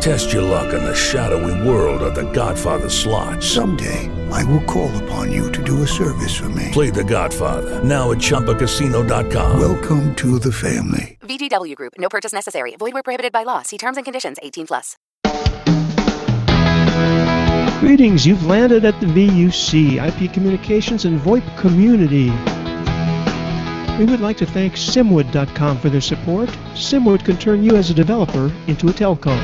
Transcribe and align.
Test 0.00 0.32
your 0.32 0.42
luck 0.42 0.72
in 0.72 0.84
the 0.84 0.94
shadowy 0.94 1.68
world 1.68 2.02
of 2.02 2.14
The 2.14 2.30
Godfather 2.32 2.88
slot. 2.88 3.42
Someday, 3.42 4.10
I 4.30 4.44
will 4.44 4.62
call 4.64 4.94
upon 5.04 5.32
you 5.32 5.50
to 5.52 5.62
do 5.62 5.82
a 5.82 5.86
service 5.86 6.36
for 6.36 6.48
me. 6.50 6.70
Play 6.72 6.90
The 6.90 7.04
Godfather 7.04 7.82
now 7.82 8.12
at 8.12 8.18
ChumbaCasino.com. 8.18 9.58
Welcome 9.60 10.14
to 10.16 10.38
the 10.38 10.52
family. 10.52 11.18
VGW 11.22 11.74
Group. 11.74 11.94
No 11.98 12.08
purchase 12.08 12.32
necessary. 12.32 12.76
Void 12.76 12.94
where 12.94 13.02
prohibited 13.02 13.32
by 13.32 13.42
law. 13.42 13.62
See 13.62 13.78
terms 13.78 13.96
and 13.96 14.04
conditions. 14.04 14.36
18 14.42 14.66
plus. 14.68 14.96
Greetings. 17.80 18.26
You've 18.26 18.46
landed 18.46 18.84
at 18.84 18.98
the 19.00 19.06
VUC, 19.06 19.96
IP 20.06 20.32
Communications 20.32 21.04
and 21.04 21.20
VoIP 21.20 21.58
community. 21.58 22.30
We 23.98 24.04
would 24.04 24.20
like 24.20 24.36
to 24.38 24.46
thank 24.46 24.74
Simwood.com 24.74 25.78
for 25.78 25.88
their 25.88 26.00
support. 26.00 26.50
Simwood 26.74 27.24
can 27.24 27.36
turn 27.38 27.64
you 27.64 27.76
as 27.76 27.90
a 27.90 27.94
developer 27.94 28.52
into 28.66 28.88
a 28.88 28.92
telco. 28.92 29.34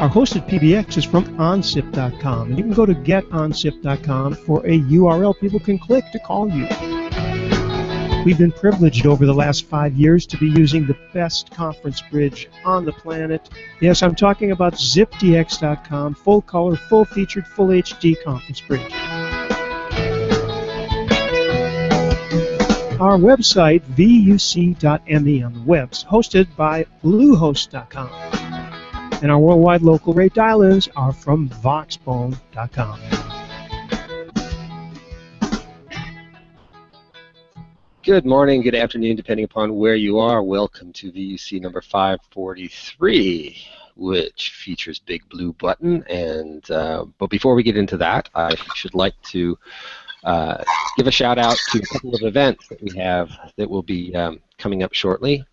Our 0.00 0.08
hosted 0.08 0.48
PBX 0.48 0.96
is 0.96 1.04
from 1.04 1.26
OnSIP.com, 1.36 2.48
and 2.48 2.56
you 2.56 2.64
can 2.64 2.72
go 2.72 2.86
to 2.86 2.94
GetOnSIP.com 2.94 4.34
for 4.34 4.64
a 4.64 4.80
URL 4.80 5.38
people 5.38 5.60
can 5.60 5.78
click 5.78 6.10
to 6.12 6.18
call 6.18 6.48
you. 6.48 6.66
We've 8.24 8.38
been 8.38 8.50
privileged 8.50 9.04
over 9.04 9.26
the 9.26 9.34
last 9.34 9.66
five 9.66 9.92
years 9.92 10.24
to 10.28 10.38
be 10.38 10.46
using 10.46 10.86
the 10.86 10.96
best 11.12 11.50
conference 11.50 12.00
bridge 12.00 12.48
on 12.64 12.86
the 12.86 12.92
planet. 12.92 13.50
Yes, 13.82 14.02
I'm 14.02 14.14
talking 14.14 14.52
about 14.52 14.72
ZipDX.com, 14.72 16.14
full 16.14 16.40
color, 16.40 16.76
full 16.76 17.04
featured, 17.04 17.46
full 17.46 17.68
HD 17.68 18.16
conference 18.24 18.62
bridge. 18.62 18.90
Our 22.98 23.18
website, 23.18 23.82
vuc.me 23.82 25.42
on 25.42 25.52
the 25.52 25.62
webs, 25.66 26.04
hosted 26.04 26.46
by 26.56 26.86
Bluehost.com. 27.04 28.49
And 29.22 29.30
our 29.30 29.38
worldwide 29.38 29.82
local 29.82 30.14
rate 30.14 30.32
dial-ins 30.32 30.88
are 30.96 31.12
from 31.12 31.50
voxbone.com. 31.50 33.00
Good 38.02 38.24
morning, 38.24 38.62
good 38.62 38.74
afternoon, 38.74 39.16
depending 39.16 39.44
upon 39.44 39.74
where 39.76 39.94
you 39.94 40.18
are. 40.18 40.42
Welcome 40.42 40.90
to 40.94 41.12
VUC 41.12 41.60
number 41.60 41.82
543, 41.82 43.62
which 43.94 44.52
features 44.52 44.98
Big 45.00 45.28
Blue 45.28 45.52
Button. 45.52 46.02
And 46.08 46.68
uh, 46.70 47.04
but 47.18 47.28
before 47.28 47.54
we 47.54 47.62
get 47.62 47.76
into 47.76 47.98
that, 47.98 48.30
I 48.34 48.54
should 48.74 48.94
like 48.94 49.20
to 49.32 49.58
uh, 50.24 50.64
give 50.96 51.06
a 51.06 51.10
shout 51.10 51.36
out 51.36 51.58
to 51.72 51.78
a 51.78 51.86
couple 51.92 52.14
of 52.14 52.22
events 52.22 52.68
that 52.68 52.82
we 52.82 52.96
have 52.96 53.30
that 53.56 53.68
will 53.68 53.82
be 53.82 54.16
um, 54.16 54.40
coming 54.56 54.82
up 54.82 54.94
shortly. 54.94 55.44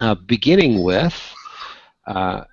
Uh, 0.00 0.14
beginning 0.14 0.82
with 0.82 1.14
uh, 2.06 2.44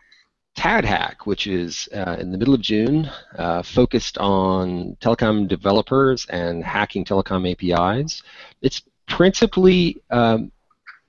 TADHack, 0.60 1.26
which 1.26 1.48
is 1.48 1.88
uh, 1.96 2.18
in 2.20 2.34
the 2.34 2.38
middle 2.38 2.54
of 2.54 2.60
June, 2.60 3.10
uh, 3.38 3.64
focused 3.64 4.18
on 4.18 4.98
telecom 5.00 5.48
developers 5.48 6.26
and 6.26 6.66
hacking 6.66 7.06
telecom 7.06 7.50
APIs. 7.50 8.24
It's 8.62 8.82
principally 9.08 10.02
um, 10.10 10.52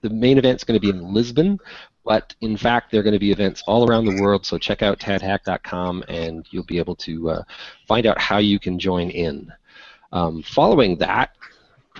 the 0.02 0.10
main 0.10 0.38
event 0.38 0.60
is 0.60 0.64
going 0.64 0.78
to 0.78 0.80
be 0.80 0.96
in 0.96 1.12
Lisbon, 1.12 1.58
but 2.04 2.32
in 2.42 2.56
fact 2.56 2.92
there 2.92 3.00
are 3.00 3.02
going 3.02 3.12
to 3.12 3.18
be 3.18 3.32
events 3.32 3.64
all 3.66 3.90
around 3.90 4.04
the 4.04 4.22
world. 4.22 4.46
So 4.46 4.56
check 4.56 4.82
out 4.82 5.00
tadhack.com 5.00 6.04
and 6.06 6.46
you'll 6.52 6.62
be 6.62 6.78
able 6.78 6.94
to 6.96 7.30
uh, 7.30 7.42
find 7.88 8.06
out 8.06 8.20
how 8.20 8.38
you 8.38 8.60
can 8.60 8.78
join 8.78 9.10
in. 9.10 9.52
Um, 10.12 10.44
following 10.44 10.96
that, 10.98 11.34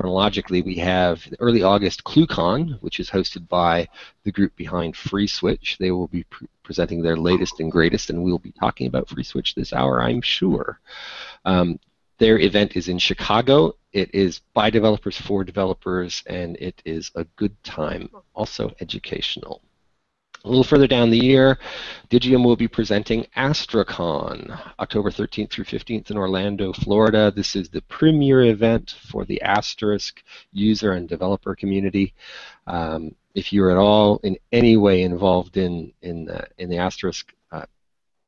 chronologically, 0.01 0.63
we 0.63 0.77
have 0.77 1.23
early 1.41 1.63
August 1.63 2.05
ClueCon, 2.05 2.81
which 2.81 3.01
is 3.01 3.11
hosted 3.11 3.47
by 3.49 3.87
the 4.25 4.33
group 4.33 4.57
behind 4.57 4.95
FreeSwitch. 4.95 5.77
They 5.77 5.91
will 5.91 6.09
be 6.09 6.25
pre 6.25 6.47
presenting 6.63 7.03
their 7.03 7.19
latest 7.19 7.61
and 7.61 7.71
greatest, 7.71 8.09
and 8.09 8.23
we'll 8.23 8.39
be 8.39 8.53
talking 8.53 8.87
about 8.87 9.09
FreeSwitch 9.09 9.55
this 9.55 9.75
hour, 9.75 10.03
I'm 10.03 10.23
sure. 10.23 10.81
Um, 11.45 11.79
their 12.17 12.39
event 12.39 12.77
is 12.77 12.89
in 12.89 12.99
Chicago. 12.99 13.75
It 13.93 14.15
is 14.15 14.41
by 14.55 14.71
developers 14.71 15.19
for 15.19 15.45
developers, 15.45 16.23
and 16.27 16.57
it 16.57 16.81
is 16.87 17.11
a 17.15 17.25
good 17.37 17.55
time, 17.63 18.09
also 18.35 18.73
educational. 18.81 19.61
A 20.45 20.49
little 20.49 20.65
further 20.65 20.87
down 20.87 21.11
the 21.11 21.19
year, 21.19 21.59
Digium 22.09 22.43
will 22.43 22.57
be 22.57 22.69
presenting 22.69 23.27
AstriCon, 23.37 24.59
October 24.79 25.11
13th 25.11 25.51
through 25.51 25.65
15th 25.65 26.11
in 26.11 26.17
Orlando, 26.17 26.73
Florida. 26.73 27.31
This 27.31 27.55
is 27.55 27.69
the 27.69 27.83
premier 27.83 28.45
event 28.45 28.97
for 29.11 29.27
the 29.27 29.43
Asterisk 29.43 30.23
user 30.51 30.93
and 30.93 31.07
developer 31.07 31.55
community. 31.55 32.15
Um, 32.67 33.15
if 33.35 33.53
you're 33.53 33.71
at 33.71 33.77
all 33.77 34.19
in 34.23 34.39
any 34.51 34.79
way 34.79 35.03
involved 35.03 35.59
in 35.59 35.93
in 36.01 36.25
the, 36.25 36.49
in 36.57 36.71
the 36.71 36.79
Asterisk 36.79 37.35
uh, 37.53 37.67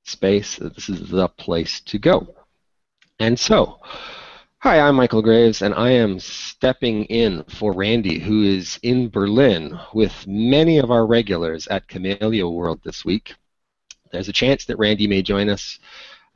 space, 0.05 0.57
this 0.57 0.91
is 0.91 1.09
the 1.09 1.29
place 1.29 1.81
to 1.81 1.99
go. 1.99 2.35
And 3.21 3.39
so, 3.39 3.81
hi, 4.63 4.79
I'm 4.79 4.95
Michael 4.95 5.23
Graves, 5.23 5.63
and 5.63 5.75
I 5.75 5.91
am 5.91 6.21
stepping 6.21 7.05
in 7.07 7.43
for 7.49 7.73
Randy, 7.73 8.21
who 8.21 8.45
is 8.45 8.79
in 8.85 9.09
Berlin 9.09 9.77
with 9.93 10.25
many 10.29 10.79
of 10.79 10.93
our 10.93 11.05
regulars 11.05 11.67
at 11.67 11.89
Kamailio 11.89 12.49
World 12.53 12.81
this 12.85 13.05
week. 13.05 13.35
There's 14.13 14.29
a 14.29 14.33
chance 14.33 14.65
that 14.67 14.79
Randy 14.79 15.09
may 15.09 15.21
join 15.21 15.49
us, 15.49 15.81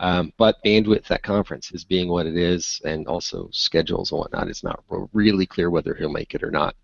um, 0.01 0.33
but 0.39 0.57
bandwidth 0.65 1.09
at 1.13 1.23
conference 1.23 1.71
is 1.71 1.85
being 1.85 2.09
what 2.09 2.27
it 2.27 2.37
is, 2.37 2.81
and 2.85 3.07
also 3.07 3.49
schedules 3.53 4.11
and 4.11 4.19
whatnot. 4.19 4.49
It's 4.49 4.65
not 4.65 4.83
really 5.13 5.47
clear 5.47 5.71
whether 5.71 5.95
he'll 5.95 6.11
make 6.11 6.35
it 6.35 6.43
or 6.43 6.51
not. 6.51 6.75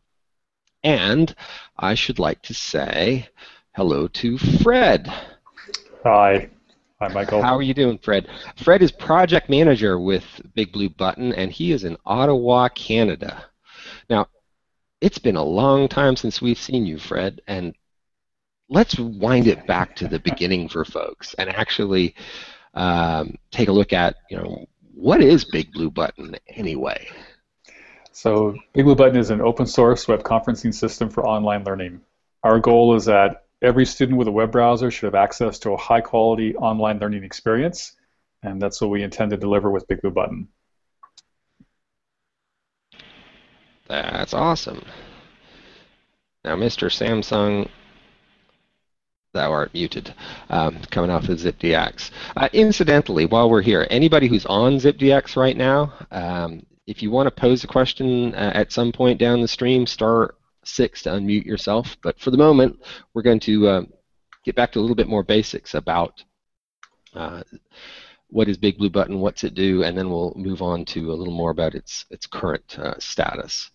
And 0.85 1.35
I 1.77 1.95
should 1.95 2.21
like 2.21 2.41
to 2.43 2.55
say 2.55 3.27
hello 3.75 4.07
to 4.07 4.39
Fred. 4.39 5.13
Hi. 6.05 6.51
Hi, 7.03 7.09
Michael. 7.09 7.43
How 7.43 7.57
are 7.57 7.63
you 7.63 7.75
doing, 7.75 7.99
Fred? 7.99 8.29
Fred 8.55 8.81
is 8.81 8.93
project 8.93 9.51
manager 9.51 9.99
with 9.99 10.25
Big 10.55 10.71
Blue 10.71 10.89
Button, 10.89 11.33
and 11.33 11.51
he 11.51 11.73
is 11.73 11.83
in 11.83 11.97
Ottawa, 12.07 12.69
Canada. 12.69 13.45
Now, 14.09 14.29
it's 15.01 15.19
been 15.19 15.35
a 15.35 15.43
long 15.43 15.89
time 15.89 16.15
since 16.15 16.41
we've 16.41 16.61
seen 16.61 16.87
you, 16.87 17.01
Fred, 17.01 17.41
and 17.49 17.75
let's 18.69 18.97
wind 19.01 19.49
it 19.49 19.67
back 19.67 19.97
to 19.97 20.07
the 20.07 20.21
beginning 20.21 20.69
for 20.69 20.85
folks 20.85 21.35
and 21.35 21.51
actually 21.51 22.15
um, 22.75 23.35
take 23.51 23.67
a 23.67 23.73
look 23.73 23.93
at, 23.93 24.15
you 24.31 24.37
know, 24.37 24.67
what 24.95 25.21
is 25.21 25.45
Big 25.45 25.73
Blue 25.73 25.91
Button 25.91 26.37
anyway? 26.47 27.09
So, 28.13 28.55
Big 28.75 28.85
Blue 28.85 28.95
Button 28.95 29.17
is 29.17 29.31
an 29.31 29.41
open 29.41 29.67
source 29.67 30.07
web 30.07 30.23
conferencing 30.23 30.73
system 30.73 31.11
for 31.11 31.27
online 31.27 31.65
learning. 31.65 32.03
Our 32.45 32.61
goal 32.61 32.95
is 32.95 33.07
that 33.07 33.47
every 33.63 33.87
student 33.87 34.19
with 34.19 34.29
a 34.29 34.33
web 34.33 34.53
browser 34.53 34.91
should 34.91 35.07
have 35.07 35.15
access 35.15 35.59
to 35.61 35.73
a 35.73 35.77
high 35.77 36.01
quality 36.01 36.55
online 36.57 36.99
learning 36.99 37.25
experience, 37.25 37.97
and 38.43 38.61
that's 38.61 38.81
what 38.81 38.91
we 38.91 39.03
intend 39.03 39.31
to 39.31 39.37
deliver 39.37 39.71
with 39.71 39.87
Big 39.89 40.03
Blue 40.03 40.11
Button. 40.11 40.49
That's 43.89 44.35
awesome. 44.35 44.85
Now, 46.45 46.57
Mr. 46.57 46.89
Samsung, 46.89 47.69
thou 49.33 49.53
art 49.53 49.73
muted, 49.75 50.13
um, 50.51 50.81
coming 50.91 51.11
off 51.11 51.29
of 51.29 51.39
ZipDX. 51.39 52.11
Uh, 52.37 52.49
incidentally, 52.53 53.27
while 53.27 53.49
we're 53.49 53.63
here, 53.63 53.87
anybody 53.91 54.29
who's 54.29 54.47
on 54.47 54.75
ZipDX 54.77 55.37
right 55.37 55.57
now, 55.57 55.93
um, 56.11 56.67
if 56.87 57.03
you 57.03 57.11
want 57.11 57.27
to 57.29 57.31
pose 57.31 57.63
a 57.65 57.69
question 57.69 58.35
uh, 58.35 58.53
at 58.55 58.73
some 58.73 58.93
point 58.93 59.19
down 59.19 59.41
the 59.41 59.49
stream, 59.49 59.87
star 59.87 60.35
six 60.65 61.03
to 61.03 61.11
unmute 61.11 61.45
yourself. 61.45 61.97
But 62.03 62.19
for 62.21 62.31
the 62.31 62.37
moment, 62.37 62.81
we're 63.15 63.23
going 63.23 63.41
to 63.41 63.69
uh, 63.69 63.83
get 64.45 64.55
back 64.55 64.73
to 64.73 64.79
a 64.79 64.83
little 64.83 64.97
bit 64.97 65.09
more 65.09 65.23
basics 65.23 65.75
about 65.75 66.23
uh, 67.15 67.43
what 68.29 68.49
is 68.49 68.57
Big 68.57 68.79
Blue 68.79 68.91
Button, 68.91 69.21
what's 69.21 69.45
it 69.45 69.55
do, 69.55 69.83
and 69.83 69.97
then 69.97 70.09
we'll 70.09 70.33
move 70.37 70.63
on 70.63 70.85
to 70.87 71.13
a 71.13 71.15
little 71.15 71.35
more 71.35 71.51
about 71.51 71.75
its 71.75 72.07
its 72.11 72.27
current 72.27 72.79
uh, 72.79 72.95
status. 72.99 73.71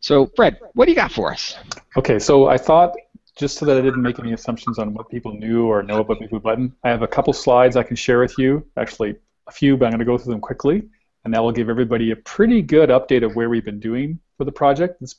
So, 0.00 0.30
Fred, 0.36 0.58
what 0.74 0.84
do 0.84 0.92
you 0.92 0.96
got 0.96 1.10
for 1.10 1.32
us? 1.32 1.56
Okay, 1.96 2.18
so 2.18 2.46
I 2.46 2.56
thought 2.56 2.94
just 3.36 3.58
so 3.58 3.66
that 3.66 3.76
I 3.76 3.80
didn't 3.82 4.02
make 4.02 4.18
any 4.18 4.32
assumptions 4.32 4.78
on 4.78 4.94
what 4.94 5.10
people 5.10 5.32
knew 5.34 5.66
or 5.66 5.82
know 5.82 6.00
about 6.00 6.20
Big 6.20 6.30
Blue 6.30 6.40
Button, 6.40 6.74
I 6.84 6.88
have 6.88 7.02
a 7.02 7.08
couple 7.08 7.32
slides 7.32 7.76
I 7.76 7.82
can 7.82 7.96
share 7.96 8.20
with 8.20 8.38
you. 8.38 8.64
Actually, 8.76 9.16
a 9.46 9.52
few, 9.52 9.76
but 9.76 9.86
I'm 9.86 9.92
going 9.92 9.98
to 9.98 10.04
go 10.04 10.16
through 10.16 10.32
them 10.32 10.40
quickly, 10.40 10.88
and 11.24 11.34
that 11.34 11.42
will 11.42 11.52
give 11.52 11.68
everybody 11.68 12.12
a 12.12 12.16
pretty 12.16 12.62
good 12.62 12.88
update 12.88 13.24
of 13.24 13.36
where 13.36 13.50
we've 13.50 13.64
been 13.64 13.80
doing 13.80 14.18
for 14.38 14.44
the 14.44 14.52
project. 14.52 15.00
This 15.00 15.16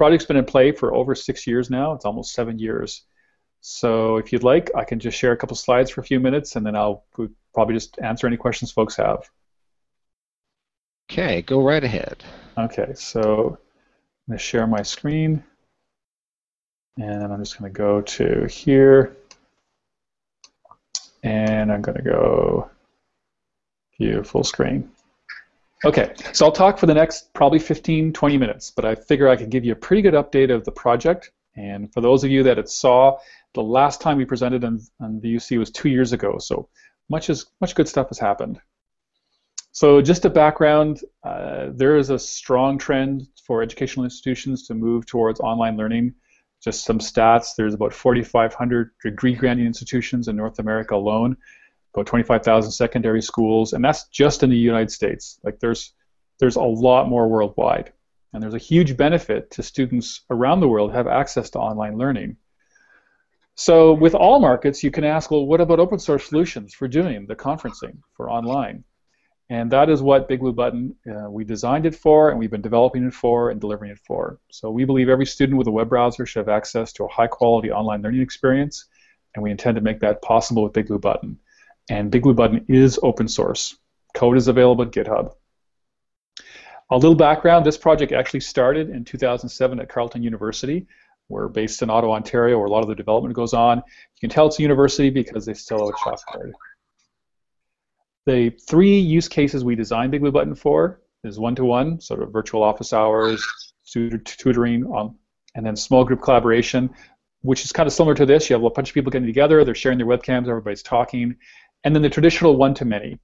project's 0.00 0.24
been 0.24 0.38
in 0.38 0.46
play 0.46 0.72
for 0.72 0.94
over 0.94 1.14
six 1.14 1.46
years 1.46 1.68
now. 1.68 1.92
It's 1.92 2.06
almost 2.06 2.32
seven 2.32 2.58
years. 2.58 3.02
So 3.60 4.16
if 4.16 4.32
you'd 4.32 4.42
like, 4.42 4.70
I 4.74 4.82
can 4.82 4.98
just 4.98 5.18
share 5.18 5.32
a 5.32 5.36
couple 5.36 5.54
slides 5.56 5.90
for 5.90 6.00
a 6.00 6.04
few 6.04 6.18
minutes, 6.18 6.56
and 6.56 6.64
then 6.64 6.74
I'll 6.74 7.04
probably 7.52 7.74
just 7.74 7.98
answer 8.00 8.26
any 8.26 8.38
questions 8.38 8.72
folks 8.72 8.96
have. 8.96 9.28
Okay, 11.10 11.42
go 11.42 11.60
right 11.62 11.84
ahead. 11.84 12.24
Okay, 12.56 12.94
so 12.94 13.20
I'm 13.20 14.32
going 14.32 14.38
to 14.38 14.42
share 14.42 14.66
my 14.66 14.80
screen. 14.80 15.44
And 16.96 17.22
I'm 17.22 17.38
just 17.38 17.58
going 17.58 17.70
to 17.70 17.78
go 17.78 18.00
to 18.00 18.46
here. 18.46 19.18
And 21.22 21.70
I'm 21.70 21.82
going 21.82 21.98
to 21.98 22.02
go 22.02 22.70
view 23.98 24.24
full 24.24 24.44
screen. 24.44 24.90
Okay, 25.82 26.12
so 26.34 26.44
I'll 26.44 26.52
talk 26.52 26.76
for 26.76 26.84
the 26.84 26.94
next 26.94 27.32
probably 27.32 27.58
15, 27.58 28.12
20 28.12 28.36
minutes, 28.36 28.70
but 28.70 28.84
I 28.84 28.94
figure 28.94 29.28
I 29.28 29.36
can 29.36 29.48
give 29.48 29.64
you 29.64 29.72
a 29.72 29.76
pretty 29.76 30.02
good 30.02 30.12
update 30.12 30.54
of 30.54 30.64
the 30.64 30.72
project. 30.72 31.30
And 31.56 31.90
for 31.92 32.02
those 32.02 32.22
of 32.22 32.30
you 32.30 32.42
that 32.42 32.58
it 32.58 32.68
saw, 32.68 33.18
the 33.54 33.62
last 33.62 34.00
time 34.02 34.18
we 34.18 34.26
presented 34.26 34.62
on, 34.62 34.80
on 35.00 35.20
the 35.20 35.34
UC 35.34 35.58
was 35.58 35.70
two 35.70 35.88
years 35.88 36.12
ago, 36.12 36.36
so 36.38 36.68
much, 37.08 37.30
is, 37.30 37.46
much 37.62 37.74
good 37.74 37.88
stuff 37.88 38.08
has 38.08 38.18
happened. 38.18 38.60
So 39.72 40.02
just 40.02 40.26
a 40.26 40.30
background, 40.30 41.00
uh, 41.24 41.68
there 41.72 41.96
is 41.96 42.10
a 42.10 42.18
strong 42.18 42.76
trend 42.76 43.28
for 43.46 43.62
educational 43.62 44.04
institutions 44.04 44.66
to 44.66 44.74
move 44.74 45.06
towards 45.06 45.40
online 45.40 45.78
learning. 45.78 46.14
Just 46.62 46.84
some 46.84 46.98
stats, 46.98 47.54
there's 47.56 47.72
about 47.72 47.94
4,500 47.94 48.90
degree 49.02 49.34
granting 49.34 49.64
institutions 49.64 50.28
in 50.28 50.36
North 50.36 50.58
America 50.58 50.94
alone 50.94 51.38
about 51.94 52.06
25,000 52.06 52.70
secondary 52.70 53.22
schools, 53.22 53.72
and 53.72 53.84
that's 53.84 54.06
just 54.08 54.42
in 54.42 54.50
the 54.50 54.56
United 54.56 54.90
States. 54.90 55.38
Like 55.42 55.58
there's 55.60 55.94
there's 56.38 56.56
a 56.56 56.62
lot 56.62 57.08
more 57.08 57.28
worldwide, 57.28 57.92
and 58.32 58.42
there's 58.42 58.54
a 58.54 58.58
huge 58.58 58.96
benefit 58.96 59.50
to 59.52 59.62
students 59.62 60.22
around 60.30 60.60
the 60.60 60.68
world 60.68 60.92
have 60.92 61.06
access 61.06 61.50
to 61.50 61.58
online 61.58 61.98
learning. 61.98 62.36
So 63.56 63.92
with 63.92 64.14
all 64.14 64.40
markets, 64.40 64.82
you 64.82 64.90
can 64.90 65.04
ask, 65.04 65.30
well, 65.30 65.44
what 65.44 65.60
about 65.60 65.80
open 65.80 65.98
source 65.98 66.24
solutions 66.24 66.72
for 66.72 66.88
doing 66.88 67.26
the 67.26 67.36
conferencing 67.36 67.98
for 68.16 68.30
online? 68.30 68.84
And 69.50 69.70
that 69.72 69.90
is 69.90 70.00
what 70.00 70.28
Big 70.28 70.40
Blue 70.40 70.52
Button, 70.52 70.94
uh, 71.10 71.28
we 71.28 71.44
designed 71.44 71.84
it 71.84 71.94
for, 71.94 72.30
and 72.30 72.38
we've 72.38 72.52
been 72.52 72.62
developing 72.62 73.04
it 73.04 73.12
for 73.12 73.50
and 73.50 73.60
delivering 73.60 73.90
it 73.90 73.98
for. 74.06 74.38
So 74.50 74.70
we 74.70 74.84
believe 74.84 75.08
every 75.08 75.26
student 75.26 75.58
with 75.58 75.66
a 75.66 75.72
web 75.72 75.88
browser 75.88 76.24
should 76.24 76.38
have 76.38 76.48
access 76.48 76.92
to 76.94 77.04
a 77.04 77.08
high 77.08 77.26
quality 77.26 77.70
online 77.72 78.00
learning 78.00 78.22
experience, 78.22 78.86
and 79.34 79.42
we 79.42 79.50
intend 79.50 79.74
to 79.74 79.82
make 79.82 79.98
that 80.00 80.22
possible 80.22 80.62
with 80.62 80.72
Big 80.72 80.86
Blue 80.86 81.00
Button. 81.00 81.36
And 81.90 82.10
Big 82.10 82.22
Blue 82.22 82.34
Button 82.34 82.64
is 82.68 83.00
open 83.02 83.26
source. 83.26 83.76
Code 84.14 84.36
is 84.36 84.46
available 84.46 84.84
at 84.84 84.92
GitHub. 84.92 85.34
A 86.92 86.96
little 86.96 87.16
background, 87.16 87.66
this 87.66 87.76
project 87.76 88.12
actually 88.12 88.40
started 88.40 88.90
in 88.90 89.04
2007 89.04 89.80
at 89.80 89.88
Carleton 89.88 90.22
University. 90.22 90.86
We're 91.28 91.48
based 91.48 91.82
in 91.82 91.90
Ottawa, 91.90 92.14
Ontario, 92.14 92.58
where 92.58 92.66
a 92.66 92.70
lot 92.70 92.82
of 92.82 92.88
the 92.88 92.94
development 92.94 93.34
goes 93.34 93.54
on. 93.54 93.78
You 93.78 94.20
can 94.20 94.30
tell 94.30 94.46
it's 94.46 94.58
a 94.58 94.62
university 94.62 95.10
because 95.10 95.44
they 95.44 95.54
still 95.54 95.78
have 95.78 95.88
a 95.88 95.98
chalk 96.04 96.24
card. 96.26 96.52
The 98.26 98.50
three 98.50 98.98
use 98.98 99.28
cases 99.28 99.64
we 99.64 99.74
designed 99.74 100.12
Big 100.12 100.20
Blue 100.20 100.32
Button 100.32 100.54
for 100.54 101.00
is 101.24 101.40
one-to-one, 101.40 102.00
sort 102.00 102.22
of 102.22 102.32
virtual 102.32 102.62
office 102.62 102.92
hours, 102.92 103.44
tutoring, 103.84 104.92
um, 104.96 105.16
and 105.56 105.66
then 105.66 105.74
small 105.74 106.04
group 106.04 106.22
collaboration, 106.22 106.90
which 107.42 107.64
is 107.64 107.72
kind 107.72 107.86
of 107.86 107.92
similar 107.92 108.14
to 108.14 108.26
this. 108.26 108.48
You 108.48 108.54
have 108.54 108.64
a 108.64 108.70
bunch 108.70 108.90
of 108.90 108.94
people 108.94 109.10
getting 109.10 109.26
together, 109.26 109.64
they're 109.64 109.74
sharing 109.74 109.98
their 109.98 110.06
webcams, 110.06 110.48
everybody's 110.48 110.82
talking, 110.82 111.36
and 111.84 111.94
then 111.94 112.02
the 112.02 112.10
traditional 112.10 112.56
one-to-many. 112.56 113.18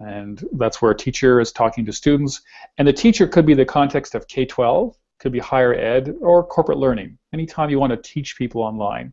And 0.00 0.44
that's 0.52 0.82
where 0.82 0.90
a 0.90 0.96
teacher 0.96 1.40
is 1.40 1.52
talking 1.52 1.86
to 1.86 1.92
students. 1.92 2.42
And 2.78 2.88
the 2.88 2.92
teacher 2.92 3.26
could 3.28 3.46
be 3.46 3.54
the 3.54 3.64
context 3.64 4.14
of 4.14 4.26
K-12, 4.26 4.94
could 5.20 5.32
be 5.32 5.38
higher 5.38 5.74
ed, 5.74 6.16
or 6.20 6.44
corporate 6.44 6.78
learning, 6.78 7.18
anytime 7.32 7.70
you 7.70 7.78
want 7.78 7.90
to 7.92 7.96
teach 7.96 8.36
people 8.36 8.62
online. 8.62 9.12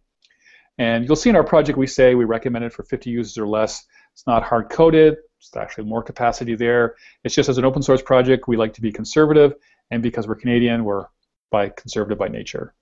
And 0.80 1.06
you'll 1.06 1.16
see 1.16 1.30
in 1.30 1.36
our 1.36 1.44
project 1.44 1.78
we 1.78 1.88
say 1.88 2.16
we 2.16 2.26
recommend 2.26 2.66
it 2.66 2.74
for 2.74 2.84
50 2.84 3.10
users 3.10 3.38
or 3.38 3.48
less. 3.48 3.86
It's 4.14 4.26
not 4.26 4.44
hard-coded. 4.44 5.18
It's 5.38 5.56
actually 5.56 5.86
more 5.86 6.02
capacity 6.02 6.56
there. 6.56 6.96
It's 7.24 7.36
just 7.36 7.50
as 7.50 7.58
an 7.58 7.66
open 7.66 7.82
source 7.82 8.02
project, 8.02 8.48
we 8.48 8.58
like 8.58 8.74
to 8.74 8.82
be 8.82 8.92
conservative, 8.92 9.54
and 9.92 10.02
because 10.02 10.28
we're 10.28 10.36
Canadian, 10.36 10.84
we're 10.84 11.06
by 11.52 11.70
conservative 11.70 12.18
by 12.18 12.28
nature 12.28 12.74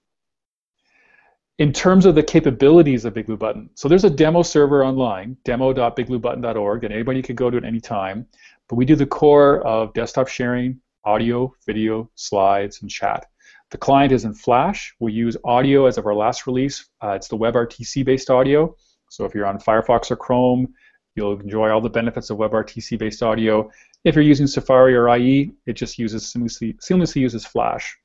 in 1.59 1.73
terms 1.73 2.05
of 2.05 2.13
the 2.13 2.21
capabilities 2.21 3.03
of 3.03 3.15
BigBlueButton, 3.15 3.69
so 3.73 3.87
there's 3.87 4.03
a 4.03 4.09
demo 4.09 4.43
server 4.43 4.85
online, 4.85 5.37
demo.bigbluebutton.org, 5.43 6.83
and 6.83 6.93
anybody 6.93 7.21
can 7.21 7.35
go 7.35 7.49
to 7.49 7.57
it 7.57 7.65
any 7.65 7.79
time. 7.79 8.27
But 8.69 8.75
we 8.75 8.85
do 8.85 8.95
the 8.95 9.07
core 9.07 9.61
of 9.65 9.93
desktop 9.93 10.27
sharing, 10.27 10.79
audio, 11.03 11.53
video, 11.65 12.11
slides, 12.15 12.81
and 12.81 12.91
chat. 12.91 13.25
The 13.71 13.77
client 13.77 14.11
is 14.11 14.23
in 14.23 14.33
Flash. 14.33 14.93
We 14.99 15.13
use 15.13 15.35
audio 15.43 15.87
as 15.87 15.97
of 15.97 16.05
our 16.05 16.13
last 16.13 16.45
release. 16.45 16.89
Uh, 17.01 17.11
it's 17.11 17.27
the 17.27 17.37
WebRTC-based 17.37 18.29
audio. 18.29 18.75
So 19.09 19.25
if 19.25 19.33
you're 19.33 19.47
on 19.47 19.57
Firefox 19.57 20.11
or 20.11 20.15
Chrome, 20.15 20.73
you'll 21.15 21.39
enjoy 21.39 21.69
all 21.69 21.81
the 21.81 21.89
benefits 21.89 22.29
of 22.29 22.37
WebRTC-based 22.37 23.23
audio. 23.23 23.69
If 24.03 24.13
you're 24.13 24.23
using 24.23 24.47
Safari 24.47 24.95
or 24.95 25.13
IE, 25.17 25.53
it 25.65 25.73
just 25.73 25.97
uses 25.97 26.23
seamlessly, 26.23 26.77
seamlessly 26.79 27.21
uses 27.21 27.45
Flash 27.45 27.97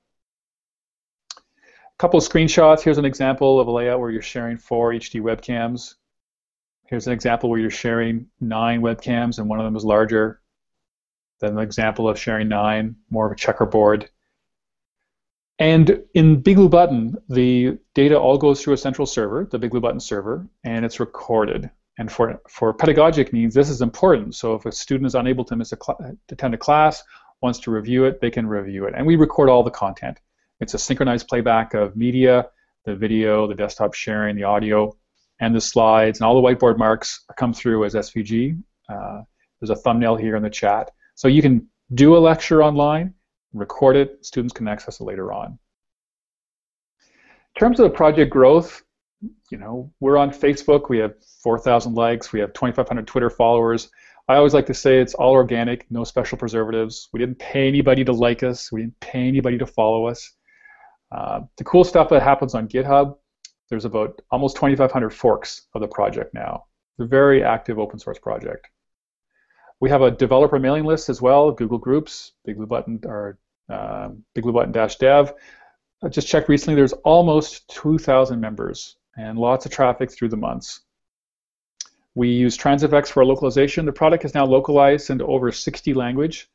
couple 1.99 2.19
of 2.19 2.25
screenshots. 2.25 2.83
Here's 2.83 2.99
an 2.99 3.05
example 3.05 3.61
of 3.61 3.69
a 3.69 3.71
layout 3.71 4.00
where 4.00 4.11
you're 4.11 4.23
sharing 4.23 4.59
four 4.59 4.91
HD 4.93 5.21
webcams. 5.21 5.94
Here's 6.87 7.06
an 7.06 7.12
example 7.12 7.49
where 7.49 7.61
you're 7.61 7.71
sharing 7.71 8.27
nine 8.41 8.83
webcams 8.83 9.39
and 9.39 9.49
one 9.49 9.59
of 9.59 9.65
them 9.65 9.77
is 9.77 9.85
larger. 9.85 10.41
Then 11.41 11.53
an 11.53 11.59
example 11.59 12.09
of 12.09 12.19
sharing 12.19 12.49
nine, 12.49 12.97
more 13.11 13.27
of 13.27 13.33
a 13.33 13.37
checkerboard. 13.37 14.11
And 15.59 16.03
in 16.15 16.41
Big 16.41 16.56
Blue 16.56 16.69
Button, 16.69 17.17
the 17.29 17.79
data 17.95 18.19
all 18.19 18.37
goes 18.37 18.62
through 18.62 18.75
a 18.75 18.79
central 18.79 19.06
server, 19.06 19.47
the 19.50 19.59
Big 19.59 19.71
Blue 19.71 19.81
Button 19.81 20.00
server, 20.00 20.47
and 20.65 20.85
it's 20.85 20.99
recorded. 20.99 21.71
And 21.99 22.11
for, 22.11 22.41
for 22.49 22.73
pedagogic 22.73 23.33
needs, 23.33 23.55
this 23.55 23.69
is 23.69 23.83
important. 23.83 24.35
So 24.35 24.55
if 24.55 24.67
a 24.67 24.73
student 24.73 25.06
is 25.06 25.15
unable 25.15 25.45
to 25.45 25.56
miss 25.56 25.73
a 25.73 25.79
attend 26.31 26.55
a 26.55 26.59
class, 26.59 27.05
wants 27.43 27.59
to 27.61 27.71
review 27.71 28.05
it, 28.05 28.21
they 28.21 28.31
can 28.31 28.47
review 28.47 28.87
it. 28.87 28.95
And 28.97 29.06
we 29.06 29.17
record 29.17 29.49
all 29.49 29.62
the 29.62 29.71
content. 29.71 30.19
It's 30.62 30.75
a 30.75 30.79
synchronized 30.79 31.26
playback 31.26 31.75
of 31.75 31.97
media, 31.97 32.47
the 32.85 32.94
video, 32.94 33.49
the 33.49 33.55
desktop 33.55 33.94
sharing, 33.94 34.37
the 34.37 34.44
audio, 34.44 34.97
and 35.41 35.53
the 35.53 35.61
slides, 35.61 36.20
and 36.20 36.25
all 36.25 36.41
the 36.41 36.49
whiteboard 36.49 36.79
marks 36.79 37.25
come 37.37 37.53
through 37.53 37.85
as 37.85 37.94
SVG. 37.94 38.62
Uh, 38.88 39.23
there's 39.61 39.70
a 39.70 39.76
thumbnail 39.76 40.14
here 40.14 40.37
in 40.37 40.43
the 40.43 40.49
chat. 40.49 40.93
So 41.17 41.26
you 41.26 41.43
can 41.43 41.67
do 41.94 42.17
a 42.17 42.19
lecture 42.19 42.62
online, 42.62 43.12
record 43.53 43.97
it, 43.97 44.25
students 44.25 44.55
can 44.55 44.69
access 44.69 45.00
it 45.00 45.05
later 45.05 45.32
on. 45.32 45.59
In 47.09 47.59
terms 47.59 47.81
of 47.81 47.91
the 47.91 47.97
project 47.97 48.31
growth, 48.31 48.85
you 49.50 49.59
know, 49.59 49.93
we're 49.99 50.17
on 50.17 50.31
Facebook, 50.31 50.88
we 50.88 50.99
have 50.99 51.14
4,000 51.43 51.94
likes, 51.94 52.32
we 52.32 52.38
have 52.38 52.53
2,500 52.53 53.05
Twitter 53.05 53.31
followers. 53.31 53.91
I 54.29 54.37
always 54.37 54.55
like 54.55 54.67
to 54.67 54.75
say 54.75 55.00
it's 55.00 55.14
all 55.14 55.32
organic, 55.32 55.91
no 55.91 56.05
special 56.05 56.38
preservatives. 56.38 57.09
We 57.12 57.19
didn't 57.19 57.41
pay 57.41 57.67
anybody 57.67 58.05
to 58.05 58.12
like 58.12 58.44
us, 58.44 58.70
we 58.70 58.82
didn't 58.82 59.00
pay 59.00 59.26
anybody 59.26 59.59
to 59.59 59.67
follow 59.67 60.06
us. 60.06 60.32
Uh, 61.12 61.41
the 61.56 61.64
cool 61.64 61.85
stuff 61.85 62.09
that 62.09 62.23
happens 62.23 62.55
on 62.55 62.67
GitHub, 62.67 63.17
there's 63.69 63.85
about 63.85 64.20
almost 64.31 64.56
2,500 64.56 65.11
forks 65.11 65.66
of 65.75 65.83
the 65.83 65.88
project 65.88 66.33
now. 66.33 66.64
It's 66.92 67.04
a 67.04 67.09
very 67.09 67.45
active 67.45 67.78
open 67.78 67.99
source 67.99 68.19
project. 68.19 68.69
We 69.81 69.90
have 69.90 70.02
a 70.02 70.11
developer 70.11 70.59
mailing 70.59 70.85
list 70.85 71.09
as 71.09 71.21
well, 71.21 71.50
Google 71.50 71.78
Groups, 71.78 72.33
Big 72.45 72.57
Blue 72.57 72.66
Button 72.66 73.00
or 73.04 73.38
uh, 73.69 74.11
Big 74.35 74.45
Blue 74.45 74.52
Button 74.52 74.73
dash 74.73 74.97
Dev. 74.97 75.35
I 76.02 76.09
just 76.09 76.28
checked 76.28 76.49
recently. 76.49 76.76
There's 76.76 76.92
almost 77.04 77.69
2,000 77.69 78.40
members 78.40 78.97
and 79.16 79.38
lots 79.38 79.66
of 79.66 79.73
traffic 79.73 80.11
through 80.11 80.28
the 80.28 80.37
months. 80.37 80.81
We 82.14 82.28
use 82.28 82.57
Transifex 82.57 83.09
for 83.09 83.25
localization. 83.25 83.87
The 83.87 83.92
product 83.92 84.25
is 84.25 84.35
now 84.35 84.45
localized 84.45 85.11
into 85.11 85.26
over 85.26 85.50
60 85.50 85.95
language 85.95 86.49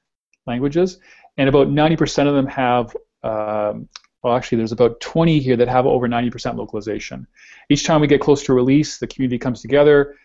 languages, 0.46 1.00
and 1.38 1.50
about 1.50 1.68
90% 1.68 2.28
of 2.28 2.34
them 2.36 2.48
have 2.48 2.96
um, 3.24 3.90
well, 4.24 4.36
actually, 4.36 4.58
there's 4.58 4.72
about 4.72 5.00
20 5.00 5.40
here 5.40 5.56
that 5.58 5.68
have 5.68 5.86
over 5.86 6.08
90% 6.08 6.56
localization. 6.56 7.28
Each 7.70 7.86
time 7.86 8.02
we 8.02 8.08
get 8.08 8.22
close 8.22 8.44
to 8.44 8.54
release, 8.54 8.98
the 8.98 9.08
community 9.08 9.38
comes 9.38 9.62
together, 9.62 10.16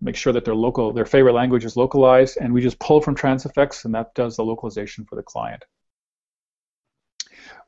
make 0.00 0.16
sure 0.16 0.32
that 0.32 0.44
their 0.44 0.54
local, 0.54 0.92
their 0.92 1.04
favorite 1.04 1.32
language 1.32 1.64
is 1.64 1.76
localized, 1.76 2.38
and 2.40 2.52
we 2.52 2.60
just 2.60 2.78
pull 2.78 3.00
from 3.00 3.16
Transifex, 3.16 3.84
and 3.84 3.94
that 3.94 4.14
does 4.14 4.36
the 4.36 4.44
localization 4.44 5.04
for 5.04 5.16
the 5.16 5.22
client. 5.22 5.64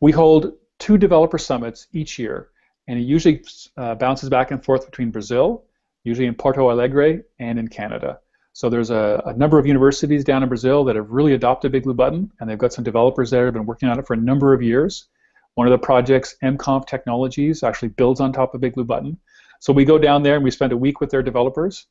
We 0.00 0.12
hold 0.12 0.52
two 0.78 0.98
developer 0.98 1.38
summits 1.38 1.86
each 1.92 2.18
year, 2.18 2.50
and 2.86 2.98
it 2.98 3.02
usually 3.02 3.42
uh, 3.76 3.94
bounces 3.94 4.28
back 4.28 4.50
and 4.50 4.64
forth 4.64 4.86
between 4.86 5.10
Brazil, 5.10 5.64
usually 6.04 6.26
in 6.26 6.34
Porto 6.34 6.70
Alegre, 6.70 7.22
and 7.38 7.58
in 7.58 7.68
Canada. 7.68 8.20
So 8.52 8.68
there's 8.68 8.90
a, 8.90 9.22
a, 9.26 9.32
number 9.34 9.58
of 9.58 9.66
universities 9.66 10.22
down 10.22 10.44
in 10.44 10.48
Brazil 10.48 10.84
that 10.84 10.94
have 10.94 11.10
really 11.10 11.34
adopted 11.34 11.72
Big 11.72 11.82
Blue 11.82 11.94
Button, 11.94 12.30
and 12.38 12.48
they've 12.48 12.58
got 12.58 12.72
some 12.72 12.84
developers 12.84 13.30
there 13.30 13.46
have 13.46 13.54
been 13.54 13.66
working 13.66 13.88
on 13.88 13.98
it 13.98 14.06
for 14.06 14.14
a 14.14 14.16
number 14.16 14.54
of 14.54 14.62
years. 14.62 15.08
One 15.54 15.66
of 15.66 15.70
the 15.70 15.78
projects, 15.78 16.36
MConf 16.42 16.86
Technologies, 16.86 17.62
actually 17.62 17.88
builds 17.88 18.20
on 18.20 18.32
top 18.32 18.54
of 18.54 18.60
Big 18.60 18.74
Button. 18.74 19.18
So 19.60 19.72
we 19.72 19.84
go 19.84 19.98
down 19.98 20.22
there 20.22 20.34
and 20.34 20.44
we 20.44 20.50
spend 20.50 20.72
a 20.72 20.76
week 20.76 21.00
with 21.00 21.10
their 21.10 21.22
developers, 21.22 21.86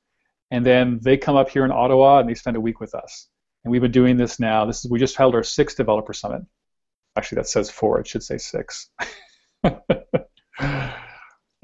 and 0.51 0.65
then 0.65 1.00
they 1.01 1.17
come 1.17 1.36
up 1.36 1.50
here 1.50 1.65
in 1.65 1.72
Ottawa 1.72 2.20
and 2.20 2.29
they 2.29 2.36
spend 2.36 2.58
a 2.58 2.62
week 2.62 2.79
with 2.79 2.93
us. 2.93 3.29
And 3.63 3.72
we've 3.72 3.82
been 3.82 3.91
doing 3.91 4.17
this 4.17 4.39
now. 4.39 4.65
This 4.65 4.84
is 4.84 4.91
we 4.91 5.00
just 5.00 5.15
held 5.15 5.34
our 5.36 5.43
sixth 5.43 5.77
developer 5.77 6.13
summit. 6.13 6.41
Actually, 7.15 7.38
that 7.38 7.48
says 7.48 7.70
four. 7.70 8.00
It 8.00 8.08
should 8.08 8.24
say 8.24 8.38
six. 8.38 8.89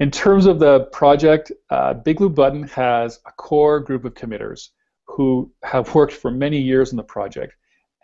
in 0.00 0.10
terms 0.10 0.46
of 0.46 0.58
the 0.58 0.88
project, 0.92 1.52
uh, 1.68 1.94
Button 1.94 2.62
has 2.68 3.20
a 3.26 3.32
core 3.32 3.80
group 3.80 4.04
of 4.04 4.14
committers 4.14 4.72
who 5.06 5.52
have 5.62 5.94
worked 5.94 6.14
for 6.14 6.30
many 6.30 6.58
years 6.58 6.92
in 6.92 6.96
the 6.96 7.02
project. 7.02 7.54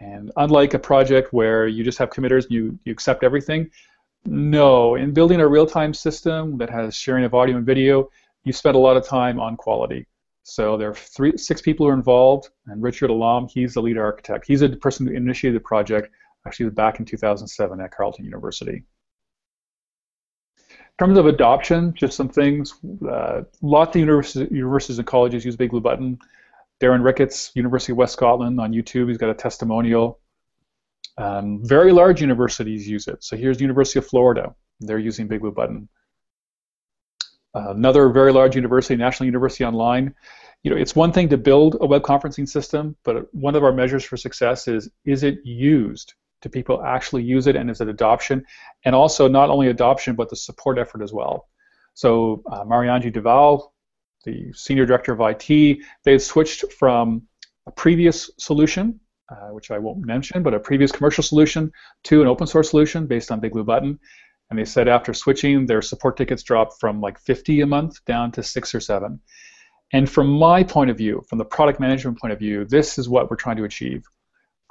And 0.00 0.30
unlike 0.36 0.74
a 0.74 0.78
project 0.78 1.32
where 1.32 1.66
you 1.66 1.82
just 1.82 1.98
have 1.98 2.10
committers 2.10 2.44
and 2.44 2.54
you, 2.54 2.78
you 2.84 2.92
accept 2.92 3.24
everything, 3.24 3.70
No. 4.26 4.96
In 4.96 5.12
building 5.12 5.40
a 5.40 5.46
real-time 5.48 5.94
system 5.94 6.58
that 6.58 6.70
has 6.70 6.94
sharing 6.96 7.24
of 7.24 7.34
audio 7.34 7.56
and 7.56 7.64
video, 7.66 8.10
you 8.44 8.52
spend 8.52 8.76
a 8.76 8.78
lot 8.78 8.96
of 8.96 9.06
time 9.06 9.38
on 9.40 9.56
quality. 9.56 10.06
So 10.42 10.76
there 10.76 10.90
are 10.90 10.94
three, 10.94 11.36
six 11.36 11.60
people 11.60 11.86
who 11.86 11.90
are 11.90 11.94
involved, 11.94 12.50
and 12.66 12.82
Richard 12.82 13.10
Alam, 13.10 13.48
he's 13.48 13.74
the 13.74 13.82
lead 13.82 13.98
architect. 13.98 14.46
He's 14.46 14.60
the 14.60 14.68
person 14.76 15.06
who 15.06 15.12
initiated 15.12 15.56
the 15.60 15.64
project, 15.64 16.10
actually 16.46 16.70
back 16.70 17.00
in 17.00 17.04
2007 17.04 17.80
at 17.80 17.90
Carleton 17.90 18.24
University. 18.24 18.84
In 20.58 21.04
terms 21.06 21.18
of 21.18 21.26
adoption, 21.26 21.92
just 21.94 22.16
some 22.16 22.28
things. 22.28 22.74
Uh, 23.06 23.42
lots 23.60 23.96
of 23.96 24.00
universities, 24.00 24.48
universities 24.50 24.98
and 24.98 25.06
colleges 25.06 25.44
use 25.44 25.56
Big 25.56 25.70
Blue 25.70 25.80
Button. 25.80 26.18
Darren 26.80 27.02
Ricketts, 27.02 27.52
University 27.54 27.92
of 27.92 27.99
West 27.99 28.12
Scotland, 28.12 28.61
on 28.61 28.73
YouTube, 28.73 29.09
he's 29.09 29.18
got 29.18 29.30
a 29.30 29.35
testimonial. 29.35 30.21
Um, 31.18 31.61
very 31.64 31.92
large 31.92 32.21
universities 32.21 32.87
use 32.87 33.09
it. 33.09 33.25
So 33.25 33.37
here's 33.37 33.61
University 33.61 33.99
of 33.99 34.06
Florida. 34.06 34.54
They're 34.80 34.99
using 34.99 35.26
Big 35.26 35.40
Blue 35.40 35.52
Button. 35.52 35.88
Uh, 37.54 37.71
another 37.71 38.11
very 38.11 38.33
large 38.33 38.54
university, 38.54 38.97
National 38.97 39.25
University 39.25 39.64
Online. 39.64 40.14
You 40.62 40.71
know, 40.71 40.76
it's 40.76 40.95
one 40.95 41.12
thing 41.12 41.28
to 41.30 41.38
build 41.38 41.78
a 41.80 41.87
web 41.87 42.02
conferencing 42.02 42.47
system, 42.47 42.97
but 43.02 43.33
one 43.35 43.54
of 43.54 43.64
our 43.64 43.73
measures 43.73 44.04
for 44.04 44.18
success 44.18 44.68
is 44.68 44.90
is 45.06 45.23
it 45.23 45.38
used? 45.45 46.12
Do 46.42 46.50
people 46.50 46.83
actually 46.83 47.23
use 47.23 47.47
it, 47.47 47.56
and 47.56 47.71
is 47.71 47.80
it 47.80 47.88
adoption? 47.88 48.45
And 48.85 48.95
also 48.95 49.26
not 49.26 49.49
only 49.49 49.68
adoption, 49.68 50.16
but 50.16 50.28
the 50.28 50.37
support 50.37 50.78
effort 50.78 51.02
as 51.02 51.14
well. 51.14 51.49
So 51.95 52.42
uh, 52.52 52.64
Marianji 52.64 53.11
Duval, 53.11 53.73
the 54.26 54.52
senior 54.52 54.85
director 54.85 55.12
of 55.12 55.21
IT, 55.21 55.78
they 56.04 56.12
had 56.12 56.21
switched 56.21 56.71
from 56.73 57.23
a 57.66 57.71
previous 57.71 58.30
solution, 58.38 59.00
uh, 59.30 59.49
which 59.49 59.71
I 59.71 59.78
won't 59.78 60.04
mention, 60.04 60.42
but 60.42 60.52
a 60.52 60.61
previous 60.61 60.92
commercial 60.92 61.23
solution 61.23 61.73
to 62.04 62.21
an 62.21 62.28
open 62.28 62.47
source 62.47 62.71
solution 62.71 63.06
based 63.06 63.30
on 63.33 63.40
Big 63.40 63.52
Blue 63.52 63.64
Button. 63.64 63.99
And 64.50 64.59
they 64.59 64.64
said 64.64 64.87
after 64.88 65.14
switching, 65.14 65.64
their 65.64 65.83
support 65.83 66.16
tickets 66.16 66.42
dropped 66.42 66.78
from 66.78 67.00
like 67.00 67.18
50 67.18 67.62
a 67.62 67.66
month 67.66 68.04
down 68.04 68.30
to 68.33 68.42
six 68.42 68.75
or 68.75 68.80
seven. 68.80 69.21
And 69.92 70.11
from 70.11 70.28
my 70.28 70.62
point 70.62 70.90
of 70.90 70.99
view, 70.99 71.25
from 71.28 71.38
the 71.38 71.45
product 71.45 71.80
management 71.80 72.21
point 72.21 72.33
of 72.33 72.38
view, 72.38 72.64
this 72.64 72.99
is 72.99 73.09
what 73.09 73.30
we're 73.30 73.37
trying 73.37 73.56
to 73.56 73.64
achieve. 73.64 74.04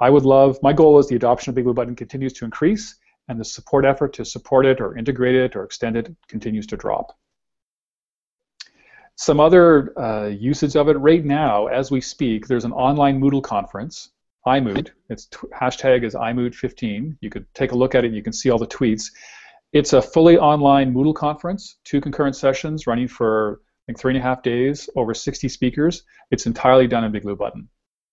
I 0.00 0.10
would 0.10 0.24
love, 0.24 0.58
my 0.62 0.72
goal 0.72 0.98
is 0.98 1.08
the 1.08 1.16
adoption 1.16 1.50
of 1.50 1.54
Big 1.54 1.64
Blue 1.64 1.74
Button 1.74 1.96
continues 1.96 2.34
to 2.34 2.44
increase 2.44 2.96
and 3.28 3.40
the 3.40 3.44
support 3.44 3.84
effort 3.84 4.12
to 4.14 4.24
support 4.24 4.66
it 4.66 4.80
or 4.80 4.96
integrate 4.96 5.34
it 5.34 5.56
or 5.56 5.64
extend 5.64 5.96
it 5.96 6.14
continues 6.28 6.66
to 6.68 6.76
drop. 6.76 7.16
Some 9.16 9.40
other 9.40 9.98
uh, 9.98 10.26
usage 10.26 10.76
of 10.76 10.88
it 10.88 10.98
right 10.98 11.24
now, 11.24 11.68
as 11.68 11.90
we 11.90 12.02
speak, 12.02 12.46
there's 12.46 12.66
an 12.66 12.72
online 12.72 13.18
Moodle 13.18 13.42
conference, 13.42 14.10
iMoot. 14.46 14.90
Its 15.08 15.28
hashtag 15.58 16.04
is 16.04 16.14
iMoot15. 16.14 17.16
You 17.22 17.30
could 17.30 17.46
take 17.54 17.72
a 17.72 17.74
look 17.74 17.94
at 17.94 18.04
it. 18.04 18.12
You 18.12 18.22
can 18.22 18.34
see 18.34 18.50
all 18.50 18.58
the 18.58 18.66
tweets. 18.66 19.10
It's 19.72 19.94
a 19.94 20.02
fully 20.02 20.36
online 20.36 20.92
Moodle 20.92 21.14
conference, 21.14 21.78
two 21.84 21.98
concurrent 22.00 22.36
sessions 22.36 22.86
running 22.86 23.08
for 23.08 23.62
I 23.64 23.84
think 23.86 23.98
three 23.98 24.12
and 24.14 24.22
a 24.22 24.22
half 24.22 24.42
days, 24.42 24.90
over 24.96 25.14
60 25.14 25.48
speakers. 25.48 26.02
It's 26.30 26.46
entirely 26.46 26.86
done 26.86 27.04
in 27.04 27.12
Big 27.12 27.22
Blue 27.22 27.36
Button. 27.36 27.68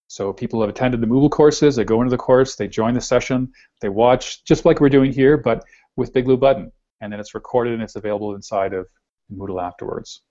So 0.08 0.32
people 0.32 0.62
have 0.62 0.70
attended 0.70 1.02
the 1.02 1.08
Moodle 1.08 1.30
courses, 1.30 1.76
they 1.76 1.84
go 1.84 2.00
into 2.00 2.12
the 2.12 2.18
course, 2.18 2.56
they 2.56 2.68
join 2.68 2.94
the 2.94 3.02
session, 3.02 3.52
they 3.82 3.90
watch, 3.90 4.46
just 4.46 4.64
like 4.64 4.80
we're 4.80 4.90
doing 4.90 5.12
here, 5.12 5.36
but 5.36 5.66
with 5.98 6.14
Big 6.14 6.26
Blue 6.26 6.38
Button. 6.38 6.72
And 7.02 7.12
then 7.12 7.20
it's 7.20 7.36
recorded 7.36 7.74
and 7.74 7.84
it's 7.84 7.98
available 7.98 8.36
inside 8.36 8.74
of 8.74 8.88
Moodle 9.36 9.62
afterwards. 9.62 10.22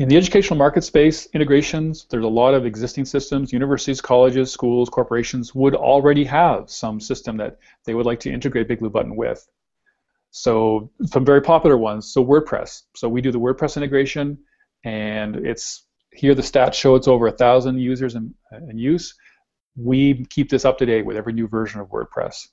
In 0.00 0.08
the 0.08 0.16
educational 0.16 0.56
market 0.56 0.82
space, 0.82 1.26
integrations, 1.34 2.06
there's 2.08 2.24
a 2.24 2.28
lot 2.28 2.54
of 2.54 2.64
existing 2.64 3.04
systems. 3.04 3.52
Universities, 3.52 4.00
colleges, 4.00 4.50
schools, 4.50 4.88
corporations 4.88 5.54
would 5.54 5.74
already 5.74 6.24
have 6.24 6.70
some 6.70 7.00
system 7.00 7.36
that 7.36 7.58
they 7.84 7.92
would 7.92 8.06
like 8.06 8.18
to 8.20 8.32
integrate 8.32 8.66
Big 8.66 8.78
Blue 8.78 8.88
Button 8.88 9.14
with. 9.14 9.46
So 10.30 10.90
some 11.04 11.26
very 11.26 11.42
popular 11.42 11.76
ones. 11.76 12.10
So 12.14 12.24
WordPress. 12.24 12.84
So 12.96 13.10
we 13.10 13.20
do 13.20 13.30
the 13.30 13.38
WordPress 13.38 13.76
integration, 13.76 14.38
and 14.84 15.36
it's 15.36 15.84
here 16.14 16.34
the 16.34 16.40
stats 16.40 16.72
show 16.72 16.94
it's 16.94 17.06
over 17.06 17.26
a 17.26 17.32
thousand 17.32 17.78
users 17.78 18.14
in, 18.14 18.32
in 18.70 18.78
use. 18.78 19.14
We 19.76 20.24
keep 20.30 20.48
this 20.48 20.64
up 20.64 20.78
to 20.78 20.86
date 20.86 21.04
with 21.04 21.18
every 21.18 21.34
new 21.34 21.46
version 21.46 21.78
of 21.78 21.88
WordPress. 21.88 22.48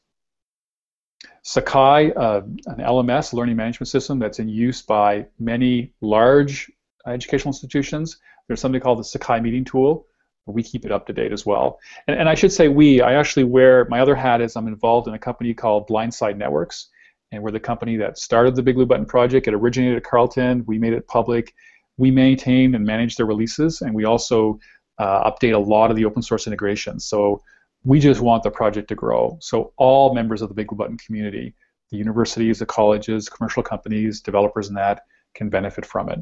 Sakai, 1.44 2.12
uh, 2.12 2.42
an 2.66 2.80
LMS, 2.80 3.32
learning 3.32 3.56
management 3.56 3.88
system 3.88 4.20
that's 4.20 4.40
in 4.40 4.50
use 4.50 4.82
by 4.82 5.28
many 5.40 5.94
large 6.02 6.70
educational 7.14 7.50
institutions. 7.50 8.18
There's 8.48 8.60
something 8.60 8.82
called 8.82 9.00
the 9.00 9.04
Sakai 9.04 9.40
meeting 9.40 9.66
tool. 9.66 10.06
We 10.46 10.64
keep 10.64 10.86
it 10.86 10.92
up 10.92 11.06
to 11.08 11.14
date 11.14 11.34
as 11.34 11.46
well. 11.46 11.78
And, 12.08 12.18
and 12.18 12.30
I 12.30 12.36
should 12.36 12.54
say 12.54 12.70
we, 12.70 13.02
I 13.02 13.16
actually 13.16 13.44
wear, 13.44 13.86
my 13.90 14.00
other 14.00 14.16
hat 14.16 14.40
is 14.40 14.56
I'm 14.56 14.68
involved 14.68 15.08
in 15.08 15.14
a 15.14 15.20
company 15.20 15.54
called 15.54 15.90
Blindside 15.90 16.38
Networks 16.38 16.90
and 17.32 17.44
we're 17.44 17.52
the 17.52 17.60
company 17.60 17.98
that 17.98 18.18
started 18.18 18.56
the 18.56 18.64
Big 18.64 18.76
Blue 18.76 18.86
Button 18.86 19.06
project. 19.06 19.48
It 19.48 19.54
originated 19.54 19.98
at 19.98 20.04
Carleton. 20.04 20.64
We 20.66 20.78
made 20.78 20.94
it 20.94 21.08
public. 21.08 21.54
We 21.98 22.12
maintain 22.12 22.76
and 22.76 22.86
manage 22.86 23.16
the 23.16 23.26
releases, 23.26 23.82
and 23.82 23.94
we 23.94 24.06
also 24.06 24.60
uh, 25.00 25.30
update 25.30 25.54
a 25.54 25.60
lot 25.60 25.90
of 25.90 25.98
the 25.98 26.06
open 26.06 26.22
source 26.22 26.48
integrations. 26.48 27.06
So 27.06 27.42
we 27.84 28.00
just 28.00 28.22
want 28.22 28.44
the 28.44 28.52
project 28.52 28.88
to 28.90 28.96
grow. 28.96 29.38
So 29.42 29.74
all 29.78 30.14
members 30.14 30.42
of 30.42 30.50
the 30.50 30.56
Big 30.56 30.68
Blue 30.68 30.78
Button 30.78 30.98
community, 30.98 31.56
the 31.92 31.98
universities, 31.98 32.60
the 32.60 32.66
colleges, 32.66 33.30
commercial 33.30 33.64
companies, 33.64 34.22
developers, 34.22 34.68
and 34.68 34.78
that 34.78 35.02
can 35.34 35.50
benefit 35.50 35.86
from 35.86 36.10
it. 36.10 36.20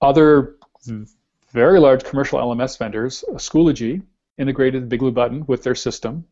Other 0.00 0.56
very 1.52 1.80
large 1.80 2.04
commercial 2.04 2.38
LMS 2.38 2.78
vendors, 2.78 3.24
Schoology 3.32 4.02
integrated 4.36 4.88
Big 4.88 5.00
Blue 5.00 5.10
Button 5.12 5.44
with 5.46 5.62
their 5.62 5.74
system. 5.74 6.24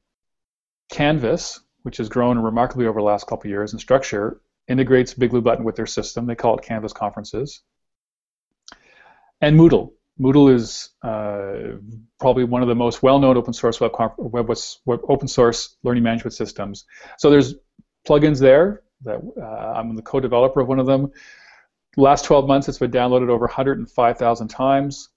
Canvas, 0.91 1.61
which 1.83 1.97
has 1.97 2.09
grown 2.09 2.39
remarkably 2.39 2.87
over 2.87 3.01
the 3.01 3.05
last 3.05 3.27
couple 3.27 3.51
years, 3.51 3.73
and 3.73 3.83
Instructure 3.83 4.39
integrates 4.69 5.15
Big 5.15 5.31
Blue 5.31 5.41
Button 5.41 5.65
with 5.65 5.77
their 5.77 5.87
system. 5.87 6.27
They 6.27 6.35
call 6.35 6.57
it 6.57 6.65
Canvas 6.65 6.93
Conferences. 6.93 7.63
And 9.41 9.59
Moodle. 9.59 9.93
Moodle 10.19 10.53
is 10.53 10.91
uh, 11.03 11.79
probably 12.19 12.45
one 12.45 12.63
of 12.63 12.69
the 12.69 12.75
most 12.75 13.03
well-known 13.03 13.37
open 13.37 13.53
source 13.53 13.81
web, 13.81 13.93
web, 14.17 14.49
web, 14.87 15.01
open 15.09 15.29
source 15.29 15.77
learning 15.83 16.03
management 16.03 16.33
systems. 16.33 16.87
So 17.19 17.29
there's 17.29 17.55
plugins 18.09 18.41
there 18.41 18.83
that 19.03 19.21
uh, 19.41 19.73
I'm 19.79 19.95
the 19.95 20.03
co-developer 20.03 20.61
of 20.61 20.69
one 20.69 20.79
of 20.79 20.87
them. 20.87 21.13
Last 21.97 22.25
12 22.27 22.47
months, 22.47 22.69
it's 22.69 22.79
been 22.79 22.91
downloaded 22.91 23.31
over 23.31 23.47
105,000 23.47 24.49
times. 24.49 25.09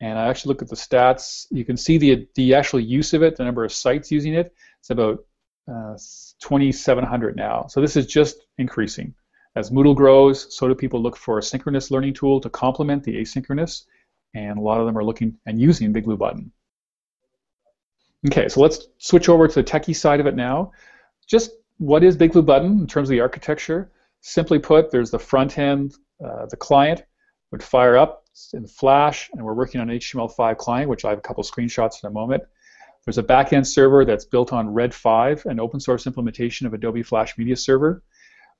And 0.00 0.18
I 0.18 0.28
actually 0.28 0.50
looked 0.50 0.62
at 0.62 0.68
the 0.68 0.76
stats. 0.76 1.46
You 1.50 1.64
can 1.64 1.76
see 1.76 1.98
the 1.98 2.26
the 2.34 2.54
actual 2.54 2.80
use 2.80 3.14
of 3.14 3.22
it, 3.22 3.36
the 3.36 3.44
number 3.44 3.64
of 3.64 3.72
sites 3.72 4.10
using 4.10 4.34
it. 4.34 4.52
It's 4.80 4.90
about 4.90 5.24
uh, 5.68 5.96
2,700 6.40 7.36
now. 7.36 7.66
So 7.68 7.80
this 7.80 7.96
is 7.96 8.06
just 8.06 8.36
increasing. 8.58 9.14
As 9.56 9.70
Moodle 9.70 9.94
grows, 9.94 10.54
so 10.54 10.66
do 10.66 10.74
people 10.74 11.00
look 11.00 11.16
for 11.16 11.38
a 11.38 11.42
synchronous 11.42 11.90
learning 11.90 12.14
tool 12.14 12.40
to 12.40 12.50
complement 12.50 13.04
the 13.04 13.16
asynchronous, 13.20 13.84
and 14.34 14.58
a 14.58 14.60
lot 14.60 14.80
of 14.80 14.86
them 14.86 14.98
are 14.98 15.04
looking 15.04 15.38
and 15.46 15.60
using 15.60 15.92
Big 15.92 16.04
Blue 16.04 16.16
Button. 16.16 16.50
Okay, 18.26 18.48
so 18.48 18.60
let's 18.60 18.88
switch 18.98 19.28
over 19.28 19.46
to 19.46 19.54
the 19.54 19.64
techie 19.64 19.94
side 19.94 20.18
of 20.18 20.26
it 20.26 20.34
now. 20.34 20.72
Just 21.26 21.52
what 21.78 22.02
is 22.02 22.16
Big 22.16 22.32
Blue 22.32 22.42
Button 22.42 22.80
in 22.80 22.86
terms 22.86 23.08
of 23.08 23.10
the 23.10 23.20
architecture? 23.20 23.92
Simply 24.22 24.58
put, 24.58 24.90
there's 24.90 25.10
the 25.10 25.18
front 25.18 25.56
end, 25.58 25.94
uh, 26.24 26.46
the 26.46 26.56
client 26.56 27.04
would 27.50 27.62
fire 27.62 27.96
up 27.96 28.24
in 28.52 28.66
Flash, 28.66 29.30
and 29.32 29.44
we're 29.44 29.54
working 29.54 29.80
on 29.80 29.90
an 29.90 29.98
HTML5 29.98 30.56
client, 30.56 30.90
which 30.90 31.04
I 31.04 31.10
have 31.10 31.18
a 31.18 31.22
couple 31.22 31.44
screenshots 31.44 32.02
in 32.02 32.08
a 32.08 32.12
moment. 32.12 32.42
There's 33.04 33.18
a 33.18 33.22
backend 33.22 33.66
server 33.66 34.04
that's 34.04 34.24
built 34.24 34.52
on 34.52 34.72
Red 34.72 34.94
5, 34.94 35.46
an 35.46 35.60
open 35.60 35.78
source 35.78 36.06
implementation 36.06 36.66
of 36.66 36.72
Adobe 36.72 37.02
Flash 37.02 37.36
Media 37.36 37.56
Server. 37.56 38.02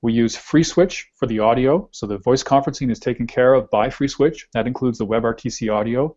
We 0.02 0.12
use 0.12 0.37
FreeSwitch 0.37 1.04
for 1.14 1.26
the 1.26 1.38
audio, 1.38 1.88
so 1.92 2.06
the 2.06 2.18
voice 2.18 2.44
conferencing 2.44 2.90
is 2.90 3.00
taken 3.00 3.26
care 3.26 3.54
of 3.54 3.71
by 3.71 3.88
FreeSwitch. 3.88 4.42
That 4.52 4.66
includes 4.66 4.99
the 4.99 5.06
WebRTC 5.06 5.75
audio. 5.75 6.14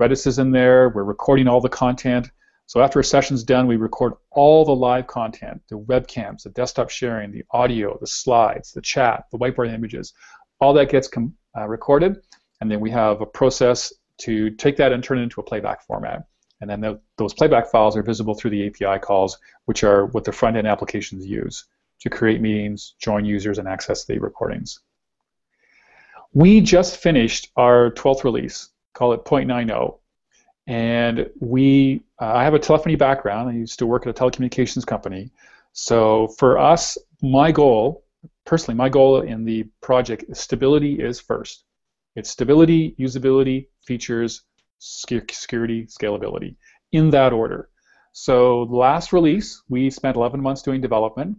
Redis 0.00 0.26
is 0.26 0.40
in 0.40 0.50
there. 0.50 0.88
We're 0.88 1.04
recording 1.04 1.46
all 1.46 1.60
the 1.60 1.68
content. 1.68 2.28
So 2.66 2.80
after 2.80 3.00
a 3.00 3.04
session's 3.04 3.44
done, 3.44 3.66
we 3.66 3.76
record 3.76 4.14
all 4.30 4.64
the 4.64 4.74
live 4.74 5.06
content, 5.06 5.60
the 5.68 5.78
webcams, 5.78 6.42
the 6.42 6.50
desktop 6.50 6.88
sharing, 6.88 7.32
the 7.32 7.44
audio, 7.50 7.98
the 8.00 8.06
slides, 8.06 8.72
the 8.72 8.80
chat, 8.80 9.24
the 9.30 9.38
whiteboard 9.38 9.72
images. 9.72 10.12
All 10.60 10.72
that 10.74 10.90
gets 10.90 11.08
uh, 11.56 11.66
recorded, 11.66 12.22
and 12.60 12.70
then 12.70 12.80
we 12.80 12.90
have 12.90 13.20
a 13.20 13.26
process 13.26 13.92
to 14.18 14.50
take 14.50 14.76
that 14.76 14.92
and 14.92 15.02
turn 15.02 15.18
it 15.18 15.22
into 15.22 15.40
a 15.40 15.44
playback 15.44 15.82
format. 15.86 16.26
And 16.60 16.68
then 16.68 16.80
the, 16.80 17.00
those 17.16 17.32
playback 17.32 17.70
files 17.70 17.96
are 17.96 18.02
visible 18.02 18.34
through 18.34 18.50
the 18.50 18.66
API 18.66 19.00
calls, 19.00 19.38
which 19.64 19.82
are 19.82 20.06
what 20.06 20.24
the 20.24 20.32
front-end 20.32 20.66
applications 20.66 21.26
use 21.26 21.64
to 22.00 22.10
create 22.10 22.40
meetings, 22.40 22.94
join 22.98 23.24
users, 23.24 23.58
and 23.58 23.66
access 23.66 24.04
the 24.04 24.18
recordings. 24.18 24.80
We 26.32 26.60
just 26.60 26.98
finished 26.98 27.50
our 27.56 27.90
12th 27.92 28.24
release, 28.24 28.68
call 28.94 29.12
it 29.12 29.24
0.90, 29.24 29.98
and 30.66 31.28
we, 31.40 32.02
uh, 32.20 32.32
I 32.34 32.44
have 32.44 32.54
a 32.54 32.58
telephony 32.58 32.94
background. 32.94 33.48
I 33.48 33.54
used 33.54 33.78
to 33.80 33.86
work 33.86 34.06
at 34.06 34.10
a 34.10 34.22
telecommunications 34.22 34.86
company. 34.86 35.30
So 35.72 36.28
for 36.38 36.58
us, 36.58 36.96
my 37.22 37.50
goal, 37.50 38.04
personally, 38.50 38.76
my 38.76 38.88
goal 38.88 39.20
in 39.20 39.44
the 39.44 39.62
project, 39.80 40.24
stability 40.36 40.94
is 40.94 41.20
first. 41.20 41.64
It's 42.16 42.30
stability, 42.30 42.96
usability, 42.98 43.68
features, 43.86 44.42
security, 44.80 45.86
scalability, 45.86 46.56
in 46.90 47.10
that 47.10 47.32
order. 47.32 47.68
So 48.12 48.64
the 48.64 48.74
last 48.74 49.12
release, 49.12 49.62
we 49.68 49.88
spent 49.88 50.16
11 50.16 50.42
months 50.42 50.62
doing 50.62 50.80
development, 50.80 51.38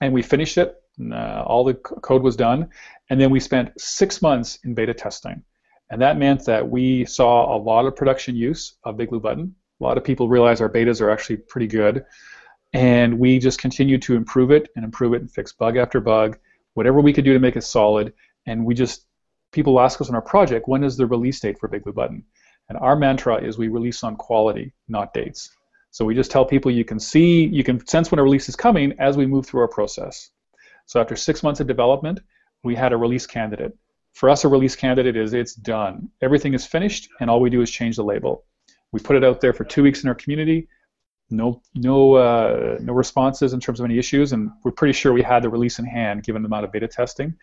and 0.00 0.14
we 0.14 0.22
finished 0.22 0.56
it. 0.56 0.74
And, 0.98 1.12
uh, 1.12 1.44
all 1.46 1.64
the 1.64 1.74
c- 1.74 1.96
code 2.00 2.22
was 2.22 2.34
done, 2.34 2.70
and 3.10 3.20
then 3.20 3.30
we 3.30 3.38
spent 3.38 3.78
six 3.78 4.22
months 4.22 4.58
in 4.64 4.72
beta 4.72 4.94
testing. 4.94 5.42
And 5.90 6.00
that 6.00 6.16
meant 6.16 6.46
that 6.46 6.66
we 6.66 7.04
saw 7.04 7.54
a 7.54 7.58
lot 7.58 7.84
of 7.84 7.94
production 7.94 8.34
use 8.34 8.78
of 8.84 8.96
Big 8.96 9.10
Blue 9.10 9.20
Button. 9.20 9.54
A 9.80 9.84
lot 9.84 9.98
of 9.98 10.04
people 10.04 10.30
realize 10.30 10.62
our 10.62 10.72
betas 10.72 11.02
are 11.02 11.10
actually 11.10 11.36
pretty 11.36 11.66
good. 11.66 12.06
And 12.72 13.18
we 13.18 13.38
just 13.38 13.60
continued 13.60 14.02
to 14.02 14.16
improve 14.16 14.50
it 14.50 14.68
and 14.76 14.84
improve 14.84 15.14
it 15.14 15.20
and 15.20 15.30
fix 15.30 15.52
bug 15.52 15.76
after 15.76 16.00
bug, 16.00 16.38
whatever 16.74 17.00
we 17.00 17.12
could 17.12 17.24
do 17.24 17.34
to 17.34 17.38
make 17.38 17.56
it 17.56 17.64
solid. 17.64 18.12
And 18.46 18.64
we 18.64 18.74
just, 18.74 19.06
people 19.52 19.80
ask 19.80 20.00
us 20.00 20.08
on 20.08 20.14
our 20.14 20.22
project, 20.22 20.68
when 20.68 20.82
is 20.82 20.96
the 20.96 21.06
release 21.06 21.40
date 21.40 21.58
for 21.58 21.68
Big 21.68 21.84
Blue 21.84 21.92
Button? 21.92 22.24
And 22.68 22.78
our 22.78 22.96
mantra 22.96 23.36
is 23.36 23.58
we 23.58 23.68
release 23.68 24.02
on 24.02 24.16
quality, 24.16 24.72
not 24.88 25.12
dates. 25.12 25.50
So 25.90 26.06
we 26.06 26.14
just 26.14 26.30
tell 26.30 26.46
people 26.46 26.70
you 26.70 26.86
can 26.86 26.98
see, 26.98 27.44
you 27.44 27.62
can 27.62 27.86
sense 27.86 28.10
when 28.10 28.18
a 28.18 28.22
release 28.22 28.48
is 28.48 28.56
coming 28.56 28.94
as 28.98 29.18
we 29.18 29.26
move 29.26 29.44
through 29.44 29.60
our 29.60 29.68
process. 29.68 30.30
So 30.86 31.00
after 31.00 31.16
six 31.16 31.42
months 31.42 31.60
of 31.60 31.66
development, 31.66 32.20
we 32.64 32.74
had 32.74 32.94
a 32.94 32.96
release 32.96 33.26
candidate. 33.26 33.76
For 34.14 34.30
us, 34.30 34.44
a 34.44 34.48
release 34.48 34.76
candidate 34.76 35.16
is 35.16 35.34
it's 35.34 35.54
done. 35.54 36.08
Everything 36.22 36.54
is 36.54 36.66
finished, 36.66 37.08
and 37.20 37.28
all 37.28 37.40
we 37.40 37.50
do 37.50 37.60
is 37.60 37.70
change 37.70 37.96
the 37.96 38.04
label. 38.04 38.44
We 38.92 39.00
put 39.00 39.16
it 39.16 39.24
out 39.24 39.40
there 39.40 39.52
for 39.52 39.64
two 39.64 39.82
weeks 39.82 40.02
in 40.02 40.08
our 40.08 40.14
community. 40.14 40.68
No, 41.32 41.62
no, 41.74 42.14
uh, 42.14 42.78
no 42.80 42.92
responses 42.92 43.52
in 43.54 43.60
terms 43.60 43.80
of 43.80 43.84
any 43.84 43.98
issues, 43.98 44.32
and 44.32 44.50
we're 44.62 44.70
pretty 44.70 44.92
sure 44.92 45.12
we 45.12 45.22
had 45.22 45.42
the 45.42 45.48
release 45.48 45.78
in 45.78 45.84
hand 45.84 46.22
given 46.22 46.42
the 46.42 46.46
amount 46.46 46.64
of 46.64 46.72
beta 46.72 46.86
testing, 46.86 47.34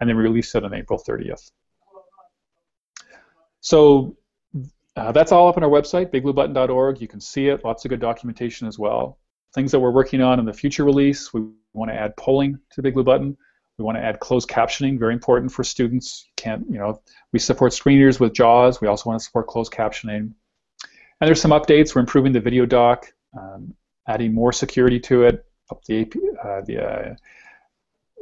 and 0.00 0.08
then 0.08 0.16
we 0.16 0.22
released 0.22 0.54
it 0.54 0.64
on 0.64 0.74
April 0.74 1.02
30th. 1.06 1.50
So 3.60 4.16
uh, 4.96 5.12
that's 5.12 5.32
all 5.32 5.48
up 5.48 5.56
on 5.56 5.64
our 5.64 5.70
website, 5.70 6.12
bigbluebutton.org. 6.12 7.00
You 7.00 7.08
can 7.08 7.20
see 7.20 7.48
it. 7.48 7.64
Lots 7.64 7.84
of 7.84 7.88
good 7.88 8.00
documentation 8.00 8.66
as 8.66 8.78
well. 8.78 9.18
Things 9.54 9.72
that 9.72 9.80
we're 9.80 9.90
working 9.90 10.20
on 10.20 10.38
in 10.38 10.44
the 10.44 10.52
future 10.52 10.84
release, 10.84 11.32
we 11.32 11.42
want 11.72 11.90
to 11.90 11.94
add 11.94 12.16
polling 12.16 12.58
to 12.72 12.82
Big 12.82 12.94
Blue 12.94 13.04
Button. 13.04 13.36
We 13.78 13.84
want 13.84 13.96
to 13.96 14.02
add 14.02 14.18
closed 14.18 14.48
captioning, 14.48 14.98
very 14.98 15.14
important 15.14 15.52
for 15.52 15.62
students. 15.62 16.26
Can't, 16.36 16.64
you 16.68 16.78
know, 16.78 17.00
we 17.32 17.38
support 17.38 17.72
screen 17.72 17.98
readers 17.98 18.18
with 18.18 18.34
JAWS. 18.34 18.80
We 18.80 18.88
also 18.88 19.08
want 19.08 19.20
to 19.20 19.24
support 19.24 19.46
closed 19.46 19.72
captioning. 19.72 20.32
And 21.20 21.26
there's 21.26 21.40
some 21.40 21.52
updates. 21.52 21.94
We're 21.94 22.00
improving 22.00 22.32
the 22.32 22.40
video 22.40 22.66
dock, 22.66 23.12
um, 23.36 23.74
adding 24.06 24.34
more 24.34 24.52
security 24.52 25.00
to 25.00 25.24
it, 25.24 25.44
up 25.70 25.84
the, 25.84 26.02
AP, 26.02 26.12
uh, 26.44 26.60
the 26.62 26.82
uh, 26.82 27.14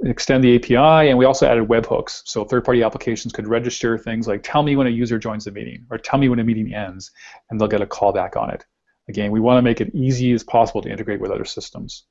extend 0.05 0.43
the 0.43 0.57
API, 0.57 1.09
and 1.09 1.19
we 1.19 1.25
also 1.25 1.47
added 1.47 1.69
webhooks. 1.69 2.23
So 2.25 2.45
third-party 2.45 2.83
applications 2.83 3.33
could 3.33 3.47
register 3.47 3.97
things 3.97 4.27
like 4.27 4.43
tell 4.43 4.63
me 4.63 4.77
when 4.77 4.87
a 4.87 4.91
user 4.91 5.19
joins 5.19 5.45
the 5.45 5.53
meeting, 5.53 5.87
or 5.91 5.99
tell 5.99 6.19
me 6.19 6.29
when 6.29 6.39
a 6.39 6.45
meeting 6.45 6.75
ends, 6.75 7.11
and 7.51 7.61
they'll 7.61 7.69
get 7.69 7.81
a 7.81 7.87
callback 7.87 8.37
on 8.37 8.51
it. 8.51 8.65
Again, 9.09 9.31
we 9.31 9.41
want 9.41 9.59
to 9.59 9.63
make 9.63 9.81
it 9.81 9.95
easy 9.95 10.33
as 10.33 10.43
possible 10.43 10.83
to 10.83 10.91
integrate 10.91 11.21
with 11.21 11.31
other 11.31 11.45
systems. 11.45 12.05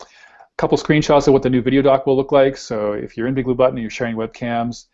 A 0.00 0.06
couple 0.56 0.78
screenshots 0.78 1.26
of 1.26 1.32
what 1.32 1.42
the 1.42 1.50
new 1.50 1.60
video 1.60 1.82
dock 1.82 2.06
will 2.06 2.16
look 2.16 2.30
like. 2.30 2.56
So 2.56 2.92
if 2.92 3.16
you're 3.16 3.26
in 3.26 3.34
Big 3.34 3.46
Blue 3.46 3.56
Button 3.56 3.76
and 3.76 3.82
you're 3.82 3.90
sharing 3.90 4.14
webcams, 4.14 4.86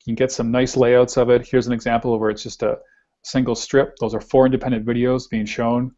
you 0.00 0.12
can 0.12 0.14
get 0.14 0.32
some 0.32 0.50
nice 0.50 0.76
layouts 0.76 1.18
of 1.18 1.28
it. 1.28 1.46
Here's 1.46 1.66
an 1.66 1.74
example 1.74 2.18
where 2.18 2.30
it's 2.30 2.42
just 2.42 2.62
a 2.62 2.78
single 3.22 3.54
strip. 3.54 3.96
Those 4.00 4.14
are 4.14 4.20
four 4.20 4.46
independent 4.46 4.86
videos 4.86 5.28
being 5.28 5.44
shown. 5.44 5.94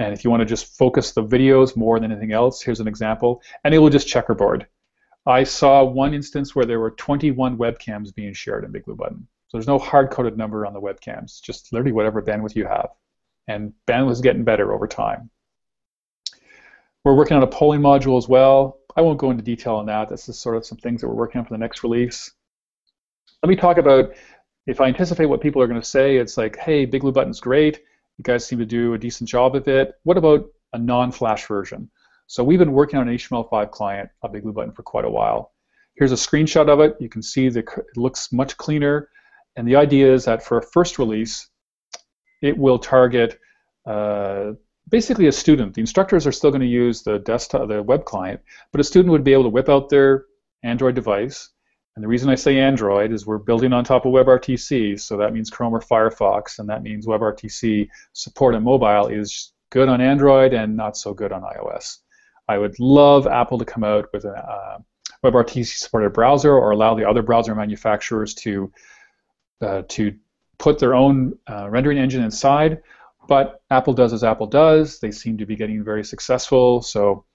And 0.00 0.14
if 0.14 0.24
you 0.24 0.30
want 0.30 0.40
to 0.40 0.46
just 0.46 0.78
focus 0.78 1.12
the 1.12 1.22
videos 1.22 1.76
more 1.76 2.00
than 2.00 2.10
anything 2.10 2.32
else, 2.32 2.62
here's 2.62 2.80
an 2.80 2.88
example. 2.88 3.42
And 3.64 3.74
it 3.74 3.78
will 3.78 3.90
just 3.90 4.08
checkerboard. 4.08 4.66
I 5.26 5.44
saw 5.44 5.84
one 5.84 6.14
instance 6.14 6.56
where 6.56 6.64
there 6.64 6.80
were 6.80 6.92
21 6.92 7.58
webcams 7.58 8.14
being 8.14 8.32
shared 8.32 8.64
in 8.64 8.72
Big 8.72 8.86
Blue 8.86 8.96
Button. 8.96 9.28
So 9.48 9.58
there's 9.58 9.66
no 9.66 9.78
hard-coded 9.78 10.38
number 10.38 10.64
on 10.64 10.72
the 10.72 10.80
webcams, 10.80 11.42
just 11.42 11.70
literally 11.70 11.92
whatever 11.92 12.22
bandwidth 12.22 12.56
you 12.56 12.64
have. 12.64 12.88
And 13.46 13.74
bandwidth 13.86 14.12
is 14.12 14.20
getting 14.22 14.42
better 14.42 14.72
over 14.72 14.88
time. 14.88 15.28
We're 17.04 17.14
working 17.14 17.36
on 17.36 17.42
a 17.42 17.46
polling 17.46 17.82
module 17.82 18.16
as 18.16 18.26
well. 18.26 18.78
I 18.96 19.02
won't 19.02 19.18
go 19.18 19.30
into 19.30 19.44
detail 19.44 19.74
on 19.74 19.86
that. 19.86 20.08
This 20.08 20.30
is 20.30 20.38
sort 20.38 20.56
of 20.56 20.64
some 20.64 20.78
things 20.78 21.02
that 21.02 21.08
we're 21.08 21.14
working 21.14 21.40
on 21.40 21.44
for 21.44 21.52
the 21.52 21.58
next 21.58 21.82
release. 21.82 22.32
Let 23.42 23.50
me 23.50 23.56
talk 23.56 23.76
about 23.76 24.14
if 24.66 24.80
I 24.80 24.86
anticipate 24.86 25.26
what 25.26 25.42
people 25.42 25.60
are 25.60 25.66
going 25.66 25.80
to 25.80 25.86
say, 25.86 26.16
it's 26.16 26.38
like, 26.38 26.56
hey, 26.56 26.86
Big 26.86 27.02
Blue 27.02 27.12
Button's 27.12 27.40
great. 27.40 27.82
You 28.20 28.24
guys 28.24 28.46
seem 28.46 28.58
to 28.58 28.66
do 28.66 28.92
a 28.92 28.98
decent 28.98 29.30
job 29.30 29.56
of 29.56 29.66
it. 29.66 29.94
What 30.02 30.18
about 30.18 30.44
a 30.74 30.78
non-flash 30.78 31.46
version? 31.46 31.90
So 32.26 32.44
we've 32.44 32.58
been 32.58 32.72
working 32.72 32.98
on 32.98 33.08
an 33.08 33.14
HTML5 33.14 33.70
client 33.70 34.10
of 34.20 34.32
Big 34.32 34.42
Blue 34.42 34.52
Button 34.52 34.72
for 34.72 34.82
quite 34.82 35.06
a 35.06 35.10
while. 35.10 35.54
Here's 35.94 36.12
a 36.12 36.16
screenshot 36.16 36.68
of 36.68 36.80
it. 36.80 36.98
You 37.00 37.08
can 37.08 37.22
see 37.22 37.48
that 37.48 37.64
it 37.66 37.96
looks 37.96 38.30
much 38.30 38.58
cleaner. 38.58 39.08
And 39.56 39.66
the 39.66 39.76
idea 39.76 40.12
is 40.12 40.26
that 40.26 40.42
for 40.42 40.58
a 40.58 40.62
first 40.62 40.98
release, 40.98 41.48
it 42.42 42.58
will 42.58 42.78
target 42.78 43.40
uh, 43.86 44.52
basically 44.90 45.28
a 45.28 45.32
student. 45.32 45.72
The 45.72 45.80
instructors 45.80 46.26
are 46.26 46.32
still 46.32 46.50
going 46.50 46.60
to 46.60 46.66
use 46.66 47.02
the 47.02 47.20
desktop, 47.20 47.68
the 47.68 47.82
web 47.82 48.04
client, 48.04 48.42
but 48.70 48.82
a 48.82 48.84
student 48.84 49.12
would 49.12 49.24
be 49.24 49.32
able 49.32 49.44
to 49.44 49.48
whip 49.48 49.70
out 49.70 49.88
their 49.88 50.26
Android 50.62 50.94
device. 50.94 51.48
And 52.00 52.04
the 52.06 52.08
reason 52.08 52.30
I 52.30 52.34
say 52.34 52.58
Android 52.58 53.12
is 53.12 53.26
we're 53.26 53.36
building 53.36 53.74
on 53.74 53.84
top 53.84 54.06
of 54.06 54.14
WebRTC, 54.14 54.98
so 54.98 55.18
that 55.18 55.34
means 55.34 55.50
Chrome 55.50 55.74
or 55.74 55.80
Firefox, 55.80 56.58
and 56.58 56.66
that 56.66 56.82
means 56.82 57.06
WebRTC 57.06 57.90
support 58.14 58.54
on 58.54 58.64
mobile 58.64 59.08
is 59.08 59.52
good 59.68 59.86
on 59.86 60.00
Android 60.00 60.54
and 60.54 60.74
not 60.74 60.96
so 60.96 61.12
good 61.12 61.30
on 61.30 61.42
iOS. 61.42 61.98
I 62.48 62.56
would 62.56 62.80
love 62.80 63.26
Apple 63.26 63.58
to 63.58 63.66
come 63.66 63.84
out 63.84 64.06
with 64.14 64.24
a 64.24 64.30
uh, 64.30 64.78
WebRTC 65.22 65.66
supported 65.66 66.14
browser 66.14 66.54
or 66.54 66.70
allow 66.70 66.94
the 66.94 67.06
other 67.06 67.20
browser 67.20 67.54
manufacturers 67.54 68.32
to 68.36 68.72
uh, 69.60 69.82
to 69.90 70.14
put 70.56 70.78
their 70.78 70.94
own 70.94 71.38
uh, 71.50 71.68
rendering 71.68 71.98
engine 71.98 72.24
inside. 72.24 72.80
But 73.28 73.60
Apple 73.70 73.92
does 73.92 74.14
as 74.14 74.24
Apple 74.24 74.46
does. 74.46 75.00
They 75.00 75.10
seem 75.10 75.36
to 75.36 75.44
be 75.44 75.54
getting 75.54 75.84
very 75.84 76.04
successful. 76.04 76.80
So, 76.80 77.26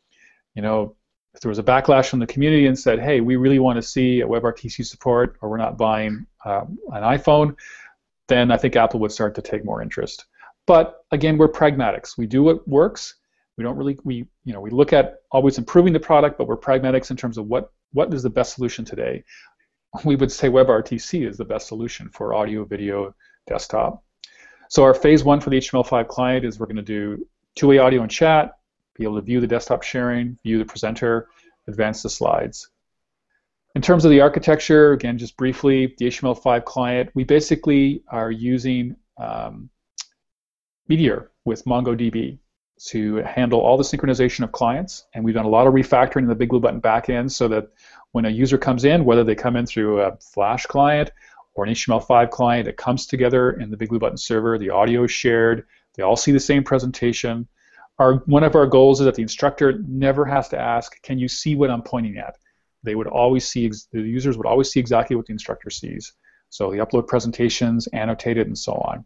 you 0.56 0.64
know, 0.64 0.96
if 1.36 1.42
there 1.42 1.50
was 1.50 1.60
a 1.60 1.64
backlash 1.64 2.10
from 2.10 2.20
the 2.20 2.28
community 2.28 2.66
and 2.66 2.80
said, 2.80 3.00
hey, 3.00 3.20
we 3.20 3.36
really 3.36 3.60
want 3.60 3.76
to 3.76 3.82
see 3.82 4.22
a 4.22 4.28
WebRTC 4.28 4.86
support 4.86 5.36
or 5.42 5.50
we're 5.50 5.58
not 5.58 5.78
buying 5.78 6.26
um, 6.46 6.80
an 6.94 7.04
iPhone, 7.04 7.56
then 8.30 8.52
I 8.52 8.58
think 8.58 8.78
Apple 8.78 9.02
would 9.02 9.12
start 9.12 9.36
to 9.36 9.42
take 9.42 9.66
more 9.66 9.82
interest. 9.82 10.26
But 10.66 11.04
again, 11.12 11.38
we're 11.38 11.50
pragmatics. 11.50 12.18
We 12.18 12.26
do 12.26 12.42
what 12.42 12.66
works. 12.68 13.16
We 13.58 13.64
don't 13.64 13.78
really 13.78 13.98
we 14.04 14.26
you 14.44 14.54
know 14.54 14.60
we 14.60 14.70
look 14.70 14.94
at 14.94 15.22
always 15.32 15.58
improving 15.58 15.94
the 15.94 16.00
product, 16.00 16.38
but 16.38 16.48
we're 16.48 16.58
pragmatics 16.58 17.12
in 17.12 17.18
terms 17.18 17.38
of 17.38 17.48
what 17.48 17.72
what 17.94 18.14
is 18.14 18.24
the 18.24 18.30
best 18.30 18.56
solution 18.56 18.84
today. 18.84 19.24
We 20.04 20.16
would 20.16 20.32
say 20.32 20.50
WebRTC 20.50 21.28
is 21.28 21.38
the 21.38 21.46
best 21.46 21.68
solution 21.68 22.10
for 22.10 22.34
audio, 22.34 22.66
video, 22.66 23.16
desktop. 23.48 24.04
So 24.70 24.84
our 24.84 24.94
phase 24.94 25.24
one 25.24 25.40
for 25.40 25.50
the 25.50 25.58
HTML5 25.58 26.08
client 26.08 26.46
is 26.46 26.60
we're 26.60 26.66
going 26.66 26.76
to 26.76 26.82
do 26.82 27.26
two-way 27.56 27.78
audio 27.78 28.02
and 28.02 28.12
chat, 28.12 28.58
be 28.96 29.04
able 29.04 29.16
to 29.16 29.22
view 29.22 29.40
the 29.40 29.48
desktop 29.48 29.84
sharing, 29.84 30.38
view 30.44 30.58
the 30.58 30.66
presenter, 30.66 31.28
advance 31.68 32.02
the 32.02 32.10
slides. 32.10 32.70
In 33.76 33.82
terms 33.82 34.06
of 34.06 34.12
the 34.12 34.22
architecture, 34.22 34.94
again, 34.94 35.18
just 35.18 35.36
briefly, 35.36 35.94
the 35.98 36.08
HTML5 36.08 36.64
client, 36.64 37.10
we 37.14 37.26
basically 37.26 38.04
are 38.08 38.32
using 38.32 38.96
um, 39.18 39.70
Meteor 40.88 41.32
with 41.44 41.66
MongoDB 41.66 42.38
to 42.88 43.16
handle 43.18 43.60
all 43.60 43.78
the 43.78 43.84
synchronization 43.84 44.44
of 44.44 44.52
clients, 44.52 45.06
and 45.14 45.24
we've 45.24 45.36
done 45.36 45.46
a 45.46 45.50
lot 45.50 45.68
of 45.68 45.74
refactoring 45.74 46.24
in 46.24 46.28
the 46.28 46.36
Big 46.36 46.50
Blue 46.50 46.60
Button 46.60 46.82
backend 46.82 47.32
so 47.32 47.48
that 47.48 47.70
when 48.12 48.26
a 48.26 48.30
user 48.30 48.58
comes 48.58 48.86
in, 48.86 49.04
whether 49.04 49.24
they 49.24 49.36
come 49.36 49.56
in 49.56 49.66
through 49.66 50.02
a 50.02 50.16
Flash 50.18 50.66
client 50.66 51.12
or 51.56 51.66
an 51.66 51.74
HTML5 51.74 52.30
client. 52.30 52.68
It 52.68 52.78
comes 52.78 53.08
together 53.08 53.52
in 53.52 53.72
the 53.72 53.78
Big 53.78 53.90
Blue 53.90 54.00
Button 54.00 54.18
server. 54.18 54.58
The 54.58 54.70
audio 54.70 55.06
is 55.06 55.12
shared. 55.12 55.66
They 55.96 56.04
all 56.04 56.18
see 56.18 56.32
the 56.32 56.40
same 56.40 56.64
presentation. 56.64 57.48
Our, 57.98 58.16
one 58.26 58.44
of 58.44 58.56
our 58.56 58.68
goals 58.68 59.00
is 59.00 59.06
that 59.06 59.16
the 59.16 59.22
instructor 59.22 59.80
never 59.88 60.26
has 60.26 60.50
to 60.50 60.60
ask, 60.60 61.02
can 61.02 61.18
you 61.18 61.28
see 61.28 61.56
what 61.56 61.70
I'm 61.70 61.82
pointing 61.82 62.18
at? 62.18 62.36
They 62.84 62.96
would 62.96 63.08
always 63.08 63.48
see, 63.48 63.72
the 63.92 64.02
users 64.02 64.38
would 64.38 64.46
always 64.46 64.70
see 64.70 64.80
exactly 64.80 65.16
what 65.16 65.26
the 65.26 65.34
instructor 65.34 65.70
sees. 65.70 66.14
So 66.50 66.72
the 66.72 66.78
upload 66.78 67.08
presentations, 67.08 67.88
annotated, 67.88 68.48
and 68.48 68.58
so 68.58 68.74
on. 68.74 69.06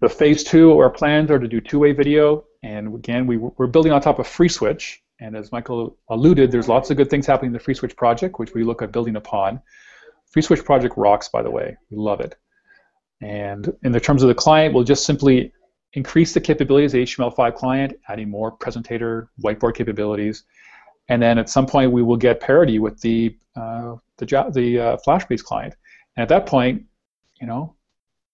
The 0.00 0.08
phase 0.08 0.44
two, 0.44 0.78
our 0.78 0.90
plans 0.90 1.30
are 1.30 1.38
to 1.38 1.48
do 1.48 1.60
two-way 1.60 1.92
video, 1.92 2.44
and 2.62 2.94
again, 2.94 3.26
we, 3.26 3.38
we're 3.38 3.66
building 3.66 3.92
on 3.92 4.00
top 4.00 4.18
of 4.18 4.26
FreeSwitch, 4.26 4.96
and 5.20 5.34
as 5.34 5.50
Michael 5.50 5.96
alluded, 6.10 6.52
there's 6.52 6.68
lots 6.68 6.90
of 6.90 6.96
good 6.98 7.10
things 7.10 7.26
happening 7.26 7.48
in 7.48 7.52
the 7.54 7.58
FreeSwitch 7.58 7.96
project, 7.96 8.38
which 8.38 8.54
we 8.54 8.64
look 8.64 8.82
at 8.82 8.92
building 8.92 9.16
upon. 9.16 9.60
FreeSwitch 10.36 10.64
project 10.64 10.94
rocks, 10.98 11.28
by 11.28 11.42
the 11.42 11.50
way. 11.50 11.76
We 11.90 11.96
love 11.96 12.20
it. 12.20 12.36
And 13.22 13.72
in 13.82 13.92
the 13.92 14.00
terms 14.00 14.22
of 14.22 14.28
the 14.28 14.34
client, 14.34 14.74
we'll 14.74 14.84
just 14.84 15.06
simply 15.06 15.52
increase 15.94 16.34
the 16.34 16.40
capabilities 16.40 16.92
of 16.92 16.98
the 16.98 17.04
HTML5 17.04 17.54
client, 17.54 17.98
adding 18.08 18.28
more 18.28 18.56
presentator, 18.56 19.28
whiteboard 19.42 19.74
capabilities. 19.74 20.44
And 21.08 21.22
then 21.22 21.38
at 21.38 21.48
some 21.48 21.66
point, 21.66 21.92
we 21.92 22.02
will 22.02 22.16
get 22.16 22.40
parity 22.40 22.78
with 22.78 23.00
the 23.00 23.36
uh, 23.56 23.96
the, 24.18 24.50
the 24.52 24.78
uh, 24.78 24.96
Flash-based 24.98 25.44
client. 25.44 25.74
And 26.16 26.22
at 26.22 26.28
that 26.28 26.46
point, 26.46 26.84
you 27.40 27.46
know, 27.46 27.74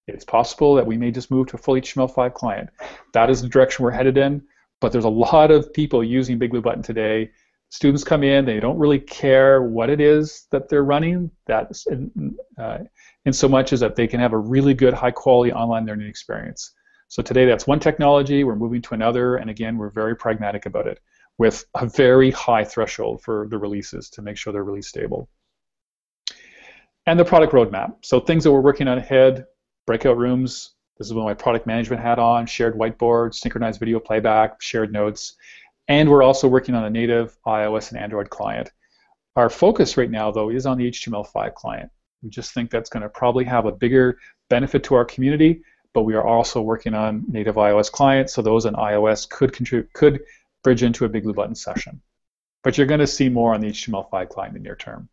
it's 0.07 0.25
possible 0.25 0.75
that 0.75 0.87
we 0.87 0.97
may 0.97 1.11
just 1.11 1.31
move 1.31 1.47
to 1.49 1.57
a 1.57 1.59
full 1.59 1.75
HTML5 1.75 2.35
client. 2.35 2.71
That 3.13 3.31
is 3.31 3.41
the 3.41 3.49
direction 3.49 3.85
we're 3.85 3.91
headed 3.91 4.19
in. 4.19 4.43
But 4.81 4.93
there's 4.93 5.05
a 5.05 5.09
lot 5.09 5.51
of 5.51 5.73
people 5.73 6.05
using 6.05 6.39
Big 6.39 6.51
Blue 6.51 6.61
Button 6.61 6.83
today. 6.83 7.31
Students 7.71 8.05
come 8.05 8.23
in, 8.23 8.45
they 8.45 8.61
don't 8.61 8.79
really 8.79 9.01
care 9.01 9.63
what 9.63 9.89
it 9.89 10.01
is 10.01 10.47
that 10.51 10.69
they're 10.69 10.85
running. 10.85 11.31
That's 11.47 11.87
in, 11.87 12.37
uh, 12.59 12.79
in 13.25 13.33
so 13.33 13.49
much 13.49 13.73
as 13.73 13.81
that 13.81 13.97
they 13.97 14.07
can 14.07 14.21
have 14.21 14.33
a 14.33 14.39
really 14.39 14.75
good, 14.75 14.93
high 14.93 15.11
quality 15.11 15.53
online 15.53 15.87
learning 15.87 16.07
experience. 16.07 16.73
So 17.15 17.23
today 17.23 17.45
that's 17.45 17.65
one 17.65 17.79
technology, 17.79 18.43
we're 18.43 18.57
moving 18.57 18.83
to 18.83 18.95
another, 18.95 19.37
and 19.37 19.49
again, 19.49 19.79
we're 19.79 19.91
very 19.91 20.17
pragmatic 20.17 20.67
about 20.67 20.89
it 20.89 20.99
with 21.39 21.65
a 21.77 21.87
very 21.87 22.33
high 22.33 22.65
threshold 22.65 23.23
for 23.23 23.47
the 23.49 23.57
releases 23.57 24.11
to 24.11 24.23
make 24.23 24.37
sure 24.37 24.53
they're 24.53 24.65
really 24.65 24.83
stable. 24.83 25.29
And 27.07 27.17
the 27.17 27.25
product 27.25 27.53
roadmap. 27.53 28.05
So 28.05 28.19
things 28.19 28.43
that 28.43 28.51
we're 28.51 28.63
working 28.63 28.89
on 28.89 28.99
ahead, 28.99 29.47
breakout 29.87 30.17
rooms, 30.17 30.75
this 30.99 31.07
is 31.07 31.15
when 31.15 31.25
my 31.25 31.35
product 31.35 31.69
management 31.69 32.03
hat 32.03 32.19
on, 32.19 32.47
shared 32.47 32.75
whiteboard, 32.75 33.33
synchronized 33.33 33.79
video 33.79 34.01
playback, 34.01 34.61
shared 34.61 34.93
notes. 34.93 35.37
And 35.87 36.11
we're 36.11 36.25
also 36.25 36.49
working 36.49 36.75
on 36.75 36.83
a 36.83 36.91
native 36.91 37.37
iOS 37.47 37.93
and 37.93 38.01
Android 38.01 38.29
client. 38.29 38.73
Our 39.37 39.51
focus 39.51 39.97
right 39.97 40.11
now, 40.11 40.33
though, 40.33 40.51
is 40.51 40.67
on 40.67 40.79
the 40.79 40.91
HTML5 40.91 41.55
client. 41.55 41.93
We 42.25 42.31
just 42.31 42.55
think 42.55 42.73
that's 42.73 42.91
going 42.91 43.05
to 43.05 43.09
probably 43.09 43.45
have 43.45 43.67
a 43.67 43.73
bigger 43.73 44.19
benefit 44.51 44.83
to 44.85 44.97
our 44.97 45.05
community, 45.05 45.63
but 45.95 46.03
we 46.03 46.15
are 46.15 46.27
also 46.27 46.61
working 46.61 46.93
on 46.93 47.25
native 47.29 47.55
iOS 47.55 47.91
clients, 47.91 48.35
so 48.35 48.43
those 48.43 48.67
on 48.67 48.75
iOS 48.75 49.29
could 49.29 49.53
contribute, 49.53 49.93
could 49.93 50.23
bridge 50.63 50.83
into 50.83 51.05
a 51.05 51.09
Big 51.09 51.23
Blue 51.23 51.33
Button 51.33 51.55
session. 51.55 52.03
But 52.63 52.77
you're 52.77 52.87
going 52.87 53.01
to 53.01 53.07
see 53.07 53.29
more 53.29 53.55
on 53.55 53.61
the 53.61 53.69
HTML5 53.69 54.29
client 54.29 54.57
in 54.57 54.63
the 54.63 54.67
near 54.67 54.77
term. 54.77 55.09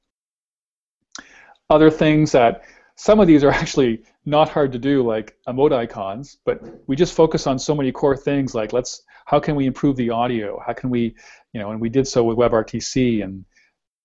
Other 1.69 1.91
things 1.91 2.31
that 2.31 2.63
some 2.95 3.19
of 3.19 3.27
these 3.27 3.43
are 3.43 3.51
actually 3.61 4.03
not 4.25 4.49
hard 4.49 4.71
to 4.71 4.79
do, 4.79 5.03
like 5.03 5.37
emote 5.47 5.71
icons, 5.71 6.37
but 6.45 6.61
we 6.87 6.95
just 6.95 7.13
focus 7.13 7.47
on 7.47 7.59
so 7.59 7.75
many 7.75 7.91
core 7.91 8.17
things 8.17 8.53
like 8.55 8.73
let's 8.73 9.03
how 9.25 9.39
can 9.39 9.55
we 9.55 9.65
improve 9.67 9.95
the 9.95 10.09
audio? 10.09 10.59
How 10.65 10.73
can 10.73 10.89
we, 10.89 11.15
you 11.53 11.61
know, 11.61 11.71
and 11.71 11.79
we 11.79 11.89
did 11.89 12.07
so 12.07 12.23
with 12.23 12.37
WebRTC 12.37 13.23
and 13.23 13.45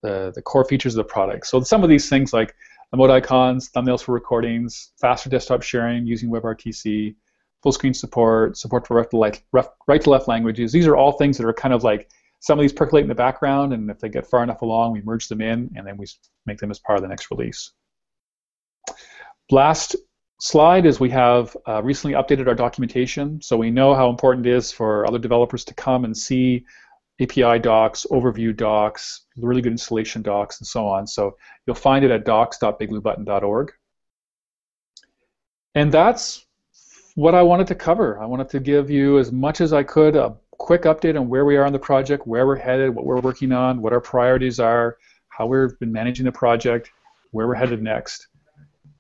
the, 0.03 0.31
the 0.35 0.43
core 0.43 0.65
features 0.65 0.95
of 0.95 1.05
the 1.05 1.13
product. 1.13 1.47
So 1.47 1.61
some 1.63 1.83
of 1.83 1.89
these 1.89 2.09
things 2.09 2.33
like 2.33 2.55
emote 2.95 3.11
icons, 3.11 3.71
thumbnails 3.71 4.03
for 4.03 4.13
recordings, 4.13 4.93
faster 5.01 5.29
desktop 5.29 5.63
sharing 5.63 6.07
using 6.07 6.31
WebRTC, 6.31 7.15
full 7.63 7.73
screen 7.73 7.95
support, 7.95 8.57
support 8.57 8.87
for 8.87 8.97
right 8.97 9.11
to, 9.11 10.11
left, 10.11 10.29
languages. 10.29 10.73
These 10.73 10.87
are 10.87 10.97
all 10.97 11.13
things 11.13 11.37
that 11.39 11.47
are 11.47 11.53
kind 11.53 11.75
of 11.75 11.83
like 11.83 12.09
some 12.41 12.59
of 12.59 12.63
these 12.63 12.73
percolate 12.73 13.03
in 13.03 13.09
the 13.09 13.15
background, 13.15 13.73
and 13.73 13.91
if 13.91 13.99
they 13.99 14.09
get 14.09 14.27
far 14.27 14.43
enough 14.43 14.63
along, 14.63 14.93
we 14.93 15.03
merge 15.03 15.29
them 15.29 15.41
in, 15.41 15.71
and 15.75 15.87
then 15.87 15.97
we 15.97 16.07
make 16.45 16.59
them 16.59 16.71
as 16.71 16.79
part 16.79 16.97
of 16.97 17.03
the 17.03 17.09
next 17.09 17.31
release. 17.31 17.73
Last 19.51 19.97
slide 20.41 20.87
is 20.87 21.01
we 21.01 21.11
have 21.11 21.57
uh, 21.67 21.83
recently 21.83 22.15
updated 22.15 22.47
our 22.47 22.55
documentation, 22.55 23.41
so 23.43 23.57
we 23.57 23.71
know 23.71 23.95
how 23.95 24.11
important 24.11 24.47
it 24.47 24.55
is 24.55 24.71
for 24.71 25.07
other 25.07 25.19
developers 25.19 25.65
to 25.65 25.75
come 25.75 26.05
and 26.05 26.17
see 26.17 26.65
API 27.21 27.59
docs, 27.59 28.07
overview 28.11 28.55
docs, 28.55 29.27
really 29.37 29.63
good 29.63 29.73
installation 29.73 30.23
docs, 30.23 30.61
and 30.61 30.67
so 30.67 30.87
on. 30.87 31.07
So 31.07 31.37
you'll 31.67 31.77
find 31.77 32.05
it 32.05 32.11
at 32.11 32.25
docs.bigbluebutton.org. 32.25 33.73
And 35.75 35.93
that's 35.93 36.47
what 37.15 37.35
I 37.35 37.43
wanted 37.43 37.67
to 37.69 37.75
cover. 37.75 38.21
I 38.21 38.27
wanted 38.27 38.51
to 38.51 38.61
give 38.61 38.91
you 38.91 39.19
as 39.19 39.33
much 39.33 39.61
as 39.61 39.73
I 39.73 39.83
could 39.83 40.17
a 40.17 40.37
quick 40.59 40.83
update 40.83 41.19
on 41.19 41.29
where 41.29 41.45
we 41.45 41.57
are 41.57 41.65
on 41.65 41.73
the 41.73 41.79
project, 41.79 42.27
where 42.27 42.47
we're 42.47 42.57
headed, 42.57 42.95
what 42.95 43.07
we're 43.07 43.21
working 43.21 43.53
on, 43.53 43.81
what 43.81 43.93
our 43.93 44.01
priorities 44.01 44.61
are, 44.61 44.97
how 45.29 45.47
we've 45.47 45.79
been 45.79 45.93
managing 45.93 46.25
the 46.25 46.33
project, 46.33 46.91
where 47.31 47.47
we're 47.47 47.55
headed 47.55 47.83
next. 47.83 48.29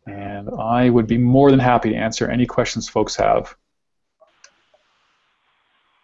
And 0.06 0.48
I 0.58 0.88
would 0.88 1.06
be 1.06 1.18
more 1.18 1.50
than 1.50 1.60
happy 1.60 1.90
to 1.90 1.96
answer 1.96 2.30
any 2.30 2.46
questions 2.46 2.88
folks 2.88 3.16
have. 3.16 3.54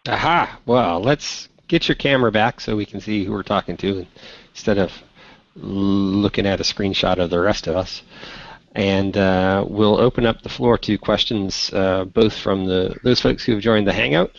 Aha! 0.08 0.58
Well, 0.66 1.00
let's 1.00 1.48
get 1.72 1.88
your 1.88 1.94
camera 1.94 2.30
back 2.30 2.60
so 2.60 2.76
we 2.76 2.84
can 2.84 3.00
see 3.00 3.24
who 3.24 3.32
we're 3.32 3.42
talking 3.42 3.78
to 3.78 4.06
instead 4.50 4.76
of 4.76 4.92
looking 5.56 6.46
at 6.46 6.60
a 6.60 6.62
screenshot 6.62 7.16
of 7.16 7.30
the 7.30 7.40
rest 7.40 7.66
of 7.66 7.74
us. 7.74 8.02
And 8.74 9.16
uh, 9.16 9.64
we'll 9.66 9.98
open 9.98 10.26
up 10.26 10.42
the 10.42 10.50
floor 10.50 10.76
to 10.76 10.98
questions 10.98 11.70
uh, 11.72 12.04
both 12.04 12.34
from 12.36 12.66
the 12.66 12.94
those 13.02 13.22
folks 13.22 13.42
who 13.42 13.52
have 13.52 13.62
joined 13.62 13.86
the 13.86 13.92
Hangout 13.94 14.36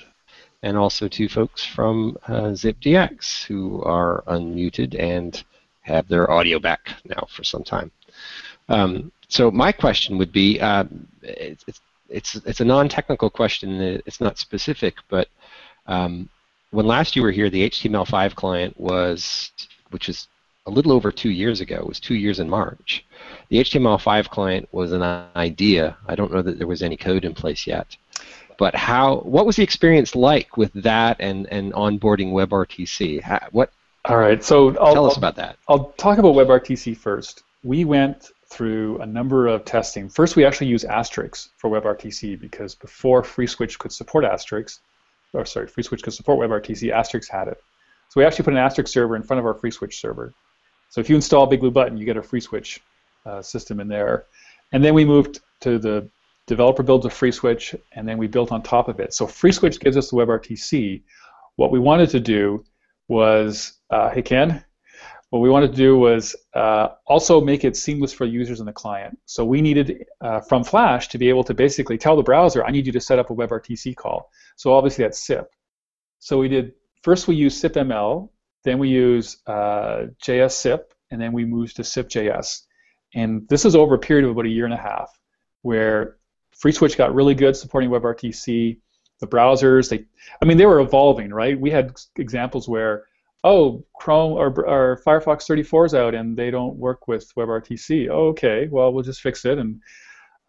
and 0.62 0.78
also 0.78 1.08
to 1.08 1.28
folks 1.28 1.65
from 1.65 2.15
uh, 2.28 2.54
ZipDX 2.63 3.43
who 3.46 3.82
are 3.82 4.24
unmuted 4.28 4.96
and 5.00 5.43
have 5.82 6.08
their 6.08 6.30
audio 6.30 6.60
back 6.60 6.82
now 7.04 7.28
for 7.36 7.43
some 7.43 7.63
time. 7.63 7.89
Um, 8.69 9.12
so 9.28 9.50
my 9.50 9.72
question 9.72 10.19
would 10.19 10.32
be, 10.32 10.60
uh, 10.60 10.86
it's, 11.24 11.82
it's, 12.10 12.36
it's 12.36 12.62
a 12.62 12.65
non-technical 12.65 13.32
question. 13.32 13.82
It's 14.06 14.22
not 14.22 14.38
specific, 14.38 14.96
but 15.10 15.28
um, 15.88 16.30
when 16.73 16.88
last 16.88 17.15
you 17.15 17.21
were 17.21 17.31
here, 17.31 17.51
the 17.51 17.69
HTML5 17.69 18.33
client 18.33 18.79
was, 18.79 19.51
which 19.91 20.09
is 20.09 20.27
a 20.65 20.71
little 20.71 20.91
over 20.91 21.12
two 21.12 21.29
years 21.29 21.62
ago, 21.62 21.75
it 21.75 21.88
was 21.88 21.99
two 21.99 22.15
years 22.15 22.39
in 22.39 22.49
March. 22.49 23.05
The 23.49 23.57
HTML5 23.57 24.29
client 24.29 24.67
was 24.71 24.91
an 24.91 25.03
idea. 25.36 25.95
I 26.07 26.15
don't 26.15 26.33
know 26.33 26.41
that 26.41 26.57
there 26.57 26.67
was 26.67 26.81
any 26.81 26.97
code 26.97 27.25
in 27.25 27.36
place 27.36 27.67
yet. 27.67 27.95
But 28.57 28.75
how? 28.75 29.17
What 29.19 29.45
was 29.45 29.55
the 29.55 29.63
experience 29.63 30.15
like 30.15 30.57
with 30.57 30.71
that 30.73 31.17
and, 31.19 31.47
and 31.51 31.73
onboarding 31.73 32.31
WebRTC? 32.31 33.21
How, 33.21 33.47
what? 33.51 33.71
All 34.05 34.17
right. 34.17 34.43
So 34.43 34.75
I'll, 34.77 34.93
tell 34.93 35.05
us 35.05 35.17
about 35.17 35.36
that. 35.36 35.57
I'll 35.67 35.91
talk 35.97 36.17
about 36.17 36.33
WebRTC 36.36 36.97
first. 36.97 37.43
We 37.63 37.86
went 37.86 38.31
through 38.47 38.99
a 38.99 39.05
number 39.05 39.47
of 39.47 39.63
testing. 39.63 40.09
First, 40.09 40.36
we 40.36 40.43
actually 40.43 40.67
used 40.67 40.86
Asterisk 40.86 41.51
for 41.57 41.69
WebRTC 41.69 42.39
because 42.39 42.73
before 42.73 43.21
FreeSwitch 43.21 43.77
could 43.77 43.91
support 43.91 44.25
Asterisk, 44.25 44.79
or 45.34 45.46
sorry, 45.46 45.67
FreeSwitch 45.67 46.04
could 46.04 46.13
support 46.13 46.39
WebRTC, 46.39 46.91
Asterisk 46.91 47.30
had 47.30 47.48
it. 47.48 47.58
So 48.10 48.19
we 48.19 48.26
actually 48.26 48.46
put 48.46 48.54
an 48.54 48.60
Asterisk 48.60 48.88
server 48.88 49.15
in 49.15 49.24
front 49.24 49.39
of 49.39 49.46
our 49.46 49.56
FreeSwitch 49.56 49.93
server. 49.93 50.34
So 50.89 51.02
if 51.02 51.10
you 51.10 51.15
install 51.15 51.48
Big 51.48 51.60
Blue 51.60 51.72
Button, 51.72 51.98
you 51.98 52.06
get 52.06 52.17
a 52.17 52.22
FreeSwitch 52.22 52.80
uh, 53.26 53.41
system 53.41 53.80
in 53.80 53.88
there. 53.88 54.26
And 54.72 54.84
then 54.84 54.93
we 54.93 55.06
moved 55.06 55.39
to 55.62 55.80
the 55.80 56.08
developer 56.46 56.84
builds 56.84 57.06
a 57.06 57.10
FreeSwitch, 57.10 57.80
and 57.93 58.08
then 58.08 58.17
we 58.17 58.28
built 58.28 58.52
on 58.52 58.62
top 58.62 58.88
of 58.88 59.00
it. 59.00 59.13
So 59.13 59.26
FreeSwitch 59.26 59.80
gives 59.80 59.98
us 59.98 60.10
the 60.10 60.17
WebRTC. 60.17 61.02
What 61.56 61.72
we 61.72 61.80
wanted 61.80 62.10
to 62.12 62.19
do 62.19 62.63
was, 63.08 63.74
uh, 63.89 64.10
hey 64.10 64.22
Ken, 64.22 64.63
what 65.34 65.39
we 65.39 65.50
wanted 65.50 65.72
to 65.72 65.78
do 65.78 65.98
was 65.98 66.36
uh, 66.54 66.89
also 67.08 67.41
make 67.41 67.63
it 67.63 67.76
seamless 67.76 68.13
for 68.13 68.24
users 68.24 68.60
and 68.60 68.67
the 68.67 68.74
client. 68.74 69.17
So 69.26 69.43
we 69.43 69.62
needed 69.62 70.06
uh, 70.22 70.41
from 70.41 70.63
Flash 70.63 71.08
to 71.08 71.17
be 71.17 71.28
able 71.28 71.43
to 71.46 71.56
basically 71.56 71.98
tell 71.98 72.15
the 72.15 72.22
browser, 72.22 72.63
I 72.63 72.69
need 72.69 72.86
you 72.86 72.91
to 72.91 73.02
set 73.02 73.17
up 73.17 73.32
a 73.32 73.34
WebRTC 73.34 73.96
call. 73.96 74.30
So 74.58 74.72
obviously 74.76 75.06
that's 75.06 75.26
SIP. 75.26 75.50
So 76.19 76.38
we 76.38 76.50
did 76.50 76.74
first 77.02 77.28
we 77.28 77.36
use 77.36 77.60
SIPML, 77.60 78.30
then 78.63 78.78
we 78.78 78.89
use 78.89 79.38
uh, 79.48 80.10
JsSIP, 80.24 80.82
and 81.10 81.19
then 81.19 81.32
we 81.32 81.46
moved 81.46 81.78
to 81.78 81.84
SIP.js. 81.84 82.62
And 83.15 83.50
this 83.50 83.65
is 83.65 83.76
over 83.76 83.96
a 83.96 84.00
period 84.00 84.26
of 84.26 84.32
about 84.34 84.46
a 84.46 84.50
year 84.50 84.65
and 84.65 84.74
a 84.76 84.78
half, 84.78 85.10
where 85.63 86.17
FreeSwitch 86.63 86.96
got 86.96 87.15
really 87.15 87.34
good 87.34 87.56
supporting 87.56 87.89
WebRTC. 87.89 88.78
The 89.19 89.28
browsers, 89.28 89.89
they, 89.89 90.06
I 90.43 90.46
mean, 90.46 90.58
they 90.58 90.67
were 90.67 90.80
evolving, 90.80 91.32
right? 91.32 91.60
We 91.60 91.72
had 91.72 91.96
examples 92.17 92.69
where, 92.69 93.06
oh, 93.43 93.84
Chrome 93.95 94.34
or, 94.34 94.47
or 94.65 95.01
Firefox 95.06 95.45
34 95.45 95.86
is 95.86 95.93
out 95.93 96.15
and 96.15 96.38
they 96.38 96.51
don't 96.51 96.75
work 96.75 97.08
with 97.08 97.32
WebRTC. 97.36 98.10
Oh, 98.10 98.27
okay, 98.29 98.67
well, 98.71 98.93
we'll 98.93 99.03
just 99.03 99.21
fix 99.21 99.45
it. 99.45 99.58
And 99.58 99.82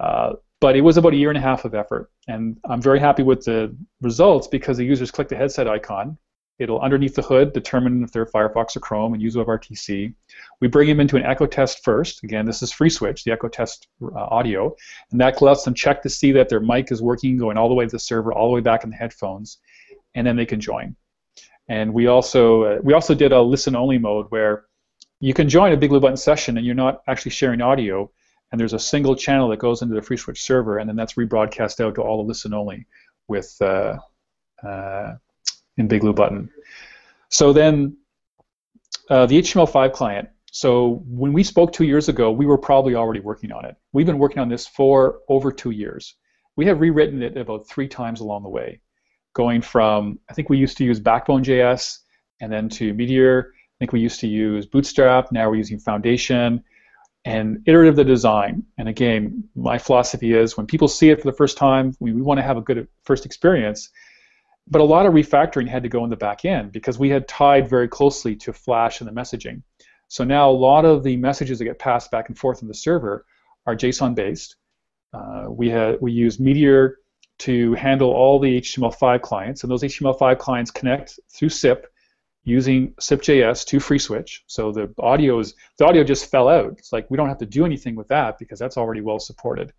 uh, 0.00 0.34
but 0.60 0.76
it 0.76 0.80
was 0.80 0.96
about 0.96 1.12
a 1.12 1.16
year 1.16 1.30
and 1.30 1.38
a 1.38 1.42
half 1.42 1.64
of 1.64 1.74
effort, 1.74 2.10
and 2.26 2.56
I'm 2.68 2.80
very 2.80 2.98
happy 2.98 3.22
with 3.22 3.44
the 3.44 3.76
results 4.00 4.48
because 4.48 4.78
the 4.78 4.84
users 4.84 5.10
click 5.10 5.28
the 5.28 5.36
headset 5.36 5.68
icon. 5.68 6.16
It'll 6.58 6.80
underneath 6.80 7.16
the 7.16 7.22
hood 7.22 7.52
determine 7.52 8.04
if 8.04 8.12
they're 8.12 8.26
Firefox 8.26 8.76
or 8.76 8.80
Chrome 8.80 9.12
and 9.12 9.20
use 9.20 9.34
WebRTC. 9.34 10.14
We 10.60 10.68
bring 10.68 10.88
them 10.88 11.00
into 11.00 11.16
an 11.16 11.24
echo 11.24 11.46
test 11.46 11.84
first. 11.84 12.22
Again, 12.22 12.46
this 12.46 12.62
is 12.62 12.72
FreeSwitch, 12.72 13.24
the 13.24 13.32
echo 13.32 13.48
test 13.48 13.88
uh, 14.00 14.08
audio, 14.14 14.74
and 15.10 15.20
that 15.20 15.42
lets 15.42 15.64
them 15.64 15.74
check 15.74 16.00
to 16.02 16.08
see 16.08 16.32
that 16.32 16.48
their 16.48 16.60
mic 16.60 16.92
is 16.92 17.02
working, 17.02 17.36
going 17.36 17.58
all 17.58 17.68
the 17.68 17.74
way 17.74 17.84
to 17.84 17.90
the 17.90 17.98
server, 17.98 18.32
all 18.32 18.48
the 18.48 18.54
way 18.54 18.60
back 18.60 18.84
in 18.84 18.90
the 18.90 18.96
headphones, 18.96 19.58
and 20.14 20.26
then 20.26 20.36
they 20.36 20.46
can 20.46 20.60
join. 20.60 20.96
And 21.68 21.94
we 21.94 22.06
also 22.06 22.64
uh, 22.64 22.78
we 22.82 22.92
also 22.92 23.14
did 23.14 23.32
a 23.32 23.40
listen 23.40 23.74
only 23.74 23.98
mode 23.98 24.26
where 24.28 24.64
you 25.20 25.32
can 25.32 25.48
join 25.48 25.72
a 25.72 25.76
Big 25.76 25.90
Blue 25.90 26.00
Button 26.00 26.16
session 26.16 26.56
and 26.56 26.66
you're 26.66 26.74
not 26.74 27.02
actually 27.08 27.30
sharing 27.30 27.62
audio, 27.62 28.10
and 28.52 28.60
there's 28.60 28.74
a 28.74 28.78
single 28.78 29.16
channel 29.16 29.48
that 29.48 29.58
goes 29.58 29.80
into 29.80 29.94
the 29.94 30.00
FreeSwitch 30.00 30.38
server, 30.38 30.78
and 30.78 30.88
then 30.88 30.96
that's 30.96 31.14
rebroadcast 31.14 31.80
out 31.80 31.94
to 31.94 32.02
all 32.02 32.22
the 32.22 32.28
listen 32.28 32.52
only 32.52 32.86
with 33.28 33.56
uh, 33.60 33.96
uh, 34.62 35.14
in 35.76 35.88
Big 35.88 36.02
Blue 36.02 36.12
Button. 36.12 36.50
So 37.30 37.52
then 37.52 37.96
uh, 39.08 39.26
the 39.26 39.40
HTML5 39.40 39.92
client. 39.92 40.28
So 40.52 41.02
when 41.06 41.32
we 41.32 41.42
spoke 41.42 41.72
two 41.72 41.84
years 41.84 42.08
ago, 42.08 42.30
we 42.30 42.46
were 42.46 42.58
probably 42.58 42.94
already 42.94 43.20
working 43.20 43.50
on 43.50 43.64
it. 43.64 43.76
We've 43.92 44.06
been 44.06 44.18
working 44.18 44.38
on 44.38 44.48
this 44.48 44.66
for 44.66 45.20
over 45.28 45.50
two 45.50 45.72
years. 45.72 46.14
We 46.56 46.66
have 46.66 46.80
rewritten 46.80 47.22
it 47.22 47.36
about 47.36 47.68
three 47.68 47.88
times 47.88 48.20
along 48.20 48.44
the 48.44 48.48
way, 48.48 48.80
going 49.34 49.60
from 49.60 50.18
I 50.30 50.32
think 50.32 50.48
we 50.48 50.58
used 50.58 50.76
to 50.78 50.84
use 50.84 50.98
Backbone.js 50.98 51.98
and 52.40 52.52
then 52.52 52.68
to 52.70 52.94
Meteor. 52.94 53.52
I 53.52 53.76
think 53.78 53.92
we 53.92 54.00
used 54.00 54.20
to 54.20 54.28
use 54.28 54.66
Bootstrap. 54.66 55.32
Now 55.32 55.48
we're 55.48 55.56
using 55.56 55.78
Foundation 55.78 56.64
and 57.24 57.62
iterative 57.66 57.96
the 57.96 58.04
design. 58.04 58.64
And 58.78 58.88
again, 58.88 59.44
my 59.54 59.78
philosophy 59.78 60.32
is 60.32 60.56
when 60.56 60.66
people 60.66 60.88
see 60.88 61.10
it 61.10 61.20
for 61.20 61.30
the 61.30 61.36
first 61.36 61.56
time, 61.56 61.94
we, 62.00 62.12
we 62.12 62.22
want 62.22 62.38
to 62.38 62.42
have 62.42 62.56
a 62.56 62.60
good 62.60 62.86
first 63.04 63.26
experience. 63.26 63.90
But 64.68 64.80
a 64.80 64.84
lot 64.84 65.06
of 65.06 65.12
refactoring 65.12 65.68
had 65.68 65.82
to 65.82 65.88
go 65.88 66.04
in 66.04 66.10
the 66.10 66.16
back 66.16 66.44
end 66.44 66.72
because 66.72 66.98
we 66.98 67.10
had 67.10 67.28
tied 67.28 67.68
very 67.68 67.88
closely 67.88 68.36
to 68.36 68.52
Flash 68.52 69.00
and 69.00 69.08
the 69.08 69.12
messaging. 69.12 69.62
So 70.08 70.24
now 70.24 70.48
a 70.48 70.52
lot 70.52 70.84
of 70.84 71.02
the 71.02 71.16
messages 71.16 71.58
that 71.58 71.64
get 71.64 71.78
passed 71.78 72.10
back 72.10 72.28
and 72.28 72.38
forth 72.38 72.62
in 72.62 72.68
the 72.68 72.74
server 72.74 73.24
are 73.66 73.74
JSON 73.74 74.14
based. 74.14 74.56
Uh, 75.12 75.46
we 75.48 75.68
had 75.68 75.98
we 76.00 76.12
use 76.12 76.40
Meteor 76.40 76.98
to 77.38 77.74
handle 77.74 78.10
all 78.10 78.38
the 78.38 78.60
HTML5 78.60 79.20
clients, 79.22 79.62
and 79.62 79.70
those 79.70 79.82
HTML5 79.82 80.38
clients 80.38 80.70
connect 80.70 81.18
through 81.32 81.48
SIP 81.48 81.86
using 82.44 82.94
SIP.js 83.00 83.66
to 83.66 83.78
FreeSwitch. 83.78 84.40
So 84.46 84.70
the 84.70 84.92
audio 84.98 85.38
is 85.38 85.54
the 85.78 85.86
audio 85.86 86.04
just 86.04 86.30
fell 86.30 86.48
out. 86.48 86.74
It's 86.78 86.92
like 86.92 87.10
we 87.10 87.16
don't 87.16 87.28
have 87.28 87.38
to 87.38 87.46
do 87.46 87.64
anything 87.64 87.96
with 87.96 88.08
that 88.08 88.38
because 88.38 88.58
that's 88.58 88.76
already 88.76 89.00
well 89.00 89.18
supported. 89.18 89.72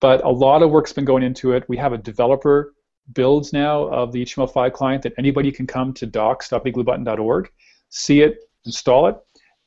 But 0.00 0.24
a 0.24 0.28
lot 0.28 0.62
of 0.62 0.70
work's 0.70 0.92
been 0.92 1.04
going 1.04 1.22
into 1.22 1.52
it. 1.52 1.64
We 1.68 1.76
have 1.76 1.92
a 1.92 1.98
developer 1.98 2.74
builds 3.12 3.52
now 3.52 3.84
of 3.84 4.12
the 4.12 4.24
HTML5 4.24 4.72
client 4.72 5.02
that 5.02 5.12
anybody 5.18 5.52
can 5.52 5.66
come 5.66 5.92
to 5.94 6.06
docs.bigbluebutton.org, 6.06 7.50
see 7.90 8.22
it, 8.22 8.38
install 8.64 9.08
it, 9.08 9.16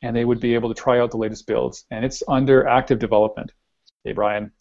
and 0.01 0.15
they 0.15 0.25
would 0.25 0.39
be 0.39 0.55
able 0.55 0.73
to 0.73 0.79
try 0.79 0.99
out 0.99 1.11
the 1.11 1.17
latest 1.17 1.45
builds. 1.47 1.85
And 1.91 2.03
it's 2.03 2.23
under 2.27 2.67
active 2.67 2.99
development. 2.99 3.51
Hey, 4.03 4.13
Brian. 4.13 4.51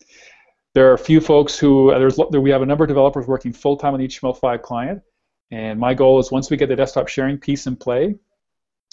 There 0.77 0.91
are 0.91 0.93
a 0.93 0.99
few 0.99 1.23
folks 1.23 1.59
who 1.59 1.91
uh, 1.91 1.99
there's 1.99 2.19
we 2.19 2.51
have 2.51 2.61
a 2.61 2.67
number 2.67 2.85
of 2.85 2.89
developers 2.89 3.27
working 3.27 3.51
full 3.51 3.79
time 3.79 3.95
on 3.95 4.01
the 4.01 4.07
HTML5 4.07 4.61
client, 4.61 5.03
and 5.51 5.81
my 5.81 5.95
goal 5.95 6.19
is 6.19 6.31
once 6.31 6.51
we 6.51 6.59
get 6.59 6.69
the 6.69 6.77
desktop 6.77 7.09
sharing 7.09 7.39
piece 7.39 7.67
in 7.67 7.77
play, 7.77 8.17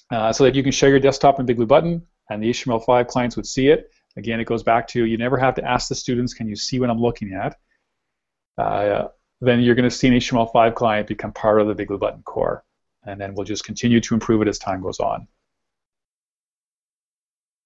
uh, 0.10 0.32
so 0.32 0.46
that 0.46 0.56
you 0.56 0.64
can 0.64 0.72
share 0.72 0.92
your 0.92 1.02
desktop 1.02 1.42
in 1.42 1.46
Big 1.46 1.58
Blue 1.58 1.66
Button, 1.66 2.02
and 2.30 2.42
the 2.42 2.52
HTML5 2.52 3.08
clients 3.08 3.36
would 3.36 3.46
see 3.46 3.68
it. 3.68 3.92
Again, 4.16 4.40
it 4.40 4.46
goes 4.46 4.64
back 4.64 4.88
to 4.90 5.04
you 5.04 5.18
never 5.18 5.38
have 5.38 5.56
to 5.56 5.66
ask 5.70 5.90
the 5.90 5.96
students, 5.96 6.34
can 6.34 6.48
you 6.48 6.56
see 6.56 6.80
what 6.80 6.90
I'm 6.90 7.02
looking 7.02 7.34
at? 7.34 7.58
Uh, 8.58 9.10
then 9.42 9.60
you're 9.60 9.76
going 9.76 9.90
to 9.90 9.94
see 9.94 10.08
an 10.08 10.14
HTML5 10.14 10.76
client 10.76 11.08
become 11.10 11.34
part 11.34 11.60
of 11.60 11.68
the 11.68 11.76
Big 11.76 11.90
Blue 11.90 11.98
Button 11.98 12.24
core, 12.24 12.64
and 13.06 13.20
then 13.20 13.36
we'll 13.36 13.44
just 13.46 13.66
continue 13.66 14.00
to 14.00 14.14
improve 14.14 14.42
it 14.42 14.48
as 14.48 14.58
time 14.58 14.82
goes 14.82 15.02
on. 15.02 15.28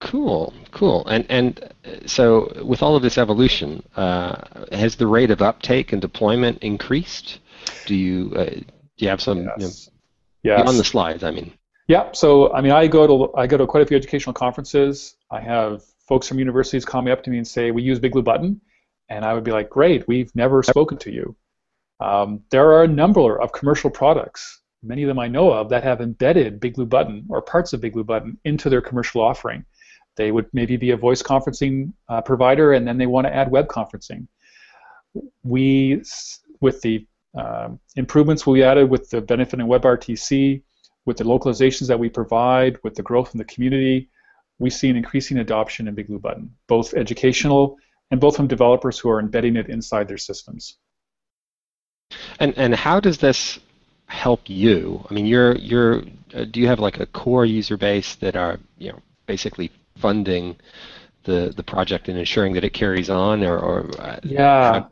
Cool, 0.07 0.53
cool. 0.71 1.05
And 1.07 1.25
and 1.27 1.59
uh, 1.83 2.07
so 2.07 2.53
with 2.63 2.81
all 2.81 2.95
of 2.95 3.01
this 3.01 3.17
evolution, 3.17 3.83
uh, 3.97 4.37
has 4.71 4.95
the 4.95 5.05
rate 5.05 5.31
of 5.31 5.41
uptake 5.41 5.91
and 5.91 6.01
deployment 6.01 6.59
increased? 6.59 7.39
Do 7.85 7.93
you 7.93 8.31
uh, 8.33 8.45
do 8.45 8.65
you 8.99 9.09
have 9.09 9.21
some 9.21 9.49
yes. 9.59 9.89
you 10.43 10.51
know, 10.51 10.57
yes. 10.59 10.69
on 10.69 10.77
the 10.77 10.83
slides? 10.85 11.23
I 11.25 11.31
mean. 11.31 11.51
Yeah. 11.89 12.09
So 12.13 12.53
I 12.53 12.61
mean, 12.61 12.71
I 12.71 12.87
go 12.87 13.05
to 13.05 13.35
I 13.35 13.47
go 13.47 13.57
to 13.57 13.67
quite 13.67 13.83
a 13.83 13.85
few 13.85 13.97
educational 13.97 14.33
conferences. 14.33 15.17
I 15.29 15.41
have 15.41 15.83
folks 16.07 16.25
from 16.25 16.39
universities 16.39 16.85
call 16.85 17.01
me 17.01 17.11
up 17.11 17.21
to 17.23 17.29
me 17.29 17.37
and 17.37 17.47
say 17.47 17.71
we 17.71 17.83
use 17.83 17.99
Big 17.99 18.13
Blue 18.13 18.23
Button, 18.23 18.61
and 19.09 19.25
I 19.25 19.33
would 19.33 19.43
be 19.43 19.51
like, 19.51 19.69
great, 19.69 20.07
we've 20.07 20.33
never 20.35 20.63
spoken 20.63 20.97
to 20.99 21.11
you. 21.11 21.35
Um, 21.99 22.43
there 22.49 22.71
are 22.71 22.83
a 22.83 22.87
number 22.87 23.41
of 23.41 23.51
commercial 23.51 23.89
products, 23.89 24.61
many 24.83 25.03
of 25.03 25.07
them 25.09 25.19
I 25.19 25.27
know 25.27 25.51
of, 25.51 25.67
that 25.69 25.83
have 25.83 25.99
embedded 25.99 26.61
Big 26.61 26.75
Blue 26.75 26.85
Button 26.85 27.25
or 27.27 27.41
parts 27.41 27.73
of 27.73 27.81
Big 27.81 27.91
Blue 27.91 28.05
Button 28.05 28.37
into 28.45 28.69
their 28.69 28.81
commercial 28.81 29.21
offering. 29.21 29.65
They 30.17 30.31
would 30.31 30.47
maybe 30.51 30.77
be 30.77 30.91
a 30.91 30.97
voice 30.97 31.23
conferencing 31.23 31.93
uh, 32.09 32.21
provider, 32.21 32.73
and 32.73 32.87
then 32.87 32.97
they 32.97 33.05
want 33.05 33.27
to 33.27 33.33
add 33.33 33.49
web 33.51 33.67
conferencing. 33.67 34.27
We, 35.43 36.03
with 36.59 36.81
the 36.81 37.07
uh, 37.37 37.69
improvements 37.95 38.45
we 38.45 38.63
added 38.63 38.89
with 38.89 39.09
the 39.09 39.21
benefit 39.21 39.59
in 39.59 39.67
WebRTC, 39.67 40.61
with 41.05 41.17
the 41.17 41.23
localizations 41.23 41.87
that 41.87 41.99
we 41.99 42.09
provide, 42.09 42.77
with 42.83 42.95
the 42.95 43.03
growth 43.03 43.33
in 43.33 43.37
the 43.37 43.45
community, 43.45 44.09
we 44.59 44.69
see 44.69 44.89
an 44.89 44.97
increasing 44.97 45.37
adoption 45.37 45.87
in 45.87 45.95
Big 45.95 46.07
Blue 46.07 46.19
Button, 46.19 46.53
both 46.67 46.93
educational 46.93 47.77
and 48.11 48.19
both 48.19 48.35
from 48.35 48.47
developers 48.47 48.97
who 48.97 49.09
are 49.09 49.19
embedding 49.19 49.55
it 49.55 49.69
inside 49.69 50.07
their 50.07 50.17
systems. 50.17 50.77
And 52.39 52.57
and 52.57 52.73
how 52.73 52.99
does 52.99 53.17
this 53.17 53.59
help 54.07 54.41
you? 54.49 55.05
I 55.09 55.13
mean, 55.13 55.25
you're 55.25 55.55
you're 55.55 56.03
uh, 56.33 56.45
do 56.45 56.59
you 56.59 56.67
have 56.67 56.79
like 56.79 56.99
a 56.99 57.05
core 57.05 57.45
user 57.45 57.77
base 57.77 58.15
that 58.15 58.35
are 58.35 58.59
you 58.77 58.91
know 58.91 58.99
basically 59.25 59.71
funding 59.97 60.57
the 61.23 61.53
the 61.55 61.63
project 61.63 62.09
and 62.09 62.17
ensuring 62.17 62.53
that 62.53 62.63
it 62.63 62.73
carries 62.73 63.09
on, 63.09 63.43
or, 63.43 63.57
or 63.57 63.89
uh, 63.99 64.19
yeah. 64.23 64.85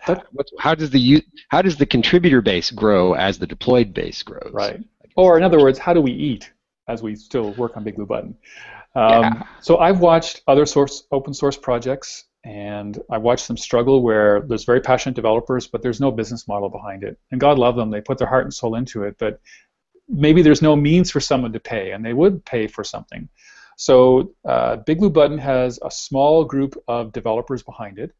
How, 0.00 0.14
how, 0.14 0.22
how 0.58 0.74
does 0.74 0.90
the 0.90 1.22
how 1.48 1.62
does 1.62 1.76
the 1.76 1.86
contributor 1.86 2.40
base 2.40 2.70
grow 2.70 3.14
as 3.14 3.38
the 3.38 3.46
deployed 3.46 3.92
base 3.92 4.22
grows? 4.22 4.50
Right. 4.52 4.80
Or 5.16 5.36
in 5.36 5.42
other 5.42 5.58
words, 5.58 5.78
how 5.78 5.92
do 5.92 6.00
we 6.00 6.12
eat 6.12 6.52
as 6.88 7.02
we 7.02 7.16
still 7.16 7.52
work 7.52 7.76
on 7.76 7.84
Big 7.84 7.96
Blue 7.96 8.06
Button? 8.06 8.36
Um, 8.94 9.22
yeah. 9.22 9.42
So 9.60 9.78
I've 9.78 10.00
watched 10.00 10.42
other 10.46 10.66
source 10.66 11.04
open 11.12 11.34
source 11.34 11.56
projects 11.56 12.24
and 12.44 12.98
I've 13.10 13.22
watched 13.22 13.48
them 13.48 13.56
struggle 13.56 14.02
where 14.02 14.40
there's 14.40 14.64
very 14.64 14.80
passionate 14.80 15.14
developers, 15.14 15.66
but 15.66 15.82
there's 15.82 16.00
no 16.00 16.10
business 16.10 16.48
model 16.48 16.70
behind 16.70 17.04
it. 17.04 17.18
And 17.30 17.40
God 17.40 17.58
love 17.58 17.76
them, 17.76 17.90
they 17.90 18.00
put 18.00 18.18
their 18.18 18.28
heart 18.28 18.44
and 18.44 18.54
soul 18.54 18.76
into 18.76 19.04
it, 19.04 19.16
but 19.18 19.40
maybe 20.08 20.42
there's 20.42 20.62
no 20.62 20.74
means 20.74 21.10
for 21.10 21.20
someone 21.20 21.52
to 21.52 21.60
pay, 21.60 21.92
and 21.92 22.04
they 22.04 22.14
would 22.14 22.44
pay 22.44 22.66
for 22.66 22.82
something. 22.82 23.28
So 23.80 24.34
uh, 24.46 24.76
Big 24.76 24.98
Blue 24.98 25.08
Button 25.08 25.38
has 25.38 25.78
a 25.82 25.90
small 25.90 26.44
group 26.44 26.76
of 26.86 27.14
developers 27.14 27.62
behind 27.62 27.98
it. 27.98 28.12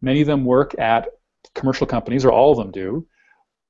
Many 0.00 0.20
of 0.20 0.28
them 0.28 0.44
work 0.44 0.78
at 0.78 1.08
commercial 1.52 1.84
companies, 1.84 2.24
or 2.24 2.30
all 2.30 2.52
of 2.52 2.58
them 2.58 2.70
do. 2.70 3.04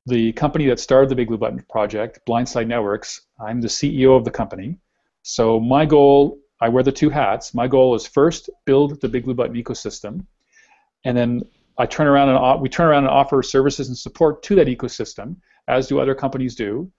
The 0.05 0.33
company 0.33 0.67
that 0.67 0.79
started 0.79 1.09
the 1.09 1.15
Big 1.15 1.29
Blue 1.29 1.39
Button 1.39 1.65
project, 1.71 2.21
Blindside 2.29 2.67
Networks, 2.67 3.23
I'm 3.41 3.63
the 3.63 3.69
CEO 3.69 4.15
of 4.15 4.27
the 4.27 4.31
company. 4.31 4.77
So 5.23 5.59
my 5.59 5.87
goal 5.87 6.39
I 6.61 6.69
wear 6.69 6.83
the 6.83 6.93
two 6.93 7.09
hats. 7.09 7.55
My 7.55 7.67
goal 7.67 7.95
is 7.95 8.07
first 8.07 8.51
build 8.67 9.01
the 9.01 9.09
Big 9.09 9.25
Blue 9.25 9.33
Button 9.33 9.57
ecosystem, 9.57 10.27
and 11.07 11.17
then 11.17 11.41
I 11.79 11.87
turn 11.87 12.07
around 12.07 12.29
and 12.29 12.61
we 12.61 12.69
turn 12.69 12.87
around 12.87 13.05
and 13.05 13.13
offer 13.15 13.43
services 13.43 13.89
and 13.89 13.97
support 13.97 14.43
to 14.43 14.55
that 14.57 14.67
ecosystem, 14.67 15.37
as 15.69 15.87
do 15.87 16.01
other 16.01 16.15
companies 16.15 16.55
do. 16.55 16.93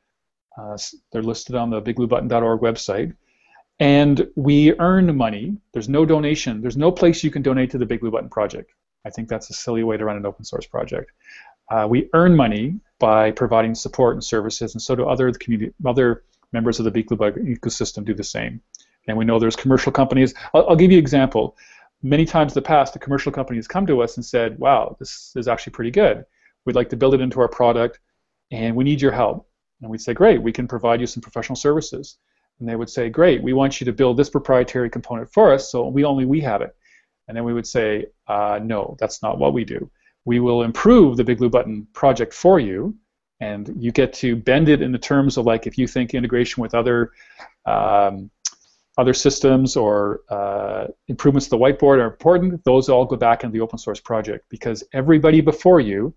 Uh, 0.58 0.80
they're 1.12 1.21
listed 1.21 1.56
on 1.56 1.69
the 1.69 1.80
bigbluebutton.org 1.80 2.62
website. 2.62 3.15
And 3.82 4.28
we 4.36 4.78
earn 4.80 5.17
money. 5.17 5.58
There's 5.74 5.89
no 5.89 6.06
donation. 6.06 6.62
There's 6.62 6.78
no 6.78 6.91
place 6.91 7.24
you 7.24 7.32
can 7.32 7.41
donate 7.41 7.72
to 7.72 7.80
the 7.80 7.86
Big 7.86 8.00
Blue 8.02 8.12
Button 8.12 8.30
project. 8.30 8.72
I 9.08 9.10
think 9.10 9.28
that's 9.28 9.50
a 9.50 9.54
silly 9.54 9.84
way 9.84 9.98
to 9.98 10.06
run 10.06 10.17
an 10.17 10.26
open 10.26 10.46
source 10.46 10.67
project. 10.67 11.12
Uh, 11.72 11.88
we 11.89 12.08
earn 12.13 12.36
money 12.36 12.80
by 13.00 13.32
providing 13.32 13.74
support 13.74 14.13
and 14.13 14.24
services, 14.24 14.76
and 14.76 14.82
so 14.82 14.96
do 14.96 15.08
other 15.08 15.32
community, 15.32 15.74
other 15.84 16.24
members 16.54 16.78
of 16.78 16.86
the 16.86 16.91
Big 16.91 17.08
Blue 17.08 17.17
Button 17.17 17.44
ecosystem 17.56 18.06
do 18.06 18.13
the 18.13 18.24
same. 18.24 18.62
And 19.08 19.17
we 19.17 19.26
know 19.26 19.39
there's 19.39 19.56
commercial 19.56 19.91
companies. 19.91 20.36
I'll, 20.54 20.70
I'll 20.70 20.76
give 20.76 20.91
you 20.91 21.00
an 21.00 21.04
example. 21.04 21.58
Many 22.04 22.26
times 22.26 22.52
in 22.52 22.62
the 22.62 22.67
past, 22.67 22.94
the 22.94 23.00
commercial 23.00 23.32
companies 23.32 23.67
come 23.67 23.88
to 23.88 24.04
us 24.04 24.15
and 24.15 24.24
said, 24.24 24.60
wow, 24.60 24.96
this 25.00 25.34
is 25.36 25.48
actually 25.48 25.74
pretty 25.74 25.91
good. 25.91 26.24
We'd 26.65 26.76
like 26.76 26.89
to 26.89 26.98
build 26.98 27.15
it 27.15 27.22
into 27.22 27.39
our 27.39 27.48
product, 27.48 28.00
and 28.52 28.76
we 28.76 28.84
need 28.84 29.02
your 29.02 29.12
help. 29.12 29.48
And 29.82 29.89
we'd 29.89 30.02
say, 30.02 30.13
great, 30.13 30.39
we 30.39 30.52
can 30.52 30.67
provide 30.67 31.02
you 31.02 31.08
some 31.08 31.22
professional 31.22 31.56
services. 31.56 32.17
And 32.62 32.69
they 32.69 32.76
would 32.76 32.91
say, 32.91 33.10
great, 33.10 33.41
we 33.41 33.54
want 33.54 33.82
you 33.82 33.86
to 33.86 33.91
build 33.91 34.17
this 34.17 34.30
proprietary 34.30 34.89
component 34.89 35.34
for 35.34 35.52
us, 35.52 35.71
so 35.71 35.88
we 35.88 36.06
only 36.06 36.26
we 36.26 36.39
have 36.41 36.62
it. 36.62 36.76
And 37.28 37.36
then 37.36 37.43
we 37.43 37.54
would 37.54 37.65
say, 37.65 38.06
uh, 38.28 38.60
no, 38.62 38.95
that's 39.00 39.24
not 39.24 39.39
what 39.39 39.54
we 39.54 39.65
do. 39.65 39.89
We 40.26 40.39
will 40.39 40.62
improve 40.62 41.17
the 41.17 41.24
Big 41.24 41.39
Blue 41.39 41.50
Button 41.50 41.88
project 41.93 42.36
for 42.36 42.60
you, 42.60 42.95
and 43.39 43.74
you 43.80 43.91
get 43.91 44.13
to 44.13 44.36
bend 44.36 44.69
it 44.69 44.84
in 44.84 44.91
the 44.91 45.00
terms 45.00 45.38
of 45.38 45.47
like 45.47 45.65
if 45.65 45.76
you 45.76 45.88
think 45.88 46.13
integration 46.13 46.62
with 46.62 46.76
other 46.76 47.12
um, 47.65 48.30
other 48.97 49.13
systems 49.13 49.76
or 49.76 50.21
uh, 50.30 50.86
improvements 51.08 51.47
to 51.47 51.52
the 51.52 51.58
whiteboard 51.58 51.97
are 51.97 52.06
important, 52.06 52.63
those 52.63 52.89
all 52.89 53.06
go 53.06 53.15
back 53.15 53.43
into 53.43 53.54
the 53.54 53.62
open 53.62 53.80
source 53.80 54.00
project 54.00 54.45
because 54.50 54.84
everybody 54.93 55.41
before 55.41 55.80
you, 55.80 56.13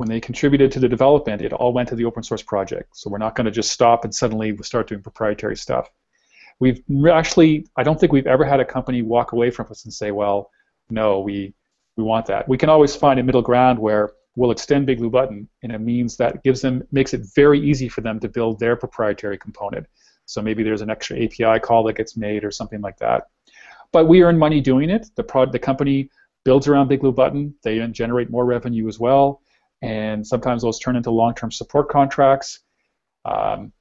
when 0.00 0.08
they 0.08 0.18
contributed 0.18 0.72
to 0.72 0.80
the 0.80 0.88
development, 0.88 1.42
it 1.42 1.52
all 1.52 1.74
went 1.74 1.86
to 1.86 1.94
the 1.94 2.06
open 2.06 2.22
source 2.22 2.40
project. 2.40 2.96
So 2.96 3.10
we're 3.10 3.18
not 3.18 3.34
going 3.34 3.44
to 3.44 3.50
just 3.50 3.70
stop 3.70 4.02
and 4.02 4.14
suddenly 4.14 4.56
start 4.62 4.88
doing 4.88 5.02
proprietary 5.02 5.58
stuff. 5.58 5.90
We've 6.58 6.82
actually, 7.12 7.66
I 7.76 7.82
don't 7.82 8.00
think 8.00 8.10
we've 8.10 8.26
ever 8.26 8.46
had 8.46 8.60
a 8.60 8.64
company 8.64 9.02
walk 9.02 9.32
away 9.32 9.50
from 9.50 9.66
us 9.70 9.84
and 9.84 9.92
say, 9.92 10.10
well, 10.10 10.50
no, 10.88 11.20
we, 11.20 11.52
we 11.98 12.02
want 12.02 12.24
that. 12.26 12.48
We 12.48 12.56
can 12.56 12.70
always 12.70 12.96
find 12.96 13.20
a 13.20 13.22
middle 13.22 13.42
ground 13.42 13.78
where 13.78 14.12
we'll 14.36 14.52
extend 14.52 14.86
Big 14.86 15.00
Blue 15.00 15.10
Button 15.10 15.46
in 15.60 15.72
a 15.72 15.78
means 15.78 16.16
that 16.16 16.42
gives 16.44 16.62
them, 16.62 16.82
makes 16.92 17.12
it 17.12 17.20
very 17.36 17.60
easy 17.60 17.90
for 17.90 18.00
them 18.00 18.18
to 18.20 18.28
build 18.30 18.58
their 18.58 18.76
proprietary 18.76 19.36
component. 19.36 19.86
So 20.24 20.40
maybe 20.40 20.62
there's 20.62 20.80
an 20.80 20.88
extra 20.88 21.22
API 21.22 21.60
call 21.60 21.84
that 21.84 21.96
gets 21.96 22.16
made 22.16 22.42
or 22.42 22.50
something 22.50 22.80
like 22.80 22.96
that. 23.00 23.24
But 23.92 24.08
we 24.08 24.22
earn 24.22 24.38
money 24.38 24.62
doing 24.62 24.88
it. 24.88 25.08
The, 25.16 25.24
prod, 25.24 25.52
the 25.52 25.58
company 25.58 26.08
builds 26.46 26.68
around 26.68 26.88
Big 26.88 27.00
Blue 27.00 27.12
Button. 27.12 27.54
They 27.62 27.86
generate 27.88 28.30
more 28.30 28.46
revenue 28.46 28.88
as 28.88 28.98
well. 28.98 29.42
And 29.82 30.26
sometimes 30.26 30.62
those 30.62 30.78
turn 30.78 30.96
into 30.96 31.10
long-term 31.10 31.52
support 31.52 31.88
contracts. 31.88 32.60
Um, 33.24 33.72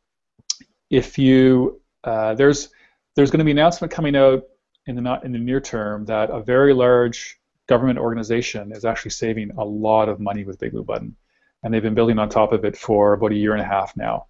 if 0.89 1.17
you 1.17 1.81
uh, 2.03 2.33
there's 2.35 2.69
there's 3.15 3.31
going 3.31 3.39
to 3.39 3.45
be 3.45 3.51
an 3.51 3.57
announcement 3.57 3.91
coming 3.91 4.15
out 4.15 4.43
in 4.85 4.95
the 4.95 5.01
not 5.01 5.23
in 5.23 5.31
the 5.31 5.39
near 5.39 5.59
term 5.59 6.05
that 6.05 6.29
a 6.29 6.41
very 6.41 6.73
large 6.73 7.39
government 7.67 7.99
organization 7.99 8.71
is 8.71 8.85
actually 8.85 9.11
saving 9.11 9.51
a 9.57 9.63
lot 9.63 10.09
of 10.09 10.19
money 10.19 10.43
with 10.43 10.59
Big 10.59 10.71
Blue 10.71 10.83
Button, 10.83 11.15
and 11.63 11.73
they've 11.73 11.83
been 11.83 11.93
building 11.93 12.17
on 12.17 12.29
top 12.29 12.51
of 12.51 12.65
it 12.65 12.77
for 12.77 13.13
about 13.13 13.31
a 13.31 13.35
year 13.35 13.53
and 13.53 13.61
a 13.61 13.65
half 13.65 13.95
now. 13.95 14.27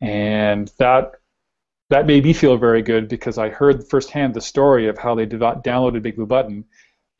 And 0.00 0.70
that 0.78 1.12
that 1.90 2.06
made 2.06 2.24
me 2.24 2.32
feel 2.32 2.56
very 2.56 2.82
good 2.82 3.08
because 3.08 3.38
I 3.38 3.48
heard 3.48 3.88
firsthand 3.88 4.34
the 4.34 4.40
story 4.40 4.88
of 4.88 4.98
how 4.98 5.14
they 5.14 5.26
downloaded 5.26 6.02
Big 6.02 6.16
Blue 6.16 6.26
Button, 6.26 6.64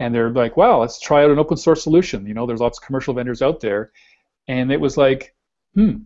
and 0.01 0.15
they're 0.15 0.31
like, 0.31 0.57
"Wow, 0.57 0.81
let's 0.81 1.01
try 1.01 1.25
out 1.25 1.31
an 1.31 1.39
open 1.39 1.57
source 1.57 1.83
solution." 1.83 2.27
You 2.27 2.35
know, 2.35 2.47
there's 2.47 2.61
lots 2.61 2.79
of 2.79 2.85
commercial 2.85 3.15
vendors 3.15 3.43
out 3.43 3.61
there, 3.61 3.93
and 4.49 4.73
it 4.73 4.81
was 4.81 4.97
like, 4.97 5.35
"Hmm, 5.75 5.99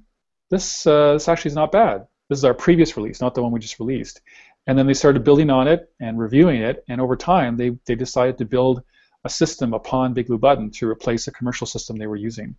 this 0.50 0.86
uh, 0.86 1.14
this 1.14 1.28
actually 1.28 1.50
is 1.50 1.56
not 1.56 1.72
bad. 1.72 2.06
This 2.28 2.38
is 2.38 2.44
our 2.44 2.54
previous 2.54 2.96
release, 2.96 3.20
not 3.20 3.34
the 3.34 3.42
one 3.42 3.52
we 3.52 3.60
just 3.60 3.78
released." 3.80 4.20
And 4.66 4.78
then 4.78 4.86
they 4.86 4.94
started 4.94 5.24
building 5.24 5.50
on 5.50 5.66
it 5.68 5.90
and 6.00 6.18
reviewing 6.18 6.62
it, 6.62 6.84
and 6.88 7.00
over 7.00 7.16
time, 7.16 7.56
they 7.56 7.70
they 7.86 7.94
decided 7.94 8.38
to 8.38 8.44
build 8.44 8.82
a 9.24 9.30
system 9.30 9.74
upon 9.74 10.14
Big 10.14 10.28
Blue 10.28 10.38
Button 10.38 10.70
to 10.72 10.88
replace 10.88 11.26
a 11.26 11.32
commercial 11.32 11.66
system 11.66 11.96
they 11.96 12.06
were 12.06 12.16
using, 12.16 12.56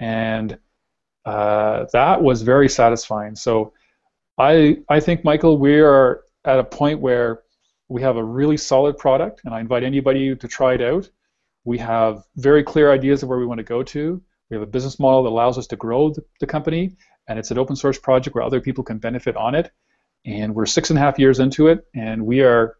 and 0.00 0.58
uh, 1.24 1.86
that 1.92 2.22
was 2.22 2.42
very 2.42 2.68
satisfying. 2.68 3.34
So 3.36 3.72
I 4.38 4.78
I 4.88 5.00
think 5.00 5.24
Michael, 5.24 5.58
we 5.58 5.80
are 5.80 6.22
at 6.44 6.58
a 6.58 6.64
point 6.64 7.00
where 7.00 7.42
we 7.90 8.02
have 8.02 8.16
a 8.16 8.24
really 8.24 8.56
solid 8.56 8.96
product, 8.96 9.42
and 9.44 9.52
I 9.52 9.58
invite 9.58 9.82
anybody 9.82 10.34
to 10.36 10.48
try 10.48 10.74
it 10.74 10.80
out. 10.80 11.10
We 11.64 11.76
have 11.78 12.22
very 12.36 12.62
clear 12.62 12.92
ideas 12.92 13.22
of 13.22 13.28
where 13.28 13.38
we 13.38 13.44
want 13.44 13.58
to 13.58 13.64
go 13.64 13.82
to. 13.82 14.22
We 14.48 14.54
have 14.56 14.62
a 14.62 14.70
business 14.70 15.00
model 15.00 15.24
that 15.24 15.30
allows 15.30 15.58
us 15.58 15.66
to 15.66 15.76
grow 15.76 16.14
the, 16.38 16.46
company, 16.46 16.96
and 17.28 17.36
it's 17.36 17.50
an 17.50 17.58
open 17.58 17.74
source 17.74 17.98
project 17.98 18.36
where 18.36 18.44
other 18.44 18.60
people 18.60 18.84
can 18.84 18.98
benefit 18.98 19.36
on 19.36 19.56
it. 19.56 19.72
And 20.24 20.54
we're 20.54 20.66
six 20.66 20.90
and 20.90 20.98
a 21.00 21.02
half 21.02 21.18
years 21.18 21.40
into 21.40 21.66
it, 21.66 21.84
and 21.92 22.24
we 22.24 22.42
are, 22.42 22.76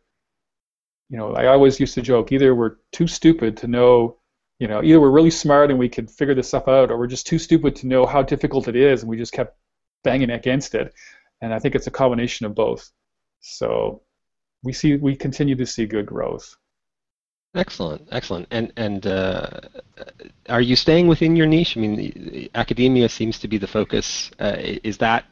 you 1.09 1.18
know, 1.18 1.35
I 1.35 1.49
always 1.49 1.81
used 1.81 1.94
to 1.94 2.03
joke 2.03 2.31
either 2.31 2.55
we're 2.55 2.77
too 2.92 3.09
stupid 3.09 3.57
to 3.59 3.66
know, 3.66 4.16
you 4.61 4.68
know, 4.68 4.81
either 4.81 5.01
we're 5.01 5.11
really 5.11 5.31
smart 5.31 5.70
and 5.70 5.79
we 5.79 5.88
could 5.88 6.09
figure 6.09 6.37
this 6.37 6.46
stuff 6.46 6.68
out, 6.68 6.92
or 6.92 6.99
we're 6.99 7.09
just 7.09 7.27
too 7.27 7.40
stupid 7.40 7.75
to 7.77 7.88
know 7.88 8.07
how 8.07 8.23
difficult 8.23 8.68
it 8.68 8.77
is, 8.77 9.03
and 9.03 9.11
we 9.11 9.16
just 9.16 9.33
kept 9.33 9.57
banging 10.05 10.31
against 10.31 10.77
it. 10.77 10.94
And 11.40 11.53
I 11.53 11.59
think 11.59 11.75
it's 11.75 11.88
a 11.88 11.90
combination 11.90 12.46
of 12.46 12.55
both. 12.55 12.92
So 13.40 14.03
we 14.62 14.73
see 14.73 14.96
we 14.96 15.16
continue 15.16 15.57
to 15.57 15.66
see 15.66 15.87
good 15.87 16.07
growth. 16.07 16.57
Excellent, 17.55 18.07
excellent. 18.12 18.46
And 18.51 18.73
and 18.77 19.07
uh, 19.07 19.49
are 20.49 20.61
you 20.61 20.77
staying 20.77 21.09
within 21.09 21.35
your 21.35 21.46
niche? 21.46 21.77
I 21.77 21.81
mean, 21.81 22.49
academia 22.55 23.09
seems 23.09 23.38
to 23.40 23.49
be 23.49 23.59
the 23.59 23.66
focus. 23.66 24.31
Uh, 24.38 24.57
is 24.59 24.99
that 24.99 25.25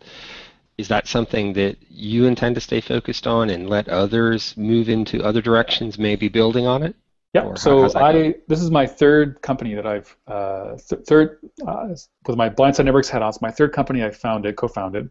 is 0.79 0.88
that 0.88 1.07
something 1.07 1.53
that 1.53 1.77
you 1.88 2.27
intend 2.27 2.55
to 2.57 2.61
stay 2.61 2.81
focused 2.81 3.27
on 3.27 3.51
and 3.51 3.69
let 3.69 3.88
others 3.88 4.57
move 4.57 4.88
into 4.88 5.23
other 5.23 5.41
directions, 5.43 5.99
maybe 5.99 6.29
building 6.29 6.67
on 6.67 6.83
it? 6.83 6.97
Yeah. 7.35 7.55
so 7.55 7.85
I 7.95 8.12
going? 8.12 8.35
this 8.49 8.62
is 8.62 8.71
my 8.71 8.87
third 8.87 9.43
company 9.43 9.75
that 9.75 9.87
I've 9.87 10.17
uh, 10.27 10.77
th- 10.88 11.03
third 11.07 11.38
uh, 11.67 11.88
with 12.27 12.37
my 12.37 12.49
Blindside 12.49 12.87
Networks 12.87 13.11
hat 13.11 13.23
on. 13.23 13.29
It's 13.29 13.43
my 13.43 13.51
third 13.51 13.73
company 13.73 14.03
I 14.03 14.11
founded, 14.11 14.57
co-founded, 14.57 15.11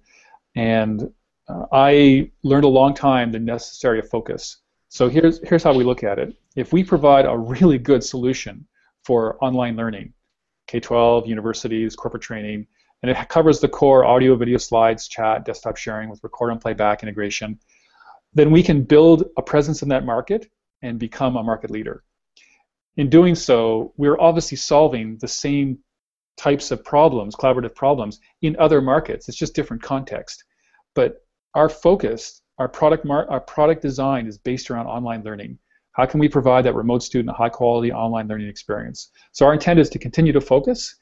and 0.56 1.14
uh, 1.48 1.66
I 1.72 2.32
learned 2.44 2.66
a 2.66 2.70
long 2.70 2.94
time 2.94 3.32
the 3.32 3.40
necessary 3.40 4.02
focus. 4.02 4.58
So 4.90 5.10
here's 5.10 5.40
here's 5.48 5.64
how 5.64 5.74
we 5.74 5.84
look 5.84 6.04
at 6.04 6.20
it. 6.20 6.36
If 6.56 6.74
we 6.74 6.84
provide 6.84 7.26
a 7.26 7.38
really 7.38 7.78
good 7.78 8.04
solution 8.04 8.68
for 9.04 9.42
online 9.44 9.76
learning, 9.76 10.14
K-12, 10.68 11.28
universities, 11.28 11.96
corporate 11.96 12.24
training, 12.24 12.68
and 13.02 13.12
it 13.12 13.30
covers 13.30 13.60
the 13.60 13.70
core 13.70 14.06
audio, 14.06 14.36
video, 14.36 14.58
slides, 14.58 15.08
chat, 15.08 15.46
desktop 15.46 15.78
sharing 15.78 16.10
with 16.10 16.24
record 16.24 16.52
and 16.52 16.60
playback 16.60 17.04
integration, 17.04 17.60
then 18.34 18.52
we 18.52 18.64
can 18.64 18.84
build 18.84 19.26
a 19.38 19.42
presence 19.42 19.82
in 19.82 19.90
that 19.90 20.06
market 20.06 20.50
and 20.82 21.00
become 21.00 21.38
a 21.38 21.44
market 21.44 21.72
leader. 21.72 22.04
In 22.98 23.10
doing 23.10 23.36
so, 23.36 23.94
we're 23.98 24.20
obviously 24.20 24.58
solving 24.58 25.18
the 25.20 25.28
same 25.28 25.80
types 26.36 26.72
of 26.72 26.84
problems, 26.84 27.36
collaborative 27.36 27.76
problems, 27.76 28.20
in 28.42 28.56
other 28.58 28.82
markets. 28.82 29.30
It's 29.30 29.38
just 29.38 29.56
different 29.56 29.84
context. 29.84 30.44
But 30.96 31.27
our 31.58 31.70
focus 31.70 32.42
our 32.58 32.68
product 32.68 33.06
mar- 33.06 33.30
our 33.30 33.40
product 33.40 33.82
design 33.82 34.28
is 34.28 34.38
based 34.38 34.70
around 34.70 34.88
online 34.88 35.24
learning. 35.24 35.58
How 35.92 36.06
can 36.06 36.20
we 36.20 36.30
provide 36.30 36.64
that 36.66 36.76
remote 36.76 37.04
student 37.04 37.30
a 37.30 37.34
high 37.34 37.50
quality 37.50 37.92
online 37.92 38.28
learning 38.28 38.48
experience? 38.48 39.12
So 39.32 39.46
our 39.46 39.54
intent 39.54 39.80
is 39.80 39.90
to 39.90 40.00
continue 40.00 40.34
to 40.34 40.42
focus, 40.42 40.96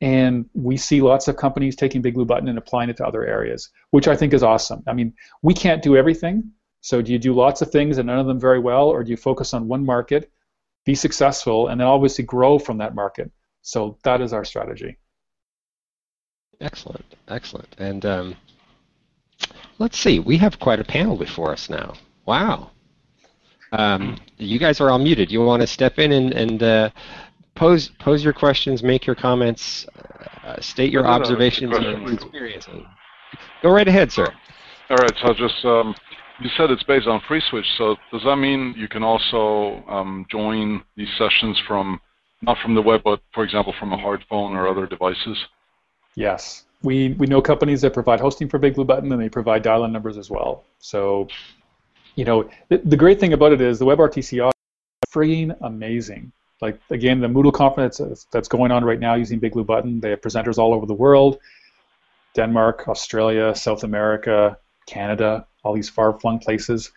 and 0.00 0.48
we 0.54 0.76
see 0.76 1.00
lots 1.00 1.28
of 1.28 1.36
companies 1.36 1.76
taking 1.76 2.02
Big 2.02 2.14
Blue 2.14 2.24
Button 2.24 2.48
and 2.48 2.58
applying 2.58 2.90
it 2.90 2.96
to 2.98 3.06
other 3.06 3.24
areas, 3.26 3.70
which 3.90 4.08
I 4.08 4.16
think 4.16 4.32
is 4.32 4.42
awesome. 4.42 4.82
I 4.86 4.92
mean, 4.92 5.12
we 5.42 5.54
can't 5.54 5.82
do 5.82 5.96
everything. 5.96 6.50
So 6.80 7.02
do 7.02 7.12
you 7.12 7.18
do 7.18 7.34
lots 7.34 7.60
of 7.60 7.70
things 7.70 7.98
and 7.98 8.06
none 8.06 8.18
of 8.18 8.26
them 8.26 8.40
very 8.40 8.58
well, 8.58 8.88
or 8.88 9.04
do 9.04 9.10
you 9.10 9.16
focus 9.16 9.52
on 9.52 9.68
one 9.68 9.84
market, 9.84 10.30
be 10.86 10.94
successful, 10.94 11.68
and 11.68 11.80
then 11.80 11.86
obviously 11.86 12.24
grow 12.24 12.58
from 12.58 12.78
that 12.78 12.94
market? 12.94 13.30
So 13.62 13.98
that 14.04 14.20
is 14.20 14.32
our 14.32 14.44
strategy. 14.44 14.96
Excellent, 16.60 17.04
excellent. 17.28 17.76
And 17.78 18.06
um, 18.06 18.36
let's 19.80 19.98
see, 19.98 20.20
we 20.20 20.36
have 20.36 20.60
quite 20.60 20.78
a 20.78 20.84
panel 20.84 21.16
before 21.16 21.50
us 21.50 21.68
now. 21.68 21.94
Wow. 22.26 22.70
Um, 23.72 24.18
you 24.36 24.58
guys 24.58 24.80
are 24.80 24.90
all 24.90 24.98
muted. 24.98 25.32
You 25.32 25.40
want 25.40 25.62
to 25.62 25.66
step 25.66 25.98
in 25.98 26.12
and, 26.12 26.32
and 26.32 26.62
uh, 26.62 26.90
pose 27.56 27.90
pose 27.98 28.22
your 28.22 28.32
questions, 28.32 28.82
make 28.82 29.06
your 29.06 29.16
comments, 29.16 29.86
uh, 30.44 30.60
state 30.60 30.92
your 30.92 31.06
observations 31.06 31.76
and 31.76 32.08
experiences. 32.10 32.82
Go 33.62 33.70
right 33.70 33.88
ahead, 33.88 34.12
sir. 34.12 34.26
All 34.90 34.96
right. 34.96 35.12
So 35.22 35.34
just 35.34 35.64
um, 35.64 35.94
you 36.40 36.50
said 36.56 36.70
it's 36.70 36.82
based 36.82 37.06
on 37.06 37.20
FreeSwitch. 37.20 37.64
So 37.78 37.96
does 38.12 38.22
that 38.24 38.36
mean 38.36 38.74
you 38.76 38.88
can 38.88 39.02
also 39.02 39.84
um, 39.88 40.26
join 40.30 40.82
these 40.96 41.10
sessions 41.16 41.58
from 41.66 42.00
not 42.42 42.58
from 42.58 42.74
the 42.74 42.82
web, 42.82 43.02
but 43.04 43.20
for 43.32 43.44
example 43.44 43.74
from 43.78 43.92
a 43.92 43.96
hard 43.98 44.24
phone 44.28 44.54
or 44.54 44.68
other 44.68 44.86
devices? 44.86 45.38
Yes 46.16 46.64
we, 46.82 47.12
we 47.14 47.26
know 47.26 47.42
companies 47.42 47.82
that 47.82 47.92
provide 47.92 48.20
hosting 48.20 48.48
for 48.48 48.58
Big 48.58 48.74
Blue 48.74 48.84
Button 48.84 49.12
and 49.12 49.20
they 49.20 49.28
provide 49.28 49.62
dial-in 49.62 49.92
numbers 49.92 50.16
as 50.16 50.30
well. 50.30 50.64
So, 50.78 51.28
you 52.14 52.24
know, 52.24 52.48
the, 52.68 52.78
the 52.78 52.96
great 52.96 53.20
thing 53.20 53.32
about 53.32 53.52
it 53.52 53.60
is 53.60 53.78
the 53.78 53.84
WebRTC 53.84 54.46
is 54.46 54.52
freaking 55.12 55.56
amazing. 55.60 56.32
Like 56.60 56.80
again, 56.90 57.20
the 57.20 57.26
Moodle 57.26 57.52
conference 57.52 58.00
that's 58.30 58.48
going 58.48 58.70
on 58.70 58.84
right 58.84 59.00
now 59.00 59.14
using 59.14 59.38
Big 59.38 59.52
Blue 59.52 59.64
Button, 59.64 60.00
they 60.00 60.10
have 60.10 60.20
presenters 60.20 60.58
all 60.58 60.74
over 60.74 60.86
the 60.86 60.94
world, 60.94 61.38
Denmark, 62.34 62.86
Australia, 62.88 63.54
South 63.54 63.82
America, 63.82 64.58
Canada, 64.86 65.46
all 65.62 65.74
these 65.74 65.88
far-flung 65.88 66.38
places, 66.38 66.92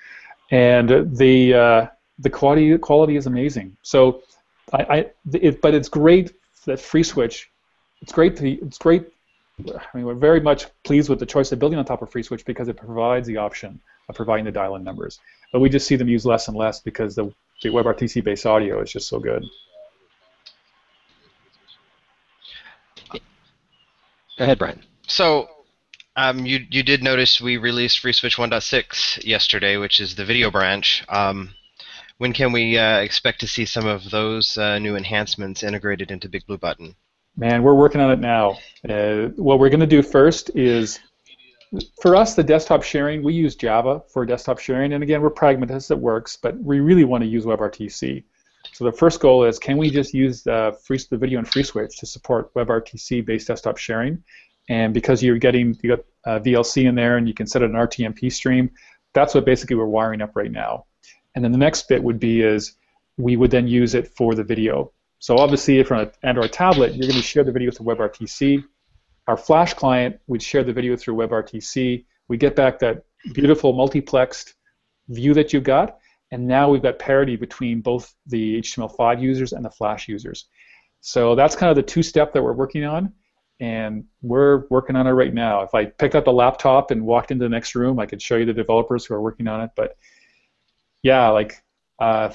and 0.52 1.18
the 1.18 1.54
uh, 1.54 1.88
the 2.20 2.30
quality 2.30 2.78
quality 2.78 3.16
is 3.16 3.26
amazing. 3.26 3.76
So, 3.82 4.24
I, 4.74 4.84
I 4.84 5.06
it, 5.34 5.62
but 5.62 5.74
it's 5.74 5.90
great 5.90 6.34
that 6.66 6.80
FreeSwitch. 6.80 7.46
It's 8.02 8.12
great. 8.12 8.36
To, 8.38 8.50
it's 8.50 8.78
great 8.78 9.13
I 9.60 9.98
mean, 9.98 10.06
we're 10.06 10.16
very 10.16 10.40
much 10.40 10.66
pleased 10.84 11.10
with 11.10 11.20
the 11.20 11.26
choice 11.26 11.52
of 11.52 11.60
building 11.60 11.78
on 11.78 11.86
top 11.86 12.02
of 12.02 12.10
FreeSwitch 12.10 12.46
because 12.46 12.68
it 12.68 12.78
provides 12.78 13.28
the 13.28 13.38
option 13.38 13.80
of 14.10 14.16
providing 14.16 14.46
the 14.46 14.52
dial-in 14.52 14.84
numbers. 14.84 15.20
But 15.52 15.60
we 15.60 15.70
just 15.70 15.88
see 15.88 15.96
them 15.96 16.10
used 16.10 16.26
less 16.26 16.48
and 16.48 16.58
less 16.58 16.80
because 16.80 17.16
the, 17.16 17.32
the 17.62 17.70
WebRTC-based 17.70 18.46
audio 18.46 18.82
is 18.82 18.92
just 18.92 19.08
so 19.08 19.20
good. 19.20 19.44
Go 23.12 23.20
ahead, 24.46 24.58
Brian. 24.58 24.82
So 25.06 25.48
um, 26.16 26.46
you 26.46 26.66
you 26.72 26.82
did 26.82 27.04
notice 27.04 27.40
we 27.40 27.58
released 27.58 28.02
FreeSwitch 28.02 28.38
1.6 28.38 29.24
yesterday, 29.24 29.78
which 29.78 30.00
is 30.00 30.16
the 30.16 30.26
video 30.26 30.50
branch. 30.50 31.06
Um, 31.08 31.54
when 32.18 32.34
can 32.34 32.52
we 32.52 32.78
uh, 32.78 33.00
expect 33.00 33.40
to 33.42 33.48
see 33.48 33.66
some 33.66 33.86
of 33.86 34.10
those 34.10 34.58
uh, 34.58 34.80
new 34.80 34.96
enhancements 34.96 35.62
integrated 35.62 36.10
into 36.10 36.28
Big 36.30 36.48
Blue 36.48 36.58
Button? 36.58 36.96
Man, 37.36 37.64
we're 37.64 37.74
working 37.74 38.00
on 38.00 38.12
it 38.12 38.20
now. 38.20 38.58
Uh, 38.88 39.30
what 39.36 39.60
we're 39.60 39.70
going 39.70 39.80
to 39.80 39.88
do 39.88 40.04
first 40.04 40.52
is, 40.56 41.00
for 42.00 42.16
us, 42.16 42.36
the 42.36 42.44
desktop 42.44 42.84
sharing, 42.84 43.24
we 43.24 43.34
use 43.34 43.56
Java 43.56 44.04
for 44.08 44.24
desktop 44.26 44.60
sharing, 44.60 44.94
and 44.94 45.04
again, 45.04 45.22
we're 45.22 45.32
pragmatists, 45.32 45.90
it 45.90 45.98
works, 45.98 46.38
but 46.38 46.56
we 46.60 46.80
really 46.80 47.06
want 47.06 47.24
to 47.24 47.28
use 47.28 47.46
WebRTC. 47.46 48.24
So 48.74 48.84
the 48.86 48.92
first 48.92 49.20
goal 49.20 49.46
is, 49.46 49.58
can 49.58 49.78
we 49.78 49.90
just 49.90 50.14
use 50.14 50.44
the, 50.44 50.78
free, 50.84 51.00
the 51.10 51.18
video 51.18 51.40
and 51.40 51.48
FreeSwitch 51.48 51.98
to 51.98 52.06
support 52.06 52.54
WebRTC-based 52.54 53.48
desktop 53.48 53.78
sharing? 53.78 54.24
And 54.70 54.94
because 54.94 55.24
you're 55.24 55.40
getting 55.40 55.78
you 55.82 55.98
got 55.98 56.06
uh, 56.26 56.40
VLC 56.40 56.88
in 56.88 56.94
there, 56.94 57.18
and 57.18 57.28
you 57.28 57.34
can 57.34 57.48
set 57.48 57.64
it 57.64 57.72
an 57.72 57.76
RTMP 57.76 58.32
stream, 58.32 58.70
that's 59.14 59.34
what 59.34 59.44
basically 59.44 59.76
we're 59.76 59.86
wiring 59.86 60.22
up 60.22 60.36
right 60.36 60.52
now. 60.52 60.86
And 61.34 61.44
then 61.44 61.52
the 61.52 61.58
next 61.58 61.88
bit 61.88 62.04
would 62.04 62.20
be 62.20 62.44
is 62.44 62.76
we 63.18 63.38
would 63.38 63.52
then 63.52 63.68
use 63.68 63.96
it 63.96 64.08
for 64.16 64.36
the 64.36 64.44
video. 64.44 64.92
So 65.24 65.38
obviously, 65.38 65.80
if 65.80 65.90
you're 65.90 66.00
on 66.00 66.08
an 66.08 66.12
Android 66.24 66.52
tablet, 66.52 66.96
you're 66.96 67.08
going 67.08 67.16
to 67.16 67.26
share 67.26 67.46
the 67.46 67.52
video 67.54 67.72
through 67.72 67.86
WebRTC. 67.86 68.62
Our 69.28 69.38
Flash 69.38 69.74
client 69.74 70.20
we'd 70.28 70.44
share 70.44 70.66
the 70.66 70.74
video 70.74 70.98
through 70.98 71.16
WebRTC. 71.16 72.04
We 72.28 72.36
get 72.36 72.58
back 72.58 72.78
that 72.80 73.06
beautiful 73.34 73.74
multiplexed 73.74 74.56
view 75.08 75.34
that 75.36 75.54
you 75.54 75.62
got, 75.62 75.98
and 76.32 76.46
now 76.46 76.70
we've 76.70 76.82
got 76.82 77.00
parity 77.00 77.38
between 77.38 77.80
both 77.80 78.14
the 78.28 78.60
HTML5 78.60 79.22
users 79.22 79.54
and 79.54 79.64
the 79.64 79.70
Flash 79.70 80.10
users. 80.10 80.50
So 81.00 81.36
that's 81.36 81.56
kind 81.56 81.70
of 81.70 81.78
the 81.78 81.84
two-step 81.84 82.34
that 82.34 82.44
we're 82.44 82.52
working 82.52 82.84
on, 82.84 83.14
and 83.62 84.04
we're 84.22 84.68
working 84.68 84.98
on 84.98 85.08
it 85.08 85.12
right 85.12 85.34
now. 85.34 85.62
If 85.62 85.74
I 85.74 85.86
picked 85.86 86.16
up 86.16 86.26
the 86.26 86.34
laptop 86.34 86.92
and 86.92 87.06
walked 87.06 87.32
into 87.32 87.46
the 87.46 87.50
next 87.50 87.76
room, 87.76 87.98
I 87.98 88.08
could 88.08 88.22
show 88.22 88.36
you 88.36 88.44
the 88.44 88.52
developers 88.52 89.06
who 89.06 89.14
are 89.14 89.22
working 89.22 89.48
on 89.48 89.62
it. 89.62 89.70
But 89.78 89.96
yeah, 91.02 91.30
like 91.30 91.64
uh, 91.98 92.34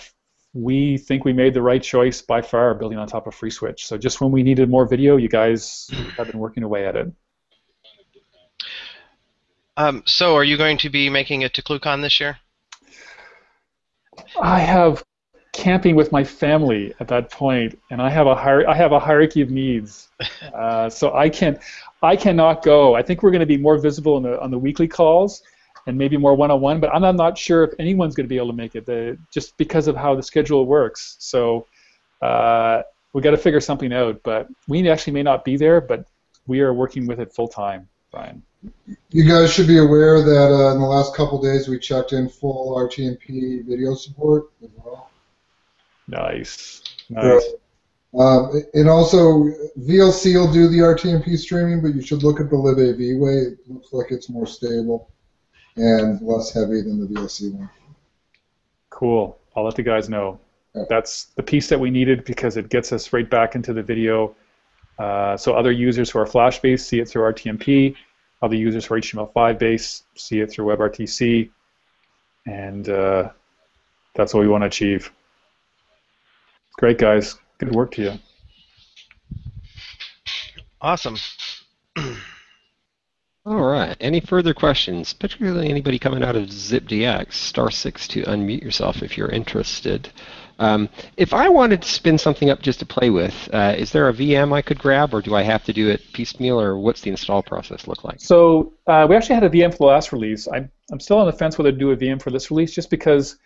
we 0.59 0.98
think 0.98 1.24
we 1.24 1.32
made 1.32 1.54
the 1.54 1.62
right 1.62 1.82
choice 1.82 2.20
by 2.20 2.42
far 2.42 2.74
building 2.74 2.98
on 2.98 3.06
top 3.06 3.26
of 3.26 3.34
FreeSwitch. 3.34 3.80
So 3.80 3.96
just 3.96 4.20
when 4.20 4.32
we 4.32 4.42
needed 4.42 4.68
more 4.68 4.86
video, 4.86 5.16
you 5.16 5.28
guys 5.28 5.88
have 6.16 6.26
been 6.26 6.38
working 6.38 6.64
away 6.64 6.86
at 6.86 6.96
it. 6.96 7.12
Um, 9.76 10.02
so 10.04 10.34
are 10.34 10.42
you 10.42 10.56
going 10.56 10.76
to 10.78 10.90
be 10.90 11.09
making 11.09 11.42
it 11.42 11.54
to 11.54 11.62
ClueCon 11.62 12.02
this 12.02 12.18
year? 12.18 12.38
I 14.40 14.59
have 14.59 15.04
camping 15.52 15.94
with 15.94 16.11
my 16.11 16.24
family 16.24 16.92
at 16.98 17.06
that 17.09 17.30
point, 17.30 17.78
and 17.90 18.02
I 18.02 18.11
have 18.11 18.26
a 18.26 18.34
hier- 18.34 18.68
I 18.68 18.74
have 18.74 18.90
a 18.90 18.98
hierarchy 18.98 19.40
of 19.40 19.50
needs, 19.50 20.09
uh, 20.54 20.90
so 20.90 21.14
I 21.14 21.28
can 21.28 21.61
I 22.02 22.16
cannot 22.16 22.64
go. 22.64 22.96
I 22.96 23.02
think 23.02 23.22
we're 23.22 23.30
going 23.30 23.40
to 23.40 23.46
be 23.46 23.56
more 23.56 23.78
visible 23.78 24.16
on 24.16 24.24
the 24.24 24.40
on 24.40 24.50
the 24.50 24.59
weekly 24.59 24.88
calls, 24.88 25.42
and 25.89 25.97
maybe 25.97 26.18
more 26.18 26.34
one-on-one. 26.34 26.80
But 26.80 26.95
I'm 26.95 27.16
not 27.16 27.36
sure 27.39 27.64
if 27.64 27.72
anyone's 27.78 28.14
going 28.14 28.26
to 28.26 28.28
be 28.28 28.36
able 28.36 28.49
to 28.49 28.53
make 28.53 28.76
it, 28.76 28.84
the, 28.84 29.18
just 29.32 29.57
because 29.57 29.89
of 29.89 29.97
how 29.97 30.14
the 30.14 30.22
schedule 30.22 30.66
works. 30.66 31.16
So 31.18 31.66
uh, 32.20 32.82
we 33.14 33.22
got 33.22 33.30
to 33.30 33.39
figure 33.39 33.61
something 33.61 33.93
out. 33.93 34.22
But 34.22 34.49
we 34.68 34.89
actually 34.89 35.14
may 35.14 35.22
not 35.22 35.47
be 35.47 35.57
there, 35.57 35.80
but 35.80 36.07
we 36.47 36.61
are 36.61 36.74
working 36.74 37.07
with 37.07 37.20
it 37.20 37.32
full 37.32 37.49
time, 37.49 37.89
Brian. 38.12 38.43
You 39.11 39.24
guys 39.24 39.51
should 39.51 39.66
be 39.66 39.78
aware 39.78 40.22
that 40.22 40.53
uh, 40.53 40.74
in 40.74 40.80
the 40.80 40.86
last 40.86 41.16
couple 41.16 41.41
days 41.41 41.68
we 41.68 41.78
checked 41.78 42.12
in 42.12 42.28
full 42.28 42.76
RTMP 42.76 43.64
video 43.64 43.95
support 43.95 44.51
as 44.62 44.68
well. 44.76 45.11
Nice, 46.07 46.82
nice. 47.09 47.45
Um, 48.18 48.62
and 48.74 48.89
also, 48.89 49.45
VLC 49.78 50.34
will 50.34 50.53
do 50.53 50.68
the 50.68 50.78
RTMP 50.78 51.39
streaming, 51.39 51.80
but 51.80 51.95
you 51.95 52.03
should 52.03 52.22
look 52.22 52.41
at 52.41 52.51
the 52.51 52.57
libav 52.57 52.99
way. 53.20 53.53
It 53.53 53.59
looks 53.68 53.93
like 53.93 54.11
it's 54.11 54.28
more 54.28 54.47
stable 54.47 55.11
and 55.79 56.20
less 56.20 56.53
heavy 56.53 56.83
than 56.83 57.01
the 57.01 57.07
VLC 57.07 57.53
one. 57.53 57.70
Cool. 58.91 59.39
I'll 59.57 59.64
let 59.64 59.76
the 59.76 59.83
guys 59.83 60.09
know. 60.09 60.39
That's 60.89 61.24
the 61.37 61.43
piece 61.43 61.68
that 61.68 61.81
we 61.81 61.91
needed 61.91 62.24
because 62.24 62.57
it 62.57 62.68
gets 62.68 62.93
us 62.93 63.12
right 63.12 63.29
back 63.29 63.55
into 63.55 63.72
the 63.72 63.83
video. 63.83 64.35
Uh, 64.99 65.37
so 65.37 65.55
other 65.55 65.72
users 65.72 66.11
who 66.11 66.18
are 66.18 66.26
Flash-based 66.26 66.87
see 66.87 67.01
it 67.01 67.09
through 67.09 67.22
RTMP. 67.33 67.95
Other 68.43 68.55
users 68.55 68.87
who 68.87 68.95
are 68.95 69.01
HTML5 69.01 69.59
based 69.59 70.05
see 70.14 70.41
it 70.41 70.51
through 70.51 70.66
WebRTC. 70.66 71.51
And 72.47 72.89
uh, 72.89 73.31
that's 74.14 74.35
what 74.35 74.41
we 74.41 74.49
want 74.49 74.62
to 74.62 74.66
achieve. 74.66 75.11
Great, 76.76 76.99
guys. 76.99 77.37
Good 77.59 77.74
work 77.74 77.93
to 77.93 78.03
you. 78.03 78.12
Awesome. 80.81 81.16
All 83.49 83.64
right. 83.64 83.96
Any 83.99 84.20
further 84.20 84.53
questions? 84.53 85.14
Particularly 85.14 85.70
anybody 85.70 85.99
coming 85.99 86.22
out 86.22 86.36
of 86.36 86.51
ZipDX, 86.51 87.32
star 87.32 87.70
six 87.70 88.07
to 88.09 88.22
unmute 88.24 88.61
yourself 88.62 89.03
if 89.03 89.16
you're 89.16 89.30
interested. 89.30 90.11
Um, 90.59 90.90
if 91.16 91.32
I 91.32 91.49
wanted 91.49 91.80
to 91.80 91.88
spin 91.88 92.18
something 92.18 92.51
up 92.51 92.61
just 92.61 92.78
to 92.80 92.84
play 92.84 93.09
with, 93.09 93.49
uh, 93.55 93.74
is 93.74 93.90
there 93.90 94.07
a 94.11 94.12
VM 94.12 94.53
I 94.53 94.61
could 94.61 94.78
grab, 94.78 95.14
or 95.14 95.22
do 95.22 95.34
I 95.34 95.40
have 95.40 95.64
to 95.64 95.72
do 95.72 95.88
it 95.88 96.03
piecemeal, 96.12 96.61
or 96.61 96.78
what's 96.78 97.01
the 97.01 97.09
install 97.09 97.42
process 97.42 97.88
look 97.88 98.05
like? 98.05 98.20
So 98.20 98.74
uh, 98.86 99.07
we 99.09 99.16
actually 99.16 99.36
had 99.36 99.44
a 99.44 99.51
VM 99.51 99.70
for 99.70 99.78
the 99.78 99.84
last 99.84 100.12
release. 100.12 100.46
I'm, 100.46 100.70
I'm 100.92 101.01
still 101.01 101.16
on 101.16 101.24
the 101.24 101.32
fence 101.32 101.57
whether 101.57 101.72
to 101.72 101.78
do 101.78 101.92
a 101.92 101.96
VM 101.96 102.20
for 102.20 102.30
this 102.30 102.51
release, 102.51 102.74
just 102.74 102.90
because 102.90 103.38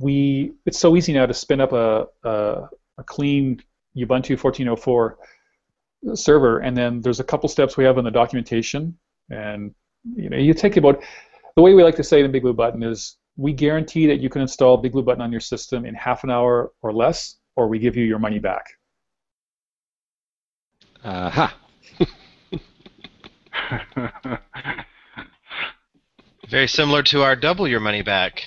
we 0.00 0.54
it's 0.64 0.80
so 0.80 0.96
easy 0.96 1.12
now 1.12 1.24
to 1.24 1.34
spin 1.34 1.60
up 1.60 1.72
a, 1.72 2.08
a, 2.24 2.68
a 2.98 3.04
clean 3.04 3.62
Ubuntu 3.96 4.36
14.04 4.36 6.16
server, 6.16 6.58
and 6.58 6.76
then 6.76 7.00
there's 7.00 7.20
a 7.20 7.24
couple 7.24 7.48
steps 7.48 7.76
we 7.76 7.84
have 7.84 7.96
in 7.96 8.04
the 8.04 8.10
documentation, 8.10 8.98
and 9.30 9.74
you 10.14 10.30
know 10.30 10.36
you 10.36 10.54
take 10.54 10.76
about 10.76 11.02
the 11.56 11.62
way 11.62 11.74
we 11.74 11.82
like 11.82 11.96
to 11.96 12.04
say 12.04 12.20
it 12.20 12.24
in 12.24 12.32
Big 12.32 12.42
Blue 12.42 12.52
Button 12.52 12.82
is 12.82 13.16
we 13.36 13.52
guarantee 13.52 14.06
that 14.06 14.20
you 14.20 14.28
can 14.28 14.42
install 14.42 14.76
Big 14.76 14.92
Blue 14.92 15.02
Button 15.02 15.22
on 15.22 15.32
your 15.32 15.40
system 15.40 15.84
in 15.84 15.94
half 15.94 16.24
an 16.24 16.30
hour 16.30 16.72
or 16.82 16.92
less, 16.92 17.36
or 17.56 17.68
we 17.68 17.78
give 17.78 17.96
you 17.96 18.04
your 18.04 18.18
money 18.18 18.38
back. 18.38 18.66
Aha. 21.04 21.56
Very 26.48 26.68
similar 26.68 27.02
to 27.04 27.22
our 27.22 27.36
double 27.36 27.66
your 27.66 27.80
money 27.80 28.02
back. 28.02 28.42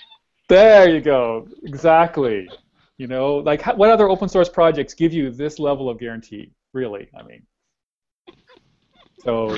There 0.48 0.90
you 0.90 1.02
go. 1.02 1.48
Exactly. 1.64 2.50
You 2.98 3.08
know, 3.08 3.38
like 3.38 3.66
what 3.78 3.90
other 3.90 4.10
open 4.10 4.30
source 4.30 4.50
projects 4.50 4.94
give 4.94 5.14
you 5.14 5.32
this 5.32 5.60
level 5.60 5.90
of 5.90 6.00
guarantee? 6.00 6.52
Really, 6.74 7.10
I 7.18 7.24
mean. 7.24 7.44
So 9.24 9.58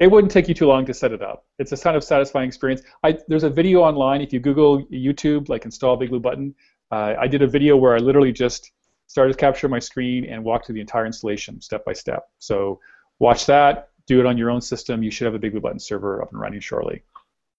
it 0.00 0.10
wouldn't 0.10 0.32
take 0.32 0.48
you 0.48 0.54
too 0.54 0.66
long 0.66 0.84
to 0.86 0.94
set 0.94 1.12
it 1.12 1.22
up. 1.22 1.46
It's 1.58 1.72
a 1.72 1.76
kind 1.76 1.96
of 1.96 2.04
satisfying 2.04 2.48
experience. 2.48 2.82
I, 3.02 3.18
there's 3.28 3.44
a 3.44 3.50
video 3.50 3.80
online. 3.80 4.20
If 4.20 4.32
you 4.32 4.40
Google 4.40 4.84
YouTube, 4.86 5.48
like 5.48 5.64
install 5.64 5.96
Big 5.96 6.10
Blue 6.10 6.20
Button, 6.20 6.54
uh, 6.90 7.14
I 7.18 7.26
did 7.26 7.42
a 7.42 7.46
video 7.46 7.76
where 7.76 7.94
I 7.94 7.98
literally 7.98 8.32
just 8.32 8.72
started 9.06 9.32
to 9.32 9.38
capture 9.38 9.68
my 9.68 9.78
screen 9.78 10.24
and 10.26 10.44
walk 10.44 10.66
through 10.66 10.74
the 10.74 10.80
entire 10.80 11.06
installation 11.06 11.60
step 11.60 11.84
by 11.84 11.92
step. 11.92 12.28
So 12.38 12.80
watch 13.18 13.46
that. 13.46 13.90
Do 14.06 14.20
it 14.20 14.26
on 14.26 14.38
your 14.38 14.50
own 14.50 14.60
system. 14.60 15.02
You 15.02 15.10
should 15.10 15.26
have 15.26 15.34
a 15.34 15.38
Big 15.38 15.52
Blue 15.52 15.60
Button 15.60 15.78
server 15.78 16.22
up 16.22 16.30
and 16.32 16.40
running 16.40 16.60
shortly. 16.60 17.02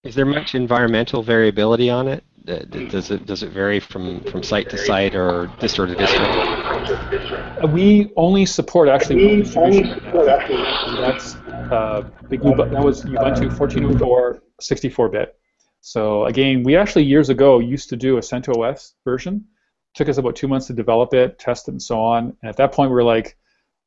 Is 0.04 0.16
there 0.16 0.26
much 0.26 0.56
environmental 0.56 1.22
variability 1.22 1.90
on 1.90 2.08
it? 2.08 2.24
Uh, 2.48 2.60
Does 2.60 3.12
it 3.12 3.26
does 3.26 3.44
it 3.44 3.52
vary 3.52 3.82
from, 3.82 4.24
from 4.24 4.42
site 4.42 4.70
to 4.70 4.78
site 4.78 5.14
or 5.14 5.48
distro 5.60 5.86
to 5.86 5.94
distro? 5.94 7.64
Uh, 7.64 7.68
We 7.68 8.12
only 8.16 8.46
support 8.46 8.88
actually 8.88 9.26
one 9.28 9.40
distribution. 9.40 10.00
And 10.16 10.98
that's 11.04 11.36
uh, 11.72 12.02
Big 12.30 12.42
That 12.42 12.84
was 12.84 13.04
Ubuntu 13.04 13.50
14.04 13.50 14.40
64-bit. 14.62 15.36
So 15.82 16.26
again, 16.26 16.64
we 16.64 16.76
actually 16.76 17.06
years 17.06 17.30
ago 17.30 17.60
used 17.60 17.90
to 17.90 17.96
do 17.96 18.18
a 18.18 18.22
CentOS 18.22 18.94
version. 19.06 19.46
took 19.94 20.10
us 20.10 20.18
about 20.18 20.36
two 20.36 20.48
months 20.48 20.68
to 20.68 20.74
develop 20.74 21.14
it, 21.14 21.40
test 21.40 21.68
it, 21.68 21.72
and 21.72 21.82
so 21.82 22.00
on. 22.00 22.36
And 22.42 22.50
at 22.50 22.58
that 22.58 22.72
point, 22.72 22.92
we 22.92 22.96
were 22.96 23.04
like, 23.04 23.38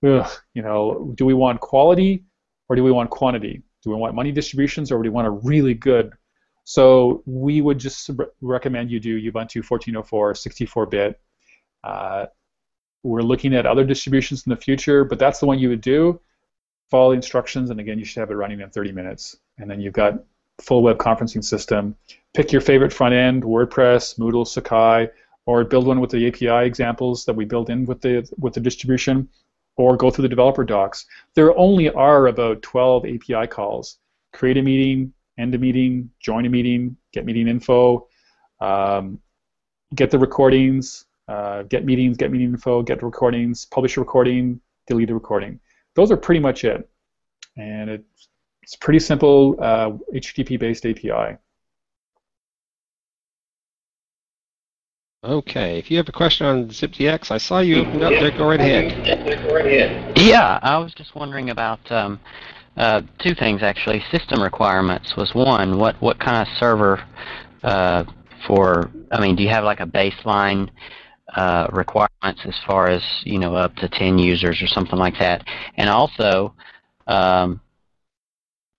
you 0.02 0.22
know, 0.62 1.12
do 1.16 1.24
we 1.24 1.34
want 1.34 1.60
quality 1.60 2.24
or 2.68 2.76
do 2.76 2.82
we 2.82 2.90
want 2.90 3.10
quantity? 3.10 3.62
Do 3.82 3.90
we 3.90 3.96
want 3.96 4.14
money 4.14 4.32
distributions 4.32 4.90
or 4.90 4.96
do 5.02 5.02
we 5.02 5.10
want 5.10 5.26
a 5.26 5.30
really 5.30 5.74
good? 5.74 6.12
So 6.64 7.22
we 7.26 7.60
would 7.60 7.78
just 7.78 8.08
re- 8.14 8.26
recommend 8.40 8.90
you 8.90 9.00
do 9.00 9.20
Ubuntu 9.32 9.62
14.04 9.64 10.04
64-bit. 10.04 11.20
Uh, 11.84 12.26
we're 13.02 13.22
looking 13.22 13.54
at 13.54 13.66
other 13.66 13.84
distributions 13.84 14.46
in 14.46 14.50
the 14.50 14.56
future, 14.56 15.04
but 15.04 15.18
that's 15.18 15.40
the 15.40 15.46
one 15.46 15.58
you 15.58 15.68
would 15.68 15.80
do. 15.80 16.20
Follow 16.92 17.12
the 17.12 17.16
instructions, 17.16 17.70
and 17.70 17.80
again, 17.80 17.98
you 17.98 18.04
should 18.04 18.20
have 18.20 18.30
it 18.30 18.34
running 18.34 18.60
in 18.60 18.68
30 18.68 18.92
minutes. 18.92 19.38
And 19.56 19.70
then 19.70 19.80
you've 19.80 19.94
got 19.94 20.22
full 20.60 20.82
web 20.82 20.98
conferencing 20.98 21.42
system. 21.42 21.96
Pick 22.34 22.52
your 22.52 22.60
favorite 22.60 22.92
front 22.92 23.14
end: 23.14 23.44
WordPress, 23.44 24.18
Moodle, 24.18 24.46
Sakai, 24.46 25.08
or 25.46 25.64
build 25.64 25.86
one 25.86 26.00
with 26.00 26.10
the 26.10 26.28
API 26.28 26.66
examples 26.66 27.24
that 27.24 27.32
we 27.32 27.46
build 27.46 27.70
in 27.70 27.86
with 27.86 28.02
the 28.02 28.30
with 28.38 28.52
the 28.52 28.60
distribution, 28.60 29.26
or 29.78 29.96
go 29.96 30.10
through 30.10 30.24
the 30.24 30.28
developer 30.28 30.64
docs. 30.64 31.06
There 31.34 31.56
only 31.56 31.88
are 31.88 32.26
about 32.26 32.60
12 32.60 33.06
API 33.06 33.46
calls. 33.46 33.96
Create 34.34 34.58
a 34.58 34.62
meeting, 34.62 35.14
end 35.38 35.54
a 35.54 35.58
meeting, 35.58 36.10
join 36.20 36.44
a 36.44 36.50
meeting, 36.50 36.94
get 37.14 37.24
meeting 37.24 37.48
info, 37.48 38.06
um, 38.60 39.18
get 39.94 40.10
the 40.10 40.18
recordings, 40.18 41.06
uh, 41.28 41.62
get 41.62 41.86
meetings, 41.86 42.18
get 42.18 42.30
meeting 42.30 42.48
info, 42.48 42.82
get 42.82 43.00
the 43.00 43.06
recordings, 43.06 43.64
publish 43.64 43.96
a 43.96 44.00
recording, 44.00 44.60
delete 44.86 45.08
a 45.08 45.14
recording. 45.14 45.58
Those 45.94 46.10
are 46.10 46.16
pretty 46.16 46.40
much 46.40 46.64
it. 46.64 46.88
And 47.56 47.90
it's, 47.90 48.28
it's 48.62 48.76
pretty 48.76 48.98
simple 48.98 49.56
uh, 49.60 49.90
HTTP-based 50.14 50.86
API. 50.86 51.38
Okay, 55.24 55.78
if 55.78 55.88
you 55.88 55.96
have 55.98 56.08
a 56.08 56.12
question 56.12 56.46
on 56.46 56.66
ZipDX, 56.68 57.30
I 57.30 57.38
saw 57.38 57.60
you 57.60 57.82
open 57.82 58.02
up 58.02 58.10
there. 58.10 58.32
Go 58.32 58.48
right 58.48 58.58
ahead. 58.58 60.18
Yeah, 60.18 60.58
I 60.60 60.78
was 60.78 60.92
just 60.94 61.14
wondering 61.14 61.50
about 61.50 61.78
um, 61.92 62.18
uh, 62.76 63.02
two 63.20 63.32
things 63.36 63.62
actually. 63.62 64.02
System 64.10 64.42
requirements 64.42 65.14
was 65.16 65.32
one. 65.32 65.78
What 65.78 65.94
what 66.02 66.18
kind 66.18 66.42
of 66.42 66.48
server 66.58 67.04
uh, 67.62 68.02
for? 68.48 68.90
I 69.12 69.20
mean, 69.20 69.36
do 69.36 69.44
you 69.44 69.48
have 69.50 69.62
like 69.62 69.78
a 69.78 69.86
baseline 69.86 70.70
uh, 71.36 71.68
requirements 71.72 72.42
as 72.44 72.54
far 72.66 72.88
as 72.88 73.02
you 73.24 73.38
know 73.38 73.54
up 73.54 73.74
to 73.76 73.88
ten 73.88 74.18
users 74.18 74.62
or 74.62 74.66
something 74.66 74.98
like 74.98 75.18
that? 75.18 75.44
And 75.76 75.88
also, 75.88 76.54
um, 77.06 77.60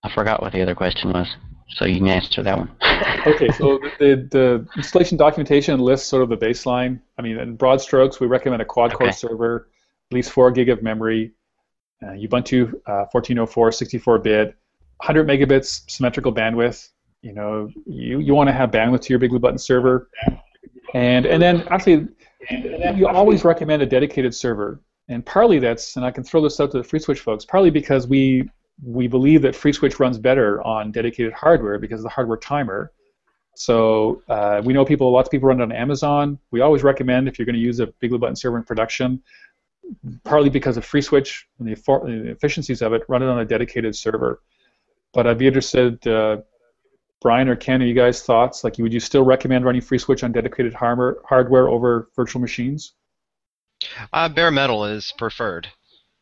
I 0.03 0.13
forgot 0.13 0.41
what 0.41 0.53
the 0.53 0.61
other 0.61 0.75
question 0.75 1.11
was, 1.11 1.27
so 1.69 1.85
you 1.85 1.97
can 1.97 2.07
answer 2.07 2.43
that 2.43 2.57
one. 2.57 2.69
okay, 3.27 3.49
so 3.51 3.79
the, 3.99 4.27
the 4.31 4.67
installation 4.75 5.17
documentation 5.17 5.79
lists 5.79 6.07
sort 6.07 6.23
of 6.23 6.29
the 6.29 6.37
baseline. 6.37 6.99
I 7.17 7.21
mean, 7.21 7.37
in 7.37 7.55
broad 7.55 7.81
strokes, 7.81 8.19
we 8.19 8.27
recommend 8.27 8.61
a 8.61 8.65
quad-core 8.65 9.07
Okay. 9.07 9.15
server, 9.15 9.69
at 10.11 10.15
least 10.15 10.31
4 10.31 10.51
gig 10.51 10.69
of 10.69 10.83
memory, 10.83 11.31
uh, 12.03 12.11
Ubuntu 12.11 12.73
uh, 12.85 13.07
1404 13.11 13.69
64-bit, 13.69 14.47
100 14.97 15.27
megabits 15.27 15.89
symmetrical 15.89 16.33
bandwidth. 16.33 16.89
You 17.21 17.33
know, 17.33 17.69
you, 17.85 18.19
you 18.19 18.35
want 18.35 18.49
to 18.49 18.53
have 18.53 18.71
bandwidth 18.71 19.01
to 19.03 19.09
your 19.09 19.19
Big 19.19 19.29
Blue 19.29 19.39
Button 19.39 19.57
server, 19.57 20.09
and 20.93 21.25
and 21.25 21.41
then 21.41 21.65
actually, 21.69 22.07
you 22.49 23.07
always 23.07 23.43
recommend 23.43 23.81
a 23.81 23.85
dedicated 23.85 24.33
server. 24.33 24.79
And 25.09 25.25
partly 25.25 25.59
that's, 25.59 25.95
and 25.97 26.05
I 26.05 26.11
can 26.11 26.23
throw 26.23 26.41
this 26.41 26.59
out 26.59 26.71
to 26.71 26.81
the 26.81 26.87
FreeSwitch 26.87 27.19
folks, 27.19 27.45
partly 27.45 27.69
because 27.69 28.07
we 28.07 28.49
we 28.81 29.07
believe 29.07 29.41
that 29.43 29.53
FreeSwitch 29.53 29.99
runs 29.99 30.17
better 30.17 30.61
on 30.63 30.91
dedicated 30.91 31.31
hardware 31.33 31.77
because 31.77 31.99
of 31.99 32.03
the 32.03 32.09
hardware 32.09 32.37
timer. 32.37 32.91
So 33.55 34.23
uh, 34.29 34.61
we 34.65 34.73
know 34.73 34.83
people, 34.83 35.11
lots 35.11 35.27
of 35.27 35.31
people 35.31 35.47
run 35.47 35.59
it 35.59 35.63
on 35.63 35.71
Amazon. 35.71 36.39
We 36.51 36.61
always 36.61 36.81
recommend 36.81 37.27
if 37.27 37.37
you're 37.37 37.45
going 37.45 37.55
to 37.55 37.61
use 37.61 37.79
a 37.79 37.87
Big 37.99 38.09
Blue 38.09 38.17
Button 38.17 38.35
server 38.35 38.57
in 38.57 38.63
production, 38.63 39.21
partly 40.23 40.49
because 40.49 40.75
of 40.75 40.85
FreeSwitch 40.85 41.43
and 41.59 41.67
the, 41.67 42.31
efficiencies 42.31 42.81
of 42.81 42.93
it, 42.93 43.03
run 43.07 43.21
it 43.21 43.27
on 43.27 43.39
a 43.39 43.45
dedicated 43.45 43.95
server. 43.95 44.41
But 45.13 45.27
I'd 45.27 45.37
be 45.37 45.45
interested, 45.45 46.05
uh, 46.07 46.37
Brian 47.23 47.47
or 47.47 47.55
Ken, 47.55 47.81
are 47.81 47.85
you 47.85 47.93
guys 47.93 48.21
thoughts? 48.21 48.63
Like, 48.65 48.77
would 48.77 48.93
you 48.93 48.99
still 48.99 49.23
recommend 49.23 49.63
running 49.63 49.81
FreeSwitch 49.81 50.23
on 50.23 50.33
dedicated 50.33 50.73
hardware 50.73 51.17
hardware 51.27 51.69
over 51.69 52.09
virtual 52.15 52.41
machines? 52.41 52.93
Uh, 54.11 54.29
bare 54.29 54.51
metal 54.51 54.85
is 54.85 55.13
preferred. 55.17 55.69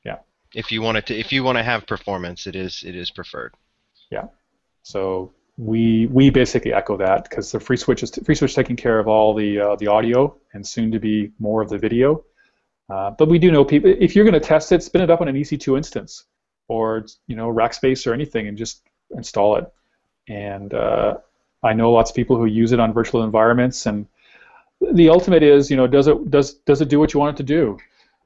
Yeah. 0.05 0.19
If 0.53 0.71
you 0.71 0.83
want 0.83 0.97
it 0.99 1.07
to, 1.07 1.19
if 1.19 1.33
you 1.33 1.43
want 1.43 1.57
to 1.57 1.63
have 1.63 1.87
performance, 1.87 2.45
it 2.45 2.55
is 2.55 2.83
it 2.85 2.95
is 2.95 3.09
preferred. 3.09 3.55
Yeah. 4.11 4.27
So 4.83 5.33
we 5.57 6.05
we 6.05 6.29
basically 6.29 6.71
echo 6.71 6.95
that 6.97 7.27
because 7.27 7.51
the 7.51 7.57
FreeSwitch 7.57 8.03
is 8.03 8.11
FreeSwitch 8.11 8.53
taking 8.53 8.75
care 8.75 8.99
of 8.99 9.07
all 9.07 9.33
the 9.33 9.59
uh, 9.59 9.75
the 9.77 9.87
audio 9.87 10.37
and 10.53 10.65
soon 10.65 10.91
to 10.91 10.99
be 10.99 11.31
more 11.39 11.63
of 11.63 11.69
the 11.69 11.79
video. 11.79 12.23
Uh, 12.89 13.09
but 13.09 13.27
we 13.27 13.39
do 13.39 13.51
know 13.51 13.65
people. 13.65 13.91
If 13.99 14.15
you're 14.15 14.25
going 14.25 14.39
to 14.39 14.39
test 14.39 14.71
it, 14.71 14.83
spin 14.83 15.01
it 15.01 15.09
up 15.09 15.21
on 15.21 15.27
an 15.27 15.35
EC2 15.35 15.77
instance, 15.77 16.25
or 16.67 17.07
you 17.25 17.35
know 17.35 17.51
Rackspace 17.51 18.05
or 18.05 18.13
anything, 18.13 18.47
and 18.47 18.55
just 18.55 18.83
install 19.15 19.55
it. 19.57 19.65
And 20.31 20.73
uh, 20.73 21.17
I 21.61 21.73
know 21.73 21.91
lots 21.91 22.09
of 22.09 22.15
people 22.15 22.37
who 22.37 22.45
use 22.45 22.71
it 22.71 22.79
on 22.79 22.93
virtual 22.93 23.23
environments, 23.23 23.85
and 23.85 24.07
the 24.93 25.09
ultimate 25.09 25.43
is, 25.43 25.69
you 25.69 25.75
know, 25.75 25.87
does 25.87 26.07
it 26.07 26.31
does 26.31 26.53
does 26.65 26.81
it 26.81 26.89
do 26.89 26.99
what 26.99 27.13
you 27.13 27.19
want 27.19 27.35
it 27.35 27.43
to 27.43 27.43
do? 27.43 27.77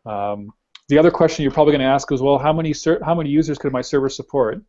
Um, 0.05 0.51
the 0.87 0.99
other 0.99 1.09
question 1.09 1.41
you're 1.41 1.51
probably 1.51 1.71
going 1.71 1.81
to 1.81 1.87
ask 1.87 2.11
is, 2.11 2.21
well, 2.21 2.37
how 2.37 2.53
many 2.53 2.73
ser- 2.73 3.03
how 3.03 3.15
many 3.15 3.29
users 3.29 3.57
could 3.57 3.73
my 3.73 3.81
server 3.81 4.09
support? 4.09 4.61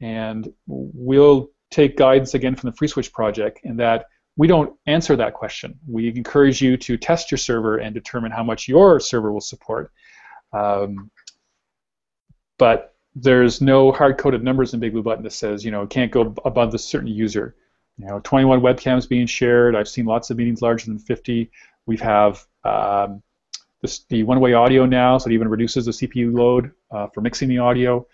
And 0.00 0.52
we'll 0.66 1.50
take 1.70 1.96
guidance 1.96 2.34
again 2.34 2.54
from 2.54 2.70
the 2.70 2.76
FreeSwitch 2.76 3.12
project 3.12 3.60
in 3.64 3.76
that 3.78 4.06
we 4.36 4.46
don't 4.46 4.76
answer 4.86 5.16
that 5.16 5.34
question. 5.34 5.78
We 5.88 6.08
encourage 6.08 6.60
you 6.62 6.76
to 6.76 6.96
test 6.96 7.30
your 7.30 7.38
server 7.38 7.78
and 7.78 7.94
determine 7.94 8.30
how 8.30 8.44
much 8.44 8.68
your 8.68 9.00
server 9.00 9.32
will 9.32 9.40
support. 9.40 9.90
Um, 10.52 11.10
but 12.58 12.93
there's 13.14 13.60
no 13.60 13.92
hard-coded 13.92 14.42
numbers 14.42 14.74
in 14.74 14.80
Big 14.80 14.92
Blue 14.92 15.02
Button 15.02 15.22
that 15.24 15.32
says, 15.32 15.64
you 15.64 15.70
know, 15.70 15.82
it 15.82 15.90
can't 15.90 16.10
go 16.10 16.34
above 16.44 16.72
this 16.72 16.84
certain 16.84 17.08
user. 17.08 17.54
You 17.96 18.06
know, 18.06 18.20
21 18.24 18.60
webcams 18.60 19.08
being 19.08 19.26
shared. 19.26 19.76
I've 19.76 19.88
seen 19.88 20.04
lots 20.04 20.30
of 20.30 20.36
meetings 20.36 20.62
larger 20.62 20.86
than 20.86 20.98
50. 20.98 21.50
We 21.86 21.96
have 21.98 22.44
um, 22.64 23.22
this, 23.82 24.04
the 24.08 24.24
one-way 24.24 24.54
audio 24.54 24.84
now, 24.84 25.18
so 25.18 25.30
it 25.30 25.34
even 25.34 25.48
reduces 25.48 25.84
the 25.84 25.92
CPU 25.92 26.34
load 26.34 26.72
uh, 26.90 27.06
for 27.08 27.20
mixing 27.20 27.48
the 27.48 27.58
audio. 27.58 28.04